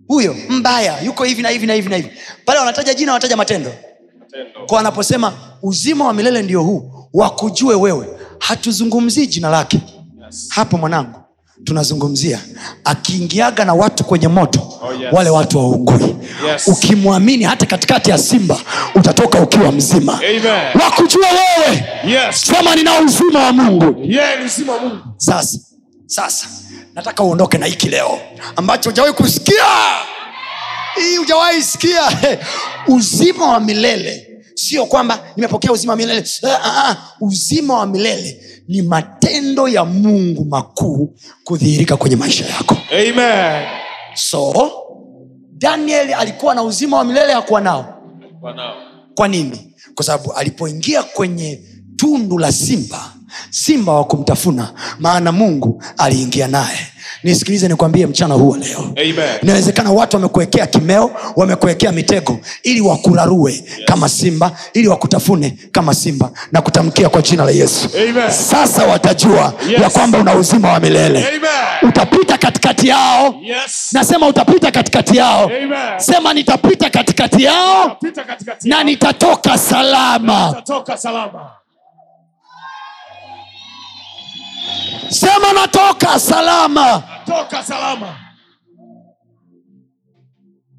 huyo 0.07 0.35
mbaya 0.49 1.01
yuko 1.01 1.23
hivi 1.23 1.41
na 1.41 1.49
hivi 1.49 1.65
na 1.67 1.73
hivi 1.73 1.89
na 1.89 1.95
hivi 1.95 2.09
pale 2.45 2.59
wanataja 2.59 2.93
jina 2.93 3.11
wanataja 3.11 3.37
matendo 3.37 3.71
Matendo. 4.19 4.65
kwa 4.67 4.77
wanaposema 4.77 5.33
uzima 5.61 6.07
wa 6.07 6.13
milele 6.13 6.41
ndio 6.41 6.63
huu 6.63 6.91
wakujue 7.13 7.75
wewe 7.75 8.07
hatuzungumzii 8.39 9.27
jina 9.27 9.49
lake 9.49 9.79
Yes. 10.25 10.49
hapo 10.49 10.77
mwanangu 10.77 11.19
tunazungumzia 11.63 12.39
akiingiaga 12.83 13.65
na 13.65 13.73
watu 13.73 14.03
kwenye 14.03 14.27
moto 14.27 14.71
Oh, 14.81 14.93
yes. 14.93 15.09
wale 15.13 15.29
watu 15.29 15.57
waungui 15.57 16.15
Yes. 16.47 16.67
ukimwamini 16.67 17.43
hata 17.43 17.65
katikati 17.65 18.09
ya 18.09 18.17
simba 18.17 18.59
utatoka 18.95 19.41
ukiwa 19.41 19.71
mzima 19.71 20.13
Amen. 20.17 20.81
wakujua 20.83 21.27
wewe 21.27 21.83
Yes. 22.07 22.41
sema 22.41 22.75
nina 22.75 22.99
uzima 23.01 23.43
wa 23.43 23.53
mungu 23.53 23.85
Mungu. 23.85 24.99
sasa 25.17 25.57
sasa 26.05 26.47
nataka 26.93 27.23
uondoke 27.23 27.57
na 27.57 27.65
hiki 27.65 27.89
leo 27.89 28.19
ambacho 28.55 28.89
hujawahi 28.89 29.13
kusikia 29.13 29.63
hii 30.95 31.17
hujawahi 31.17 31.63
sikia 31.63 32.01
uzima 32.87 33.47
wa 33.47 33.59
milele 33.59 34.27
sio 34.55 34.85
kwamba 34.85 35.19
nimepokea 35.35 35.71
uzima 35.71 35.93
wa 35.93 35.97
milele 35.97 36.25
uh, 36.43 36.49
uh, 36.49 36.89
uh, 36.89 37.27
uzima 37.27 37.73
wa 37.79 37.85
milele 37.85 38.41
ni 38.67 38.81
matendo 38.81 39.67
ya 39.67 39.85
mungu 39.85 40.45
makuu 40.45 41.15
kudhihirika 41.43 41.97
kwenye 41.97 42.15
maisha 42.15 42.45
yako 42.45 42.77
Amen. 42.91 43.65
so 44.13 44.71
daniel 45.57 46.13
alikuwa 46.13 46.55
na 46.55 46.63
uzima 46.63 46.97
wa 46.97 47.03
milele 47.03 47.33
hakuwa 47.33 47.61
nao 47.61 48.01
nao. 48.55 48.75
kwa 49.15 49.27
nini 49.27 49.73
kwa 49.95 50.05
sababu 50.05 50.33
alipoingia 50.33 51.03
kwenye 51.03 51.61
tundu 51.95 52.37
la 52.37 52.51
simba 52.51 53.13
simba 53.49 53.93
wa 53.93 54.03
kumtafuna 54.03 54.73
maana 54.99 55.31
mungu 55.31 55.83
aliingia 55.97 56.47
naye 56.47 56.79
nisikilize 57.23 57.67
nikwambie 57.67 58.07
mchana 58.07 58.35
huo 58.35 58.57
leo 58.57 58.93
inawezekana 59.41 59.91
watu 59.91 60.15
wamekuwekea 60.15 60.67
kimeo 60.67 61.11
wamekuwekea 61.35 61.91
mitego 61.91 62.39
ili 62.63 62.81
wakurarue 62.81 63.51
yes. 63.53 63.63
kama 63.85 64.09
simba 64.09 64.51
ili 64.73 64.87
wakutafune 64.87 65.57
kama 65.71 65.93
simba 65.93 66.31
na 66.51 66.61
kutamkia 66.61 67.09
kwa 67.09 67.21
jina 67.21 67.45
la 67.45 67.51
yesu 67.51 67.89
Amen. 68.09 68.31
sasa 68.31 68.85
watajua 68.85 69.53
Yes. 69.69 69.81
ya 69.81 69.89
kwamba 69.89 70.19
una 70.19 70.35
uzima 70.35 70.71
wa 70.73 70.79
milele 70.79 71.27
Amen. 71.27 71.89
utapita 71.89 72.37
katikati 72.37 72.87
yao 72.87 73.35
Yes. 73.41 73.89
nasema 73.93 74.27
utapita 74.27 74.71
katikati 74.71 75.17
yao 75.17 75.43
Amen. 75.45 75.69
sema 75.99 76.33
nitapita 76.33 76.89
katikati 76.89 77.43
yao 77.43 77.87
nitapita 77.87 78.23
katikati 78.23 78.69
na 78.69 78.83
nitatoka 78.83 79.57
salama 79.57 80.47
nitatoka 80.47 80.97
salama. 80.97 81.49
Sema 85.09 85.53
natoka 85.53 86.19
salama 86.19 87.03
natoka 87.27 87.63
salama. 87.63 88.15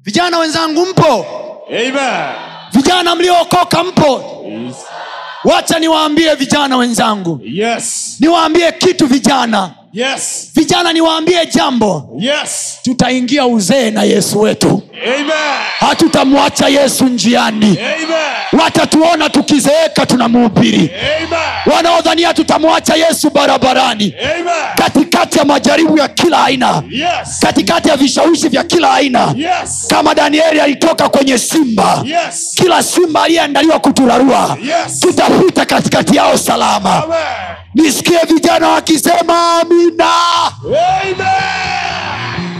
vijana 0.03 0.37
wenzangu 0.39 0.85
mpo 0.85 1.25
Amen. 1.69 2.35
vijana 2.71 3.15
mliookoka 3.15 3.83
mpo 3.83 4.23
Yes. 4.47 4.75
wacha 5.43 5.79
niwaambie 5.79 6.35
vijana 6.35 6.77
wenzangu 6.77 7.39
Yes. 7.43 8.15
niwaambie 8.19 8.71
kitu 8.71 9.07
vijana 9.07 9.71
Yes. 9.93 10.49
vijana 10.55 10.93
niwaambie 10.93 11.45
jambo 11.45 12.09
Yes. 12.19 12.77
tutaingia 12.83 13.45
uzee 13.45 13.91
na 13.91 14.03
yesu 14.03 14.39
wetu 14.41 14.81
hatutamwacha 15.79 16.67
yesu 16.67 17.05
njiani 17.05 17.65
Amen. 17.79 18.61
watatuona 18.63 19.29
tukizeeka 19.29 20.05
tunamuhubiri 20.05 20.77
Amen. 21.17 21.75
wanaodhania 21.75 22.33
tutamwacha 22.33 22.95
yesu 22.95 23.29
barabarani 23.29 24.13
Amen. 24.31 24.45
katikati 24.75 25.37
ya 25.39 25.45
majaribu 25.45 25.97
ya 25.97 26.07
kila 26.07 26.43
aina 26.45 26.83
Yes. 26.89 27.39
katikati 27.41 27.89
ya 27.89 27.97
vishawishi 27.97 28.49
vya 28.49 28.63
kila 28.63 28.93
aina 28.93 29.33
Yes. 29.37 29.85
kama 29.89 30.15
danieli 30.15 30.59
alitoka 30.59 31.09
kwenye 31.09 31.37
simba 31.37 32.03
Yes. 32.05 32.53
kila 32.55 32.83
simba 32.83 33.23
aliyeandaliwa 33.23 33.79
kuturarua 33.79 34.57
Yes. 34.61 34.99
tutapita 34.99 35.65
katikati 35.65 36.15
yao 36.17 36.37
salama 36.37 37.03
Amen. 37.03 37.17
Nisikie 37.77 38.19
vijana 38.27 38.67
wakisema 38.69 39.59
amina 39.61 40.09
Amen. 41.01 42.57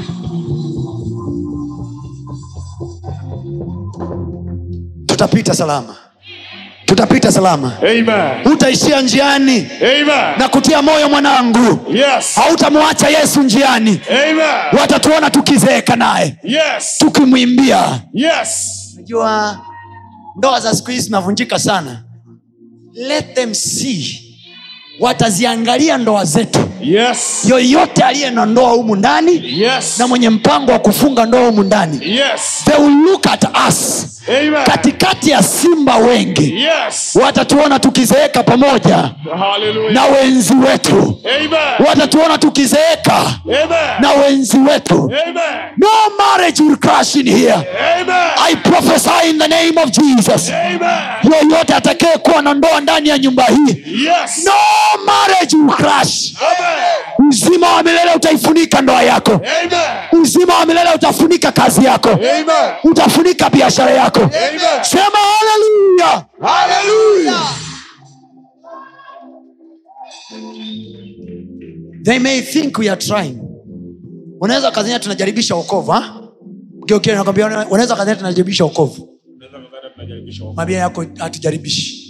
tutapita 5.05 5.53
salama 5.53 5.95
tutapita 6.86 7.32
salama 7.32 7.74
Amen. 7.82 8.53
utaishia 8.53 9.01
njiani 9.01 9.68
Amen. 9.82 10.38
na 10.39 10.49
kutia 10.49 10.82
moyo 10.82 11.09
mwanangu 11.09 11.80
Yes. 11.93 12.36
hautamwacha 12.36 13.09
yesu 13.09 13.41
njiani 13.43 14.01
Amen. 14.09 14.80
watatuona 14.80 15.30
tukizeeka 15.30 15.95
naye 15.95 16.36
Yes. 16.43 16.97
tukimwimbia 16.97 18.01
Yes. 18.13 18.68
najua 18.95 19.59
ndoa 20.38 20.59
za 20.59 20.76
siku 20.76 20.91
hizi 20.91 21.03
zinavunjika 21.03 21.59
sana 21.59 22.03
let 22.93 23.34
them 23.34 23.53
see 23.53 24.26
wataziangalia 24.99 25.97
ndoa 25.97 26.25
zetu 26.25 26.59
Yes. 26.81 27.45
yoyote 27.49 28.03
aliye 28.03 28.29
na 28.29 28.45
ndoa 28.45 28.69
humu 28.69 28.95
ndani 28.95 29.41
Yes. 29.61 29.99
na 29.99 30.07
mwenye 30.07 30.29
mpango 30.29 30.71
wa 30.71 30.79
kufunga 30.79 31.25
ndoa 31.25 31.45
humu 31.45 31.63
ndani 31.63 31.99
Yes. 32.17 32.63
they 32.65 32.75
will 32.85 32.97
look 33.03 33.27
at 33.27 33.43
us 33.69 34.05
Amen. 34.29 34.63
katikati 34.63 35.29
ya 35.29 35.43
simba 35.43 35.95
wengi 35.97 36.53
Yes. 36.61 37.15
watatuona 37.23 37.79
tukizeeka 37.79 38.43
pamoja 38.43 39.09
Hallelujah. 39.39 39.93
na 39.93 40.05
wenzi 40.05 40.53
wetu 40.55 41.19
Amen. 41.37 41.87
watatuona 41.87 42.37
tukizeeka 42.37 43.15
Amen. 43.45 43.67
na 43.99 44.11
wenzi 44.11 44.57
wetu 44.57 44.95
Amen. 44.95 45.33
no 45.77 45.87
marriage 46.17 46.63
will 46.63 46.77
crash 46.77 47.15
in 47.15 47.29
here 47.37 47.53
Amen. 47.53 48.15
i 48.51 48.55
prophesy 48.55 49.29
in 49.29 49.39
the 49.39 49.47
name 49.47 49.81
of 49.83 49.89
jesus 49.91 50.49
Amen. 50.49 50.79
yoyote 51.23 51.73
atakaye 51.73 52.17
kuwa 52.17 52.41
na 52.41 52.53
ndoa 52.53 52.81
ndani 52.81 53.09
ya 53.09 53.17
nyumba 53.17 53.43
hii 53.43 53.83
Yes. 54.05 54.45
no 54.45 54.51
marriage 55.05 55.53
will 55.55 55.75
crash. 55.75 56.33
Amen. 56.41 57.29
uzima 57.29 57.73
wa 57.75 57.83
milele 57.83 58.13
utaifunika 58.15 58.81
ndoa 58.81 59.03
yako. 59.03 59.31
Amen. 59.31 60.21
uzima 60.21 60.57
wa 60.57 60.65
milele 60.65 60.89
utafunika 60.95 61.51
kazi 61.51 61.85
yako. 61.85 62.09
Amen. 62.09 62.45
utafunika 62.83 63.49
biashara 63.49 63.91
yako. 63.91 64.19
Amen. 64.19 64.83
sema 64.83 65.17
haleluya. 66.41 67.45
They 72.03 72.19
may 72.19 72.41
think 72.41 72.77
we 72.77 72.89
are 72.89 73.01
trying. 73.01 73.39
Unaweza 74.41 74.71
kazania 74.71 74.99
tunajaribisha 74.99 75.55
okovu 75.55 75.93
nakwambia 77.05 77.45
unaweza 77.69 77.95
kazania 77.95 78.15
tunajaribisha 78.15 78.65
okovu 78.65 79.19
mabia 80.55 80.77
yako 80.77 81.05
hatujaribishi 81.17 82.06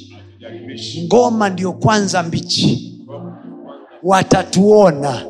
ngoma 1.03 1.49
ndio 1.49 1.73
kwanza 1.73 2.23
mbichi. 2.23 2.93
Watatuona. 4.03 5.25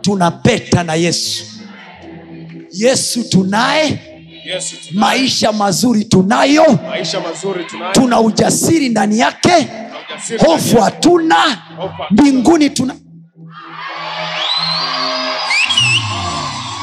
Tunapeta 0.00 0.82
na 0.84 0.94
yesu. 0.94 1.44
Yesu 2.72 3.28
tunaye. 3.28 3.98
Yesu 4.46 4.76
maisha 4.92 5.52
mazuri 5.52 6.04
tunayo. 6.04 6.78
Maisha 6.90 7.20
mazuri 7.20 7.64
tunayo. 7.64 7.92
tuna 7.92 8.20
ujasiri 8.20 8.88
ndani 8.88 9.18
yake. 9.18 9.68
Hofu 10.46 10.80
hatuna. 10.80 11.36
Mbinguni 12.10 12.70
tuna 12.70 12.94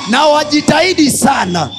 na 0.09 0.25
wajitahidi 0.25 1.11
sana 1.11 1.69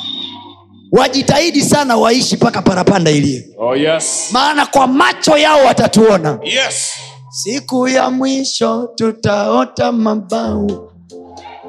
wajitahidi 0.92 1.62
sana 1.62 1.96
waishi 1.96 2.36
mpaka 2.36 2.62
parapanda 2.62 3.10
iliyo 3.10 3.42
Oh 3.58 3.76
yes. 3.76 4.28
maana 4.32 4.66
kwa 4.66 4.86
macho 4.86 5.38
yao 5.38 5.64
watatuona 5.64 6.38
Yes. 6.44 6.92
siku 7.30 7.88
ya 7.88 8.10
mwisho 8.10 8.90
tutaota 8.94 9.92
mabau 9.92 10.90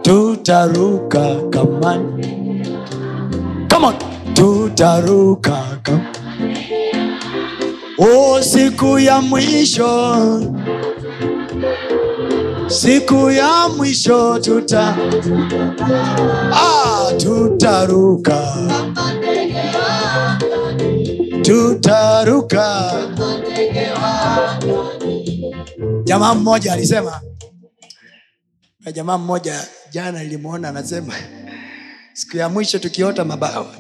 tutaruka 0.02 1.36
kamani 1.50 2.28
Come 3.74 3.88
on. 3.88 3.96
tutaruka 4.34 5.64
kamani 5.84 6.58
oh, 8.00 8.42
siku 8.42 9.00
ya 9.00 9.22
mwisho 9.22 9.88
siku 12.68 13.32
ya 13.32 13.68
mwisho 13.78 14.40
tuta 14.40 14.98
ah, 16.54 17.12
tutaruka. 17.18 18.40
Tutaruka. 21.42 22.94
Jamaa 26.04 26.36
mmoja 26.36 26.74
alisema 26.74 27.22
na 28.86 28.92
jamaa 28.92 29.18
mmoja 29.18 29.68
jana 29.92 30.24
ilimwona 30.24 30.70
anasema 30.70 31.14
siku 32.14 32.38
ya 32.38 32.50
mwisho 32.50 32.80
tukiota 32.80 33.26
mabawa 33.26 33.76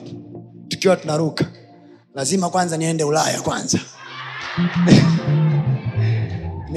tukiwa 0.67 0.95
tunaruka 0.95 1.45
lazima 2.15 2.49
kwanza 2.49 2.77
niende 2.77 3.03
ulaya 3.03 3.41
kwanza 3.41 3.79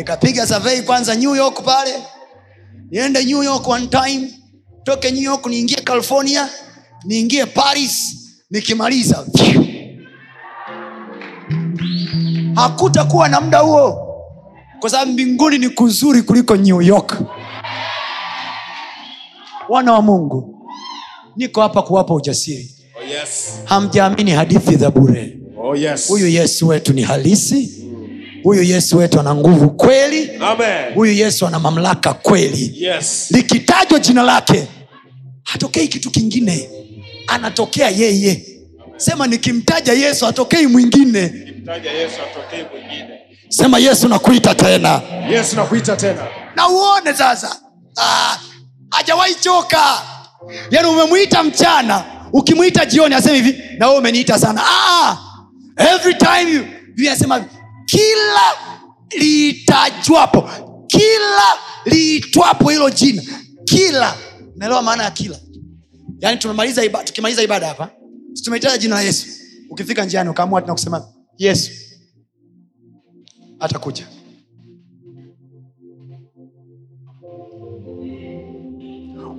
nikapiga 0.04 0.46
survey 0.46 0.82
kwanza 0.82 1.14
new 1.14 1.34
york 1.36 1.62
pale. 1.64 1.94
Niende 2.90 3.24
new 3.24 3.42
york 3.42 3.68
one 3.68 3.86
time. 3.86 4.30
Toke 4.84 5.10
new 5.10 5.22
york 5.22 5.46
niingie 5.46 5.76
california 5.84 6.48
niingie 7.04 7.46
paris. 7.46 8.16
Nikimaliza 8.50 9.26
hakutakuwa 12.54 13.28
na 13.28 13.40
muda 13.40 13.58
huo. 13.58 14.06
Kwa 14.80 14.90
sababu 14.90 15.12
mbinguni 15.12 15.58
ni 15.58 15.68
kuzuri 15.68 16.22
kuliko 16.22 16.56
new 16.56 16.82
york. 16.82 17.20
Wana 19.68 19.92
wa 19.92 20.02
mungu 20.02 20.66
niko 21.36 21.60
hapa 21.60 21.82
kuwapa 21.82 22.14
ujasiri. 22.14 22.70
Oh 23.00 23.04
yes. 23.04 23.52
hamjaamini 23.64 24.30
hadithi 24.30 24.76
za 24.76 24.90
bure. 24.90 25.38
Oh 25.62 25.76
yes. 25.76 26.08
huyu 26.08 26.28
yesu 26.28 26.68
wetu 26.68 26.92
ni 26.92 27.02
halisi 27.02 27.89
huyu 28.42 28.62
yesu 28.62 28.96
wetu 28.98 29.20
ana 29.20 29.34
nguvu 29.34 29.70
kweli. 29.70 30.30
Huyu 30.94 31.12
yesu 31.12 31.46
ana 31.46 31.58
mamlaka 31.58 32.14
kweli. 32.14 32.72
Yes. 32.84 33.26
likitajwa 33.30 33.98
jina 33.98 34.22
lake 34.22 34.66
hatokei 35.44 35.88
kitu 35.88 36.10
kingine. 36.10 36.70
Anatokea 37.26 37.88
yeye. 37.90 38.46
Sema 38.96 39.26
nikimtaja 39.26 39.92
yesu 39.92 40.24
hatokei 40.26 40.66
mwingine. 40.66 41.18
Yesu 41.20 42.16
atokee 42.30 42.64
mwingine. 42.72 43.18
sema 43.48 43.78
yesu 43.78 44.08
nakuita 44.08 44.54
tena. 44.54 45.00
Yesu 45.30 45.56
nakuita 45.56 45.96
tena. 45.96 46.22
na 46.56 46.68
uone 46.68 47.14
sasa. 47.14 47.56
Ah, 47.96 48.38
hajawahi 48.90 49.34
choka. 49.34 50.02
Yaani 50.70 50.88
umemwita 50.88 51.42
mchana 51.42 52.04
ukimwita 52.32 52.86
jioni 52.86 53.14
asema 53.14 53.34
hivi 53.34 53.62
na 53.78 53.86
wewe 53.86 53.98
umeniita 53.98 54.38
sana. 54.38 54.60
Aa, 54.64 55.16
every 55.76 56.14
time 56.14 56.52
you- 56.52 56.66
you 56.96 57.10
hivi, 57.10 57.44
kila 57.90 58.42
liitajwapo 59.18 60.48
kila 60.86 61.42
liitwapo 61.84 62.70
hilo 62.70 62.90
jina 62.90 63.22
kila 63.64 64.16
naelewa 64.56 64.82
maana 64.82 65.04
ya 65.04 65.10
kila. 65.10 65.38
Yaani 66.20 66.38
tumemaliza 66.38 66.84
iba, 66.84 67.04
tukimaliza 67.04 67.42
ibada 67.42 67.68
hapa 67.68 67.90
tumeitaja 68.44 68.78
jina 68.78 68.94
la 68.94 69.02
yesu. 69.02 69.26
Ukifika 69.70 70.04
njiani 70.04 70.28
ukaamua 70.30 70.60
tena 70.60 70.72
kusema 70.72 71.08
yesu 71.38 71.70
atakuja. 73.60 74.06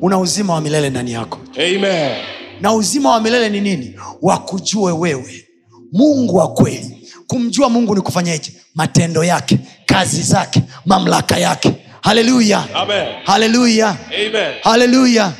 Una 0.01 0.19
uzima 0.19 0.53
wa 0.53 0.61
milele 0.61 0.89
ndani 0.89 1.11
yako. 1.11 1.37
Amen. 1.53 2.17
na 2.61 2.73
uzima 2.73 3.09
wa 3.11 3.21
milele 3.21 3.49
ni 3.49 3.61
nini? 3.61 3.95
Wakujue 4.21 4.91
wewe. 4.91 5.45
Mungu 5.91 6.35
wa 6.35 6.53
kweli 6.53 7.00
kumjua 7.31 7.69
mungu 7.69 7.95
ni 7.95 8.01
kufanyeje 8.01 8.53
matendo 8.75 9.23
yake 9.23 9.59
kazi 9.85 10.21
zake 10.23 10.61
mamlaka 10.85 11.37
yake 11.37 11.73
haleluya 12.01 12.63
haleluya 13.25 13.95
haleluya 14.63 15.31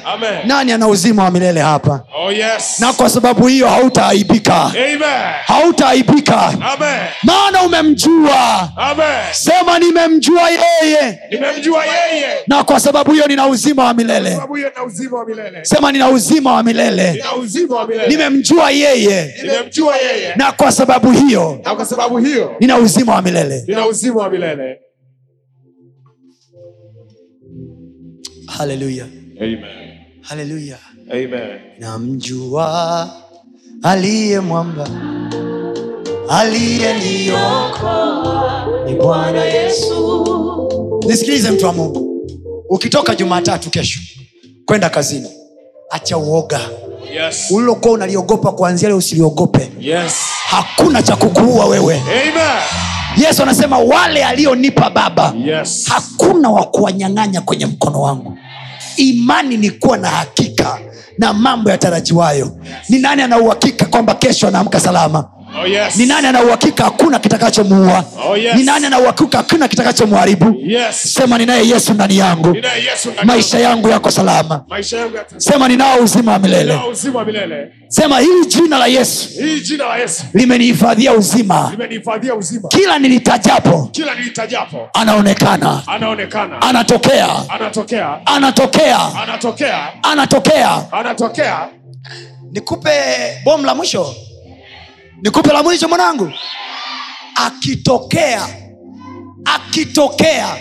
nani 0.46 0.72
ana 0.72 0.88
uzima 0.88 1.24
wa 1.24 1.32
milele 1.32 1.60
hapa? 1.60 2.04
Oh 2.26 2.32
yes. 2.32 2.80
na 2.80 2.94
kwa 2.94 3.10
sababu 3.10 3.48
hiyo 3.48 3.68
hautaaibika. 3.70 4.72
Hautaaibika. 5.46 6.54
Maana 7.24 7.62
umemjua. 7.64 8.70
Amen. 8.78 9.08
sema 9.32 9.80
nimemjua 9.80 10.50
yeye. 10.50 11.20
Nimemjua 11.32 11.86
yeye. 11.86 12.28
na 12.48 12.64
kwa 12.64 12.80
sababu 12.80 13.12
hiyo 13.12 13.28
nina 13.28 13.48
uzima 13.48 13.84
wa 13.84 13.94
milele. 13.94 14.38
Sema 15.64 15.92
nina 15.92 16.10
uzima 16.10 16.54
wa 16.54 16.64
milele. 16.64 17.24
Nimemjua 18.08 18.72
yeye. 18.72 19.10
Yeye. 19.12 20.34
na 20.36 20.52
kwa 20.52 20.72
sababu 20.72 21.12
hiyo 21.12 21.60
Na 21.66 21.76
kwa 21.76 21.86
sababu 21.86 22.18
hiyo. 22.18 22.56
nina 22.60 22.78
uzima 22.78 23.16
wa 23.16 23.22
milele 23.22 23.66
haleluya 30.22 30.78
aliye 33.84 34.40
mwamba 34.40 34.88
aliyeniokoa 36.30 38.68
ni 38.86 38.96
bwana 38.96 39.46
yesu. 39.46 40.28
Nisikilize 41.08 41.52
mtu 41.52 41.66
wa 41.66 41.74
mungu. 41.74 42.28
Ukitoka 42.70 43.16
jumatatu 43.16 43.70
kesho 43.70 44.00
kwenda 44.66 44.90
kazini 44.90 45.30
acha 45.90 46.18
uoga. 46.18 46.60
Yes. 47.16 47.48
ulilokuwa 47.52 47.94
unaliogopa 47.94 48.52
kuanzia 48.52 48.90
leo 48.90 48.98
usiliogope. 48.98 49.72
Yes. 49.80 50.14
hakuna 50.46 51.04
cha 51.04 51.16
kukuua 51.16 51.66
wewe. 51.66 52.02
Amen. 52.02 52.62
Yesu 53.18 53.44
anasema 53.44 53.78
wale 53.78 54.26
alionipa 54.26 54.90
baba 54.90 55.34
Yes. 55.46 55.86
hakuna 55.90 56.50
wa 56.50 56.64
kuwanyang'anya 56.66 57.42
kwenye 57.42 57.66
mkono 57.66 58.02
wangu. 58.02 58.38
Imani 58.98 59.58
ni 59.58 59.70
kuwa 59.72 59.98
na 59.98 60.10
hakika 60.10 60.80
na 61.18 61.34
mambo 61.34 61.70
yatarajiwayo. 61.70 62.52
Ni 62.90 63.00
nani 63.00 63.22
ana 63.22 63.38
uhakika 63.40 63.86
kwamba 63.86 64.14
kesho 64.16 64.48
anaamka 64.48 64.80
salama 64.80 65.26
Oh 65.60 65.66
yes. 65.68 65.96
ni 65.98 66.06
nani 66.06 66.28
ana 66.28 66.44
uhakika 66.44 66.84
hakuna 66.84 67.20
kitakachomuua? 67.20 68.04
Oh, 68.30 68.38
yes. 68.38 68.56
ni 68.56 68.64
nani 68.64 68.86
ana 68.86 69.00
uhakika 69.00 69.38
hakuna 69.38 69.68
kitakachomharibu 69.68 70.56
Yes. 70.66 71.14
sema 71.14 71.38
ninaye 71.38 71.68
yesu 71.68 71.94
ndani 71.94 72.18
yangu. 72.18 72.56
Yesu 72.56 73.14
maisha 73.24 73.60
yangu 73.60 73.90
yako 73.90 74.12
salama. 74.12 74.66
Yangu 74.92 75.18
sema 75.38 75.68
ninao 75.68 76.00
uzima 76.00 76.32
wa 76.32 76.40
milele. 76.40 76.80
Sema 77.88 78.20
hili 78.20 78.46
jina 78.46 78.78
la 78.78 78.88
yesu 78.88 79.30
limenihifadhia 80.34 81.14
uzima. 81.14 81.74
uzima. 82.38 82.68
kila 82.70 83.00
nilitajapo 83.00 83.90
Kila 83.92 84.16
nilitajapo 84.16 84.90
anaonekana. 84.94 85.82
anaonekana, 85.88 86.62
anatokea. 86.62 87.30
Anatokea, 87.50 88.20
anatokea. 88.26 89.00
Anatokea, 89.24 89.80
anatokea. 90.04 90.92
Anatokea. 90.92 91.68
nikupe 92.52 92.90
bomu 93.46 93.66
la 93.66 93.76
mwisho 93.76 94.16
nikupe 95.22 95.54
la 95.54 95.64
mwisho 95.64 95.88
mwanangu 95.90 96.32
akitokea 97.36 98.48
akitokea 99.46 100.58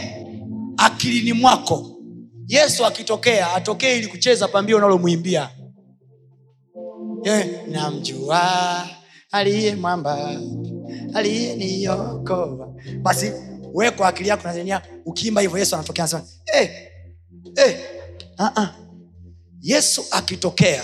akilini 0.77 1.33
mwako 1.33 1.87
yesu 2.47 2.87
akitokea 2.87 3.55
atokee 3.55 3.97
ili 3.99 4.07
kucheza 4.07 4.49
pambio 4.49 4.77
unalomwimbia 4.77 5.51
namjua 7.69 8.89
aliye 9.31 9.75
mwamba 9.77 10.41
aliyeniokoa 11.15 12.75
basi 13.03 13.33
wekwa 13.75 14.09
akili 14.09 14.29
yako 14.29 14.43
nazania 14.49 14.83
ukiimba 15.05 15.41
hivyo 15.41 15.59
yesu 15.59 15.75
anatokea 15.77 16.05
anasema 16.05 16.25
hey, 16.45 16.67
hey. 17.57 17.75
Uh-uh. 18.39 18.69
yesu 19.61 20.05
akitokea 20.11 20.83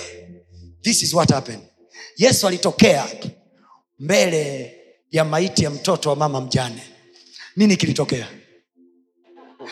this 0.83 1.03
is 1.03 1.15
what 1.15 1.31
happened 1.33 1.63
yesu 2.17 2.47
alitokea 2.49 3.05
mbele 3.99 4.75
ya 5.11 5.25
maiti 5.25 5.65
ya 5.65 5.71
mtoto 5.71 6.11
wa 6.11 6.17
mama 6.17 6.41
mjane. 6.41 6.83
Nini 7.57 7.77
kilitokea? 7.77 8.27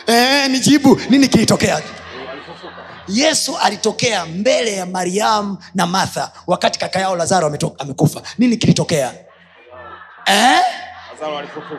E, 0.07 0.47
nijibu 0.47 1.01
nini 1.09 1.27
kilitokea? 1.27 1.81
Yesu 3.07 3.57
alitokea 3.57 4.25
mbele 4.25 4.73
ya 4.73 4.85
mariamu 4.85 5.57
na 5.75 5.85
martha 5.87 6.31
wakati 6.47 6.79
kaka 6.79 6.99
yao 6.99 7.15
lazaro 7.15 7.47
amekufa. 7.79 8.21
Nini 8.37 8.57
kilitokea? 8.57 9.13
Eh? 10.25 10.59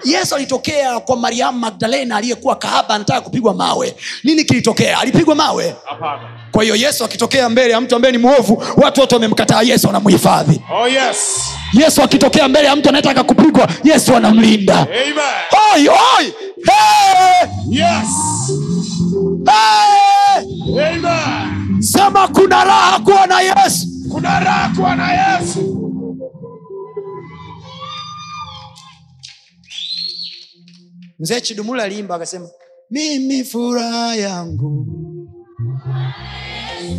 Yesu 0.04 0.34
alitokea 0.34 1.00
kwa 1.00 1.16
mariamu 1.16 1.58
magdalena 1.58 2.16
aliyekuwa 2.16 2.56
kahaba 2.56 2.94
anataka 2.94 3.20
kupigwa 3.20 3.54
mawe 3.54 3.96
nini 4.24 4.44
kilitokea 4.44 4.98
alipigwa 5.00 5.34
mawe 5.34 5.74
Hapana. 5.84 6.22
kwa 6.52 6.62
hiyo 6.62 6.76
yesu 6.76 7.04
akitokea 7.04 7.48
mbele 7.48 7.72
ya 7.72 7.80
mtu 7.80 7.96
ambaye 7.96 8.12
ni 8.12 8.18
mwovu 8.18 8.64
watu 8.76 9.00
wote 9.00 9.14
wamemkataa 9.14 9.62
yesu 9.62 9.88
anamhifadhi 9.88 10.60
Oh 10.82 10.88
yes. 10.88 11.40
yesu 11.72 12.02
akitokea 12.02 12.48
mbele 12.48 12.66
ya 12.66 12.76
mtu 12.76 12.88
anayetaka 12.88 13.24
kupigwa 13.24 13.68
yesu 13.84 14.16
anamlinda 14.16 14.78
Amen. 14.80 15.14
Oi, 15.74 15.88
oi! 15.88 16.32
Hey! 16.64 17.48
Yes. 17.70 18.08
Hey! 19.46 20.86
Amen. 20.86 21.82
sema 21.82 22.28
kuna 22.28 22.64
raha 22.64 22.98
kuwa 23.00 23.26
na 23.26 23.40
yesu 23.40 23.86
Kuna 24.12 24.40
raha 24.40 24.72
kuwa 24.76 24.96
na 24.96 25.12
Yesu. 25.12 25.60
Mzee 31.18 31.40
chidumula 31.40 31.82
aliimba 31.82 32.14
akasema 32.14 32.50
mimi 32.90 33.44
furaha 33.44 34.16
yangu 34.16 34.86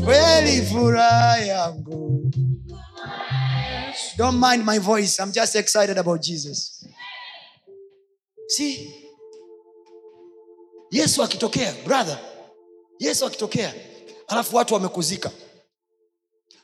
kweli 0.06 0.62
furaha 0.66 1.38
yangu. 1.38 2.32
Don't 4.18 4.44
mind 4.44 4.66
my 4.66 4.80
voice 4.80 5.22
i'm 5.24 5.32
just 5.32 5.56
excited 5.56 5.98
about 5.98 6.22
jesus. 6.22 6.86
See 8.48 8.94
yesu 10.92 11.24
akitokea 11.24 11.74
brother 11.86 12.20
yesu 13.00 13.26
akitokea 13.26 13.74
alafu 14.28 14.56
watu 14.56 14.74
wamekuzika. 14.74 15.32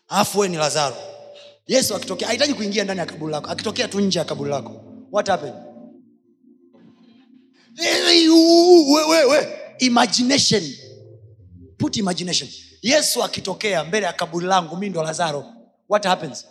Alafu 0.07 0.45
ni 0.45 0.57
lazaro. 0.57 0.95
Yesu 1.67 1.95
akitokea 1.95 2.27
hahitaji 2.27 2.53
kuingia 2.53 2.83
ndani 2.83 2.99
ya 2.99 3.05
kaburi 3.05 3.31
lako 3.31 3.49
akitokea 3.49 3.87
tu 3.87 3.99
nje 4.01 4.19
ya 4.19 4.25
kaburi 4.25 4.49
lako. 4.51 4.81
What 5.11 5.27
happened 5.27 5.55
Eh, 7.79 8.27
we, 8.27 9.05
we, 9.09 9.25
we. 9.25 9.37
imagination. 9.79 10.63
Put 11.77 11.97
imagination. 11.97 12.49
Yesu 12.81 13.23
akitokea 13.23 13.83
mbele 13.83 14.05
ya 14.05 14.13
kaburi 14.13 14.45
langu 14.47 14.77
mi 14.77 14.89
ndo 14.89 15.03
lazaro. 15.03 15.45
What 15.89 16.05
happens? 16.05 16.45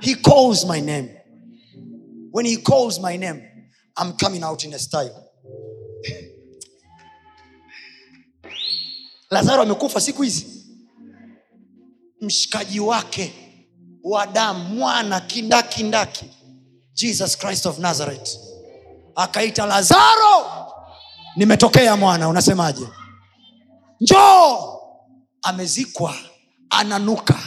He 0.00 0.14
calls 0.14 0.64
my 0.64 0.80
name. 0.80 1.08
When 2.32 2.46
he 2.46 2.56
calls 2.56 2.98
my 3.00 3.16
name 3.16 3.42
i'm 3.96 4.12
coming 4.16 4.42
out 4.42 4.64
in 4.64 4.72
a 4.74 4.78
style. 4.78 5.28
Lazaro 9.30 9.62
amekufa 9.62 10.00
siku 10.00 10.22
hizi. 10.22 10.46
Mshikaji 12.20 12.80
wake 12.80 13.32
wa 14.04 14.26
damu 14.26 14.64
mwana 14.74 15.20
kindakindaki 15.20 16.24
jesus 16.94 17.38
christ 17.38 17.66
of 17.66 17.78
nazareth 17.78 18.38
akaita 19.16 19.66
lazaro 19.66 20.46
nimetokea 21.36 21.96
mwana. 21.96 22.28
Unasemaje? 22.28 22.86
Njoo. 24.00 24.78
Amezikwa 25.42 26.14
ananuka. 26.70 27.38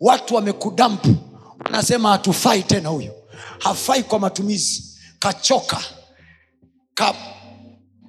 Watu 0.00 0.34
wamekudampu. 0.34 1.16
Anasema 1.64 2.10
hatufai 2.10 2.62
tena 2.62 2.88
huyu. 2.88 3.12
Hafai 3.58 4.02
kwa 4.02 4.18
matumizi. 4.18 4.98
Kachoka. 5.18 5.80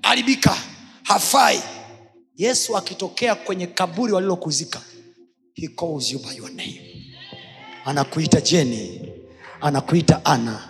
Kaharibika 0.01 0.57
hafai. 1.03 1.61
Yesu 2.35 2.77
akitokea 2.77 3.35
kwenye 3.35 3.67
kaburi 3.67 4.13
walilokuzika 4.13 4.81
he 5.53 5.67
calls 5.67 6.11
you 6.11 6.19
by 6.19 6.35
your 6.37 6.49
name. 6.49 6.81
Anakuita 7.85 8.41
jeni 8.41 9.01
anakuita 9.61 10.25
ana 10.25 10.69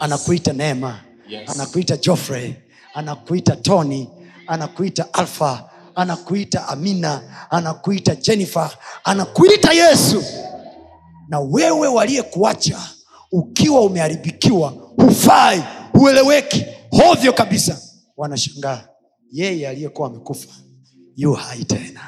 anakuita 0.00 0.52
neema 0.52 1.00
Yes. 1.28 1.50
anakuita 1.50 1.96
joffrey 1.96 2.54
anakuita 2.94 3.56
tony 3.56 4.08
anakuita 4.46 5.14
alfa 5.14 5.70
anakuita 5.94 6.68
amina 6.68 7.22
anakuita 7.50 8.14
jennifer 8.14 8.70
anakuita 9.04 9.72
yesu. 9.72 10.24
Na 11.28 11.40
wewe 11.40 11.88
waliyekuacha 11.88 12.78
ukiwa 13.32 13.80
umeharibikiwa 13.80 14.68
hufai 14.96 15.62
hueleweki 15.92 16.64
hovyo 16.90 17.32
kabisa. 17.32 17.80
Wanashangaa 18.16 18.88
yeye 19.32 19.68
aliyekuwa 19.68 20.08
amekufa 20.08 20.48
yu 21.16 21.32
hai 21.32 21.64
tena. 21.64 22.00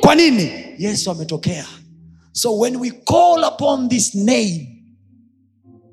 Kwa 0.00 0.14
nini? 0.14 0.50
Yesu 0.78 1.10
ametokea. 1.10 1.66
So 2.32 2.58
when 2.58 2.76
we 2.76 2.90
call 2.90 3.44
upon 3.54 3.88
this 3.88 4.14
name 4.14 4.82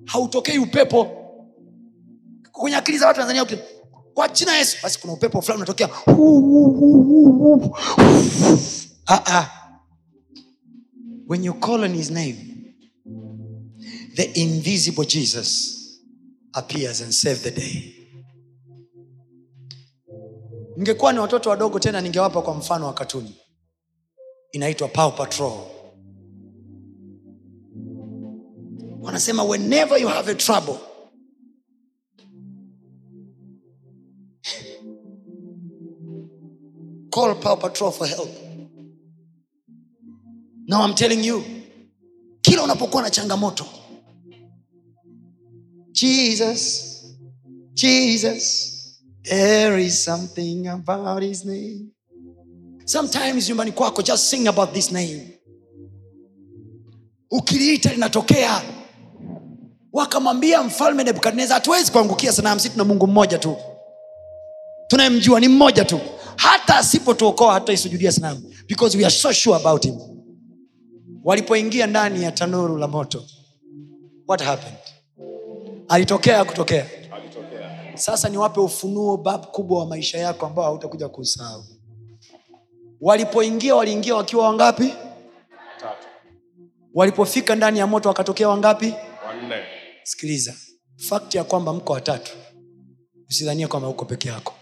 hautokei 0.06 0.58
upepo 0.60 1.08
kwenye 2.54 2.78
akili 2.78 2.98
za 2.98 3.08
watu 3.08 3.20
tanzania 3.20 3.44
uki- 3.44 3.58
kwa 4.14 4.28
jina 4.30 4.58
yesu 4.58 4.78
basi 4.84 5.00
kuna 5.00 5.14
upepo 5.14 5.42
fulani 5.42 5.58
unatokea 5.58 5.90
ah. 9.08 9.50
when 11.28 11.44
you 11.44 11.54
call 11.54 11.84
on 11.84 11.94
his 11.96 12.10
name 12.12 12.36
the 14.16 14.24
invisible 14.24 15.06
jesus 15.06 15.80
appears 16.54 17.02
and 17.02 17.12
save 17.12 17.36
the 17.36 17.52
day 17.52 17.94
ningekuwa 20.78 21.14
ni 21.14 21.20
watoto 21.20 21.50
wadogo 21.50 21.80
tena 21.80 22.02
ningewapa 22.02 22.42
kwa 22.42 22.54
mfano 22.56 22.86
wa 22.88 22.94
katuni 22.94 23.36
inaitwa 24.52 24.88
Paw 24.88 25.12
Patrol. 25.12 25.60
wanasema 29.02 29.44
whenever 29.44 30.02
you 30.02 30.08
have 30.08 30.32
a 30.32 30.36
trouble 30.36 30.76
call 37.12 37.36
Power 37.36 37.58
Patrol 37.58 37.92
for 37.92 38.08
help. 38.08 38.30
Now 40.68 40.82
I'm 40.84 40.96
telling 40.96 41.24
you 41.24 41.44
kila 42.42 42.64
unapokuwa 42.64 43.02
na 43.04 43.10
changamoto 43.10 43.66
jesus 45.92 46.90
jesus 47.74 48.74
there 49.24 49.78
is 49.86 50.04
something 50.04 50.68
about 50.68 51.24
his 51.24 51.46
name. 51.46 51.88
Sometimes 52.86 53.50
nyumbani 53.50 53.72
kwako 53.72 54.02
just 54.02 54.30
sing 54.30 54.48
about 54.48 54.74
this 54.74 54.92
name. 54.92 55.40
Ukiliita 57.32 57.94
linatokea. 57.94 58.62
Wakamwambia 59.94 60.64
mfalme 60.64 61.04
nebukadnezar 61.04 61.54
hatuwezi 61.56 61.92
kuangukia 61.92 62.32
sanamu 62.34 62.60
sisi 62.60 62.72
tuna 62.74 62.84
mungu 62.84 63.08
mmoja 63.08 63.38
tu 63.38 63.56
tunayemjua 64.88 65.40
ni 65.40 65.48
mmoja 65.48 65.86
tu. 65.86 66.00
Hata 66.36 66.76
asipotuokoa 66.78 67.54
hataisujudia 67.54 68.12
sanamu 68.12 68.54
because 68.68 68.98
we 68.98 69.06
are 69.06 69.14
so 69.16 69.32
sure 69.34 69.56
about 69.56 69.84
him. 69.86 70.00
Walipoingia 71.24 71.88
ndani 71.88 72.24
ya 72.24 72.32
tanuru 72.32 72.78
la 72.78 72.88
moto 72.88 73.24
what 74.28 74.42
happened? 74.42 74.78
Alitokea 75.88 76.46
kutokea? 76.46 76.86
Sasa 77.96 78.30
niwape 78.30 78.60
ufunuo 78.60 79.18
bab 79.18 79.46
kubwa 79.46 79.80
wa 79.80 79.86
maisha 79.86 80.18
yako 80.18 80.46
ambao 80.46 80.66
hautakuja 80.66 81.10
kusahau 81.10 81.64
walipoingia 83.02 83.76
waliingia 83.76 84.16
wakiwa 84.16 84.46
wangapi? 84.46 84.88
Tatu. 85.80 86.08
Walipofika 86.94 87.56
ndani 87.56 87.80
ya 87.80 87.88
moto 87.88 88.10
wakatokea 88.10 88.50
wangapi? 88.50 88.94
Wanne. 89.28 89.56
Sikiliza. 90.04 90.54
Fakti 90.98 91.38
ya 91.38 91.44
kwamba 91.44 91.74
mko 91.74 91.94
watatu. 91.94 92.32
Usidhanie 93.30 93.68
kwamba 93.68 93.90
uko 93.90 94.06
peke 94.06 94.28
yako 94.30 94.53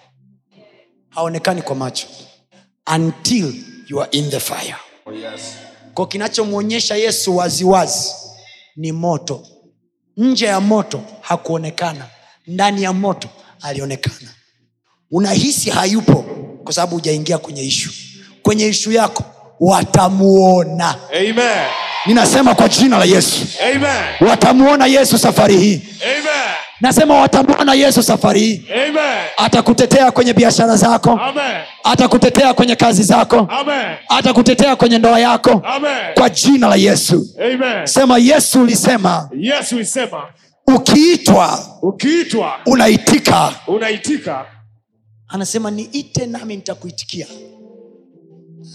haonekani 1.11 1.61
kwa 1.61 1.75
macho. 1.75 2.07
Until 2.95 3.53
you 3.87 4.01
are 4.01 4.09
in 4.11 4.29
the 4.29 4.39
fire. 4.39 4.75
Oh 5.05 5.11
yes. 5.13 5.41
Kwa 5.93 6.07
kinachomwonyesha 6.07 6.95
yesu 6.95 7.37
waziwazi 7.37 8.11
ni 8.75 8.91
moto. 8.91 9.47
Nje 10.17 10.45
ya 10.45 10.59
moto 10.59 11.01
hakuonekana. 11.21 12.05
Ndani 12.47 12.83
ya 12.83 12.93
moto 12.93 13.29
alionekana. 13.61 14.33
Unahisi 15.11 15.69
hayupo 15.69 16.25
kwa 16.63 16.73
sababu 16.73 16.95
hujaingia 16.95 17.37
kwenye 17.37 17.63
ishu 17.63 17.91
kwenye 18.43 18.67
ishu 18.67 18.91
yako 18.91 19.23
watamuona. 19.59 20.95
Amen 21.09 21.67
ninasema 22.05 22.55
kwa 22.55 22.69
jina 22.69 22.97
la 22.97 23.05
yesu. 23.05 23.45
Amen. 23.75 24.29
Watamuona 24.29 24.85
yesu 24.85 25.17
safari 25.17 25.57
hii. 25.57 25.81
Amen. 26.03 26.55
Nasema 26.81 27.15
watamwona 27.21 27.73
yesu 27.73 28.03
safari 28.03 28.39
hii. 28.39 28.65
Atakutetea 29.37 30.11
kwenye 30.11 30.33
biashara 30.33 30.75
zako. 30.75 31.19
Atakutetea 31.83 32.53
kwenye 32.53 32.75
kazi 32.75 33.03
zako. 33.03 33.47
Atakutetea 34.09 34.75
kwenye 34.75 34.97
ndoa 34.97 35.19
yako. 35.19 35.61
Amen. 35.65 36.13
Kwa 36.13 36.29
jina 36.29 36.67
la 36.67 36.75
yesu. 36.75 37.27
Amen. 37.45 37.85
Sema 37.85 38.17
yesu 38.17 38.61
ulisema 38.61 39.29
yesu 39.37 39.79
isema 39.79 40.23
ukiitwa 40.67 41.59
ukiitwa 41.81 42.53
unaitika. 42.65 43.53
unaitika. 43.67 44.45
Anasema 45.27 45.71
niite 45.71 46.25
nami 46.25 46.55
nitakuitikia. 46.55 47.27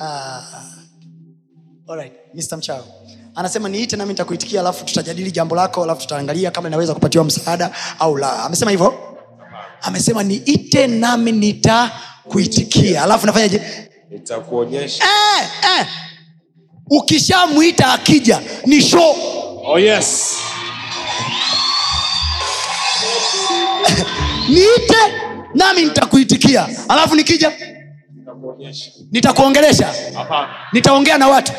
Ah. 0.00 0.42
Alright, 1.88 2.12
Mr. 2.34 2.82
anasema 3.34 3.68
niite 3.68 3.96
nami 3.96 4.08
nitakuitikia 4.12 4.60
alafu 4.60 4.84
tutajadili 4.84 5.30
jambo 5.32 5.56
lako 5.56 5.82
alafu 5.84 6.00
tutaangalia 6.00 6.50
kama 6.50 6.68
inaweza 6.68 6.94
kupatiwa 6.94 7.24
msaada 7.24 7.70
au 7.98 8.16
la. 8.16 8.42
Amesema 8.42 8.70
hivyo? 8.70 9.16
Amesema 9.82 10.22
niite 10.22 10.86
nami 10.86 11.32
nitakuitikia 11.32 13.02
alafu 13.02 13.26
nafanyaje? 13.26 13.60
Nitakuonyesha. 14.10 15.04
Eh, 15.04 15.48
eh. 15.80 15.86
ukishamwita 16.90 17.92
akija 17.92 18.40
ni 18.66 18.82
show. 18.82 19.16
Oh 19.64 19.78
yes. 19.78 20.36
Niite 24.48 24.98
nami 25.54 25.84
nitakuitikia 25.84 26.68
alafu 26.88 27.14
nikija 27.14 27.52
nitakuongelesha. 29.12 29.88
Nitaongea 30.72 31.18
na 31.18 31.28
watu. 31.28 31.52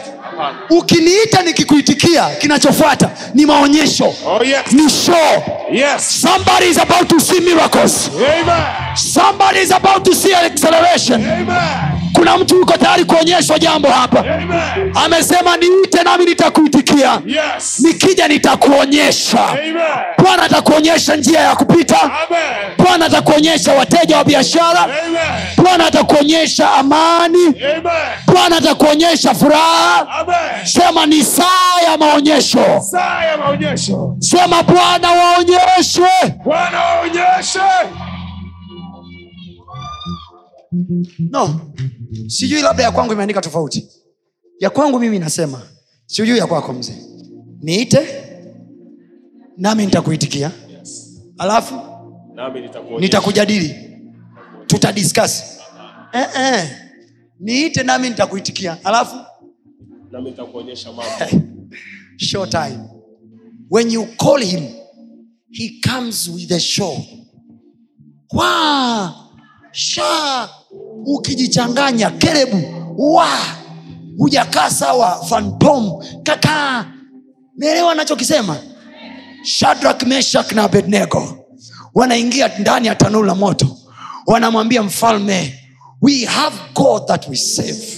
Ukiniita 0.69 1.41
nikikuitikia 1.41 2.30
kinachofuata 2.30 3.09
ni 3.34 3.45
maonyesho. 3.45 4.13
Oh 4.25 4.43
yes. 4.43 4.73
Ni 4.73 4.89
show. 4.89 5.43
Yes. 5.71 6.21
Somebody 6.21 6.65
is 6.69 6.78
about 6.78 7.07
to 7.07 7.19
see 7.19 7.39
miracles. 7.39 8.09
Amen. 8.15 8.95
Somebody 8.95 9.59
is 9.59 9.71
about 9.71 10.03
to 10.03 10.15
see 10.15 10.34
acceleration. 10.36 11.25
Amen 11.25 11.97
kuna 12.18 12.38
mtu 12.38 12.55
yuko 12.55 12.74
tayari 12.78 13.05
kuonyeshwa 13.05 13.59
jambo 13.59 13.88
hapa? 13.89 14.20
Amen. 14.20 14.91
Amesema 15.05 15.57
niite 15.57 16.03
nami 16.03 16.26
nitakuitikia. 16.26 17.22
Yes. 17.26 17.80
Nikija 17.80 18.28
nitakuonyesha. 18.28 19.39
Bwana 20.24 20.43
atakuonyesha 20.43 21.15
njia 21.15 21.39
ya 21.39 21.55
kupita. 21.55 22.11
Bwana 22.78 23.05
atakuonyesha 23.05 23.74
wateja 23.74 24.18
wa 24.18 24.24
biashara. 24.24 24.88
Bwana 25.57 25.86
atakuonyesha 25.88 26.72
amani. 26.72 27.55
Bwana 28.28 28.57
atakuonyesha 28.57 29.34
furaha. 29.34 30.07
Amen. 30.20 30.65
Sema 30.65 31.05
ni 31.05 31.24
saa 31.24 31.82
ya 31.91 31.97
maonyesho. 31.97 32.84
Sema 34.20 34.63
bwana 34.63 35.11
waonyeshwe 35.11 36.09
bwana 36.45 36.80
waonyeshe 36.80 37.59
no. 41.20 41.74
Sijui 42.28 42.61
labda 42.61 42.84
ya 42.84 42.91
kwangu 42.91 43.13
imeandika 43.13 43.41
tofauti. 43.41 43.88
Ya 44.59 44.70
kwangu 44.70 44.99
mimi 44.99 45.20
nasema 45.20 45.61
sijui 46.05 46.38
ya 46.38 46.47
kwako 46.47 46.74
mzee. 46.74 46.95
Niite 47.61 48.07
nami 49.57 49.86
nitakuitikia. 49.86 50.51
Alafu 51.38 51.76
nitakujadili. 52.99 53.76
Tutadiskas 54.68 55.59
eh, 56.13 56.28
eh. 56.39 56.70
niite 57.39 57.84
nami 57.84 58.09
nitakuitikia. 58.09 58.78
Alafu 58.86 59.15
nami 60.11 60.30
nitakuonyesha 60.30 60.89
mambo. 60.93 61.47
show 62.18 62.45
time. 62.45 62.80
When 63.70 63.91
you 63.91 64.05
call 64.18 64.41
him 64.41 64.63
he 65.51 65.82
comes 65.89 66.30
with 66.30 66.51
a 66.51 66.59
show. 66.59 66.97
Wa 68.34 69.26
sha! 69.78 70.49
Ukijichanganya 71.05 72.09
kerebu 72.09 72.63
wa! 72.97 73.28
Hujakaa 74.17 74.69
sawa 74.69 75.25
fantom 75.30 75.91
kaka! 76.23 76.86
Meelewa 77.57 77.91
anachokisema? 77.91 78.57
Shadrak 79.43 80.03
meshak 80.03 80.51
na 80.51 80.63
abednego 80.63 81.45
wanaingia 81.95 82.51
ndani 82.59 82.88
ya 82.88 82.95
tanuru 82.95 83.23
la 83.25 83.36
moto. 83.36 83.78
Wanamwambia 84.28 84.84
mfalme 84.84 85.59
we 86.01 86.25
have 86.25 86.55
god 86.75 87.07
that 87.07 87.28
we 87.30 87.36
save 87.36 87.97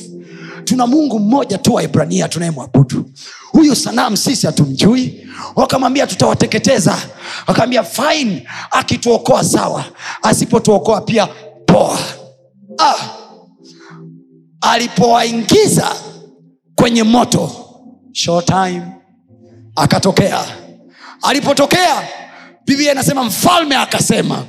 tuna 0.63 0.87
mungu 0.87 1.19
mmoja 1.19 1.57
tu 1.57 1.73
wa 1.73 1.83
ibrania 1.83 2.27
tunayemwabudu. 2.27 3.05
Huyu 3.51 3.75
sanamu 3.75 4.17
sisi 4.17 4.45
hatumjui. 4.45 5.27
Wakamwambia 5.55 6.07
tutawateketeza. 6.07 6.97
Wakaambia 7.47 7.83
fine 7.83 8.47
akituokoa 8.71 9.43
sawa 9.43 9.85
asipotuokoa 10.21 11.01
pia 11.01 11.27
poa 11.71 11.99
ah. 12.77 12.95
alipowaingiza 14.61 15.95
kwenye 16.75 17.03
moto. 17.03 17.51
Short 18.11 18.45
time. 18.45 18.81
Akatokea. 19.75 20.45
Alipotokea 21.21 22.07
biblia 22.65 22.91
inasema 22.91 23.23
mfalme 23.23 23.75
akasema 23.75 24.45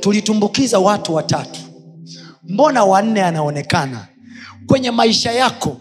tulitumbukiza 0.00 0.78
watu 0.78 1.14
watatu. 1.14 1.60
Mbona 2.48 2.84
wanne 2.84 3.22
anaonekana? 3.22 4.06
Kwenye 4.66 4.90
maisha 4.90 5.32
yako 5.32 5.76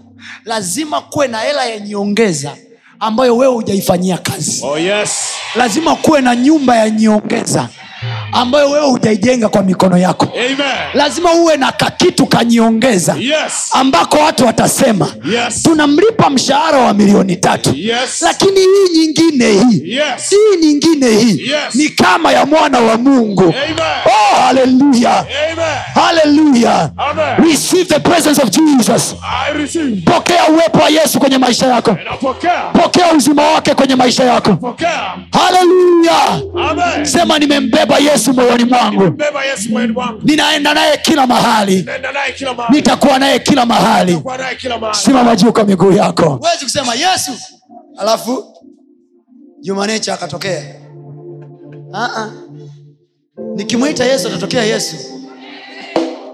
lazima 0.45 1.01
kuwe 1.01 1.27
na 1.27 1.39
hela 1.39 1.65
ya 1.65 1.79
nyiongeza 1.79 2.57
ambayo 2.99 3.37
wewe 3.37 3.53
hujaifanyia 3.53 4.17
kazi. 4.17 4.61
Oh 4.65 4.77
yes. 4.79 5.09
lazima 5.55 5.95
kuwe 5.95 6.21
na 6.21 6.35
nyumba 6.35 6.75
ya 6.77 6.89
nyongeza 6.89 7.69
ambayo 8.41 8.69
wewe 8.69 8.85
hujaijenga 8.87 9.49
kwa 9.49 9.63
mikono 9.63 9.97
yako. 9.97 10.27
Amen. 10.33 10.57
lazima 10.93 11.33
uwe 11.33 11.57
na 11.57 11.71
kakitu 11.71 12.25
kanyiongeza 12.25 13.15
Yes. 13.19 13.69
ambako 13.71 14.17
watu 14.17 14.45
watasema 14.45 15.07
Yes. 15.31 15.63
tunamlipa 15.63 16.29
mshahara 16.29 16.77
wa 16.77 16.93
milioni 16.93 17.35
tatu. 17.35 17.73
Yes. 17.75 18.21
lakini 18.21 18.59
hii 18.59 18.97
nyingine 18.99 19.51
hii 19.51 19.81
Yes. 19.95 20.29
hii 20.29 20.65
nyingine 20.67 21.09
hii 21.09 21.39
Yes. 21.51 21.75
ni 21.75 21.89
kama 21.89 22.31
ya 22.31 22.45
mwana 22.45 22.79
wa 22.79 22.97
mungu. 22.97 23.43
Amen. 23.43 23.75
oh, 24.05 24.35
haleluya 24.41 25.25
haleluya 25.93 26.91
receive 27.49 27.85
the 27.85 27.99
presence 27.99 28.41
of 28.41 28.49
jesus. 28.49 29.15
Pokea 30.05 30.47
uwepo 30.47 30.77
wa 30.79 30.89
yesu 30.89 31.19
kwenye 31.19 31.37
maisha 31.37 31.65
yako. 31.67 31.97
Pokea 32.81 33.11
uzima 33.17 33.43
wake 33.51 33.73
kwenye 33.73 33.95
maisha 33.95 34.23
yako. 34.23 34.75
Haleluya 35.31 36.41
sema 37.03 37.39
nimembeba 37.39 37.97
yesu 37.97 38.26
Yesu 38.27 38.33
moyoni 38.33 39.93
mwangu. 39.93 40.21
ninaenda 40.23 40.73
naye 40.73 40.97
kila 40.97 41.27
mahali. 41.27 41.75
Nenda 41.83 42.11
naye 42.11 42.31
kila 42.33 42.53
mahali. 42.53 42.75
nitakuwa 42.75 43.19
naye 43.19 43.39
kila 43.39 43.65
mahali. 43.65 44.21
Simama 44.91 45.35
juu 45.35 45.51
kwa 45.53 45.63
miguu 45.65 45.91
yako. 45.91 46.29
Huwezi 46.29 46.63
kusema 46.65 46.93
yesu. 46.95 47.31
Alafu 47.97 48.43
jumanecha 49.61 50.13
akatokea. 50.13 50.75
Nikimwita 53.55 54.05
yesu 54.05 54.27
atatokea 54.27 54.63
yesu. 54.63 54.95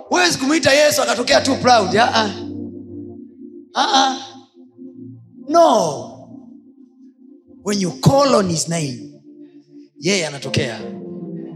Huwezi 0.10 0.38
kumwita 0.38 0.74
yesu 0.74 1.02
akatokea 1.02 1.42
tu 1.42 1.56
proud. 1.56 1.96
Ah-ah. 3.76 4.16
no. 5.50 6.10
When 7.64 7.80
you 7.82 7.92
call 7.92 8.36
on 8.36 8.50
his 8.50 8.68
name 8.70 9.14
yeye 10.00 10.28
anatokea 10.28 10.80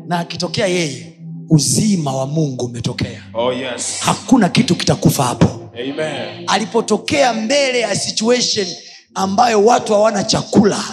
na 0.07 0.19
akitokea 0.19 0.67
yeye 0.67 1.13
uzima 1.49 2.15
wa 2.15 2.25
mungu 2.27 2.65
umetokea. 2.65 3.23
Oh 3.33 3.53
yes. 3.53 3.97
hakuna 3.99 4.49
kitu 4.49 4.75
kitakufa 4.75 5.23
hapo. 5.23 5.69
Amen. 5.73 6.43
alipotokea 6.47 7.33
mbele 7.33 7.79
ya 7.79 7.95
situation 7.95 8.67
ambayo 9.15 9.65
watu 9.65 9.93
hawana 9.93 10.23
chakula 10.23 10.83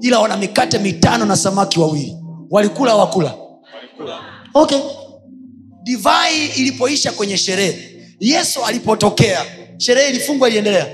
ila 0.00 0.18
wana 0.20 0.36
mikate 0.36 0.78
mitano 0.78 1.24
na 1.24 1.36
samaki 1.36 1.80
wawili. 1.80 2.16
Walikula 2.50 2.94
wakula 2.96 3.34
okay. 4.54 4.78
Divai 5.82 6.46
ilipoisha 6.46 7.12
kwenye 7.12 7.36
sherehe 7.38 7.78
yesu 8.20 8.64
alipotokea 8.64 9.40
sherehe 9.78 10.08
ilifungwa 10.08 10.48
iliendelea. 10.48 10.86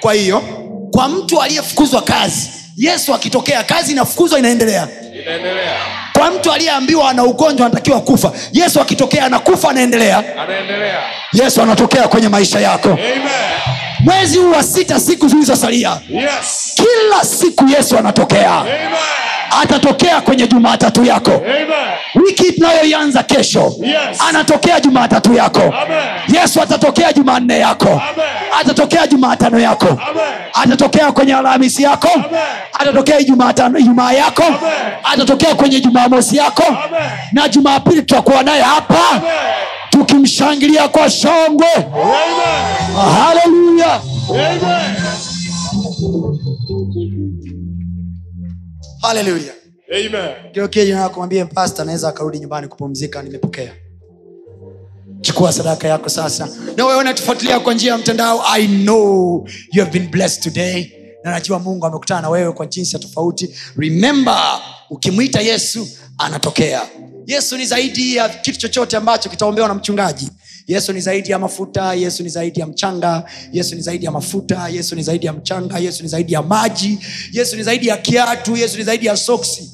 Kwa 0.00 0.14
hiyo 0.14 0.42
kwa 0.90 1.08
mtu 1.08 1.40
aliyefukuzwa 1.42 2.02
kazi 2.02 2.48
yesu 2.76 3.14
akitokea 3.14 3.64
kazi 3.64 3.92
inafukuzwa 3.92 4.38
Inaendelea. 4.38 4.88
Kwa 6.12 6.30
mtu 6.30 6.52
aliyeambiwa 6.52 7.10
ana 7.10 7.24
ugonjwa 7.24 7.66
anatakiwa 7.66 8.00
kufa 8.00 8.32
yesu 8.52 8.80
akitokea 8.80 9.24
anakufa 9.24 9.70
anaendelea 9.70 10.18
Anaendelea. 10.42 10.98
yesu 11.32 11.62
anatokea 11.62 12.08
kwenye 12.08 12.28
maisha 12.28 12.60
yako 12.60 12.88
Amen. 12.88 13.20
mwezi 14.00 14.38
huu 14.38 14.50
wa 14.52 14.62
sita 14.62 15.00
siku 15.00 15.28
zilizosalia 15.28 16.00
Yes. 16.10 16.74
kila 16.74 17.24
siku 17.24 17.68
yesu 17.68 17.98
anatokea 17.98 18.52
Amen. 18.52 18.72
Atatokea 19.62 20.20
kwenye 20.20 20.46
jumatatu 20.46 21.04
yako 21.04 21.30
Amen. 21.30 21.66
wiki 22.26 22.52
tunayoianza 22.52 23.22
kesho 23.22 23.72
Yes. 23.82 24.20
anatokea 24.28 24.80
jumatatu 24.80 25.34
yako 25.34 25.60
Amen. 25.60 26.40
yesu 26.40 26.62
atatokea 26.62 27.12
jumanne 27.12 27.58
yako 27.58 27.88
Amen. 27.88 28.26
atatokea 28.60 29.06
jumatano 29.06 29.58
yako 29.60 29.86
Amen. 29.88 30.24
atatokea 30.54 31.12
kwenye 31.12 31.34
alhamisi 31.34 31.82
yako 31.82 32.08
Amen. 32.14 32.40
atatokea 32.78 33.18
ijumaa 33.18 34.12
yako 34.12 34.42
Amen. 34.42 34.92
atatokea 35.12 35.54
kwenye 35.54 35.80
jumamosi 35.80 36.36
yako 36.36 36.64
Amen. 36.66 37.10
na 37.32 37.48
jumapili 37.48 38.02
tutakuwa 38.02 38.42
naye 38.42 38.62
hapa 38.62 38.98
Amen. 39.10 39.30
tukimshangilia 39.90 40.88
kwa 40.88 41.10
shangwe 41.10 41.66
Amen. 41.74 43.12
haleluya 43.20 44.00
haleluya 49.02 49.52
Amen. 49.92 50.52
geukie 50.52 50.86
jina 50.86 51.00
lako 51.00 51.16
mwambie 51.20 51.44
pasta 51.44 51.82
anaweza 51.82 52.08
akarudi 52.08 52.38
nyumbani 52.38 52.68
kupumzika 52.68 53.22
nimepokea. 53.22 53.72
Chukua 55.20 55.52
sadaka 55.52 55.88
yako 55.88 56.08
sasa. 56.08 56.48
Na 56.76 56.86
wewe 56.86 57.00
unatufuatilia 57.00 57.60
kwa 57.60 57.74
njia 57.74 57.92
ya 57.92 57.98
mtandao 57.98 58.42
i 58.54 58.66
know 58.68 59.46
you 59.72 59.84
have 59.84 59.98
been 59.98 60.10
blessed 60.10 60.42
today. 60.42 60.92
Na 61.24 61.30
najua 61.30 61.58
mungu 61.58 61.86
amekutana 61.86 62.20
na 62.20 62.28
wewe 62.30 62.52
kwa 62.52 62.66
jinsi 62.66 62.96
ya 62.96 63.02
tofauti. 63.02 63.54
Remember 63.76 64.60
ukimwita 64.90 65.40
yesu 65.40 65.88
anatokea. 66.18 66.82
Yesu 67.26 67.56
ni 67.56 67.66
zaidi 67.66 68.16
ya 68.16 68.28
kitu 68.28 68.58
chochote 68.58 68.96
ambacho 68.96 69.28
kitaombewa 69.28 69.68
na 69.68 69.74
mchungaji 69.74 70.28
yesu 70.70 70.92
ni 70.92 71.00
zaidi 71.00 71.30
ya 71.30 71.38
mafuta 71.38 71.94
yesu 71.94 72.22
ni 72.22 72.28
zaidi 72.28 72.60
ya 72.60 72.66
mchanga 72.66 73.24
yesu 73.52 73.74
ni 73.74 73.80
zaidi 73.82 74.04
ya 74.04 74.10
mafuta 74.10 74.68
yesu 74.68 74.96
ni 74.96 75.02
zaidi 75.02 75.26
ya 75.26 75.32
mchanga 75.32 75.78
yesu 75.78 76.02
ni 76.02 76.08
zaidi 76.08 76.32
ya 76.32 76.42
maji 76.42 76.98
yesu 77.32 77.56
ni 77.56 77.62
zaidi 77.62 77.86
ya 77.86 77.96
kiatu 77.96 78.56
yesu 78.56 78.78
ni 78.78 78.84
zaidi 78.84 79.06
ya 79.06 79.16
soksi. 79.16 79.70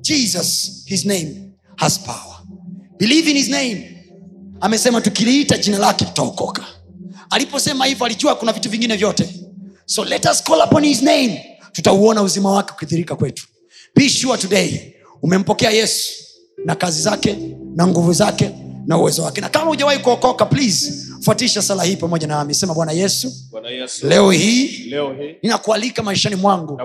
Jesus 0.00 0.82
his 0.86 1.04
name 1.04 1.52
has 1.76 1.98
power. 2.00 2.36
Believe 2.98 3.30
in 3.30 3.36
his 3.36 3.48
name. 3.48 4.02
Amesema 4.60 5.00
tukiliita 5.00 5.58
jina 5.58 5.78
lake 5.78 6.04
tutaokoka. 6.04 6.64
Aliposema 7.30 7.86
hivyo 7.86 8.06
alijua 8.06 8.34
kuna 8.34 8.52
vitu 8.52 8.70
vingine 8.70 8.96
vyote. 8.96 9.28
So 9.86 10.04
let 10.04 10.24
us 10.30 10.42
call 10.44 10.62
upon 10.66 10.84
his 10.84 11.02
name. 11.02 11.58
Tutauona 11.72 12.22
uzima 12.22 12.50
wake 12.52 12.72
ukidhirika 12.76 13.16
kwetu. 13.16 13.46
Be 13.96 14.08
sure 14.08 14.38
today 14.38 14.94
umempokea 15.22 15.70
yesu 15.70 16.12
na 16.64 16.74
kazi 16.74 17.02
zake 17.02 17.36
na 17.76 17.86
nguvu 17.86 18.12
zake 18.12 18.50
na 18.86 18.98
uwezo 18.98 19.22
wake. 19.22 19.40
Na 19.40 19.48
kama 19.48 19.64
hujawahi 19.66 19.98
kuokoka 19.98 20.46
please 20.46 20.92
fuatisha 21.20 21.62
sala 21.62 21.82
hii 21.84 21.96
pamoja 21.96 22.26
nami 22.26 22.54
sema 22.54 22.74
bwana 22.74 22.92
yesu 22.92 23.32
Bwana 23.50 23.68
Yesu. 23.70 24.06
leo 24.06 24.30
hii 24.30 24.84
Leo 24.88 25.12
hii 25.20 25.34
ninakualika 25.42 26.02
maishani 26.02 26.36
mwangu. 26.36 26.80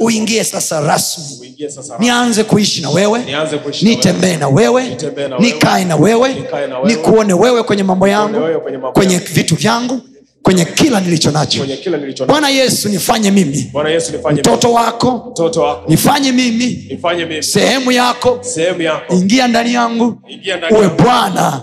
uingie 0.00 0.44
sasa 0.44 0.80
rasmi. 0.80 1.54
Nianze 1.98 2.44
kuishi 2.44 2.82
na 2.82 2.90
wewe. 2.90 3.24
Nitembee 3.82 4.36
na 4.36 4.48
wewe. 4.48 4.88
Nitembee 4.88 5.28
na 5.28 5.36
wewe. 5.36 5.48
nikae 5.48 5.84
na 5.84 5.96
wewe. 5.96 6.34
Nikuone 6.84 7.32
wewe 7.34 7.62
kwenye 7.62 7.82
mambo 7.82 8.08
yangu 8.08 8.40
kwenye 8.92 9.18
vitu 9.18 9.54
vyangu 9.56 10.00
kwenye 10.42 10.64
kila 10.64 11.00
nilicho 11.00 11.30
nacho. 11.30 11.66
Bwana 12.26 12.48
yesu 12.48 12.88
nifanye 12.88 13.30
mimi. 13.30 13.72
Mtoto 14.32 14.72
wako 14.72 15.26
mtoto 15.30 15.60
wako. 15.60 15.90
nifanye 15.90 16.32
mimi. 16.32 16.86
Nifanye 16.90 17.24
mimi. 17.24 17.42
Sehemu 17.42 17.92
yako 17.92 18.38
sehemu 18.40 18.82
yako. 18.82 19.14
ingia 19.14 19.48
ndani 19.48 19.74
yangu. 19.74 20.18
Uwe 20.70 20.88
bwana 20.88 21.62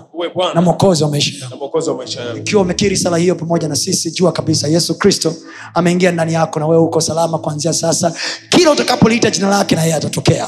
na 0.53 0.61
mwokozi 0.61 1.03
wa 1.03 1.09
maisha 1.09 1.31
yangu. 1.39 1.49
na 1.49 1.55
mwokozi 1.59 1.89
wa 1.89 1.97
maisha 1.97 2.21
yangu. 2.21 2.37
ikiwa 2.37 2.61
umekiri 2.61 2.97
sala 2.97 3.17
hiyo 3.17 3.35
pamoja 3.35 3.67
na 3.67 3.75
sisi 3.75 4.11
jua 4.11 4.31
kabisa 4.31 4.67
yesu 4.67 4.97
kristo 4.97 5.33
ameingia 5.73 6.11
ndani 6.11 6.33
yako 6.33 6.59
na 6.59 6.67
wewe 6.67 6.81
uko 6.83 7.01
salama 7.01 7.37
kuanzia 7.37 7.73
sasa. 7.73 8.13
Kila 8.49 8.71
utakapoliita 8.71 9.29
jina 9.31 9.49
lake 9.49 9.75
na 9.75 9.81
yeye 9.81 9.95
atatokea 9.95 10.47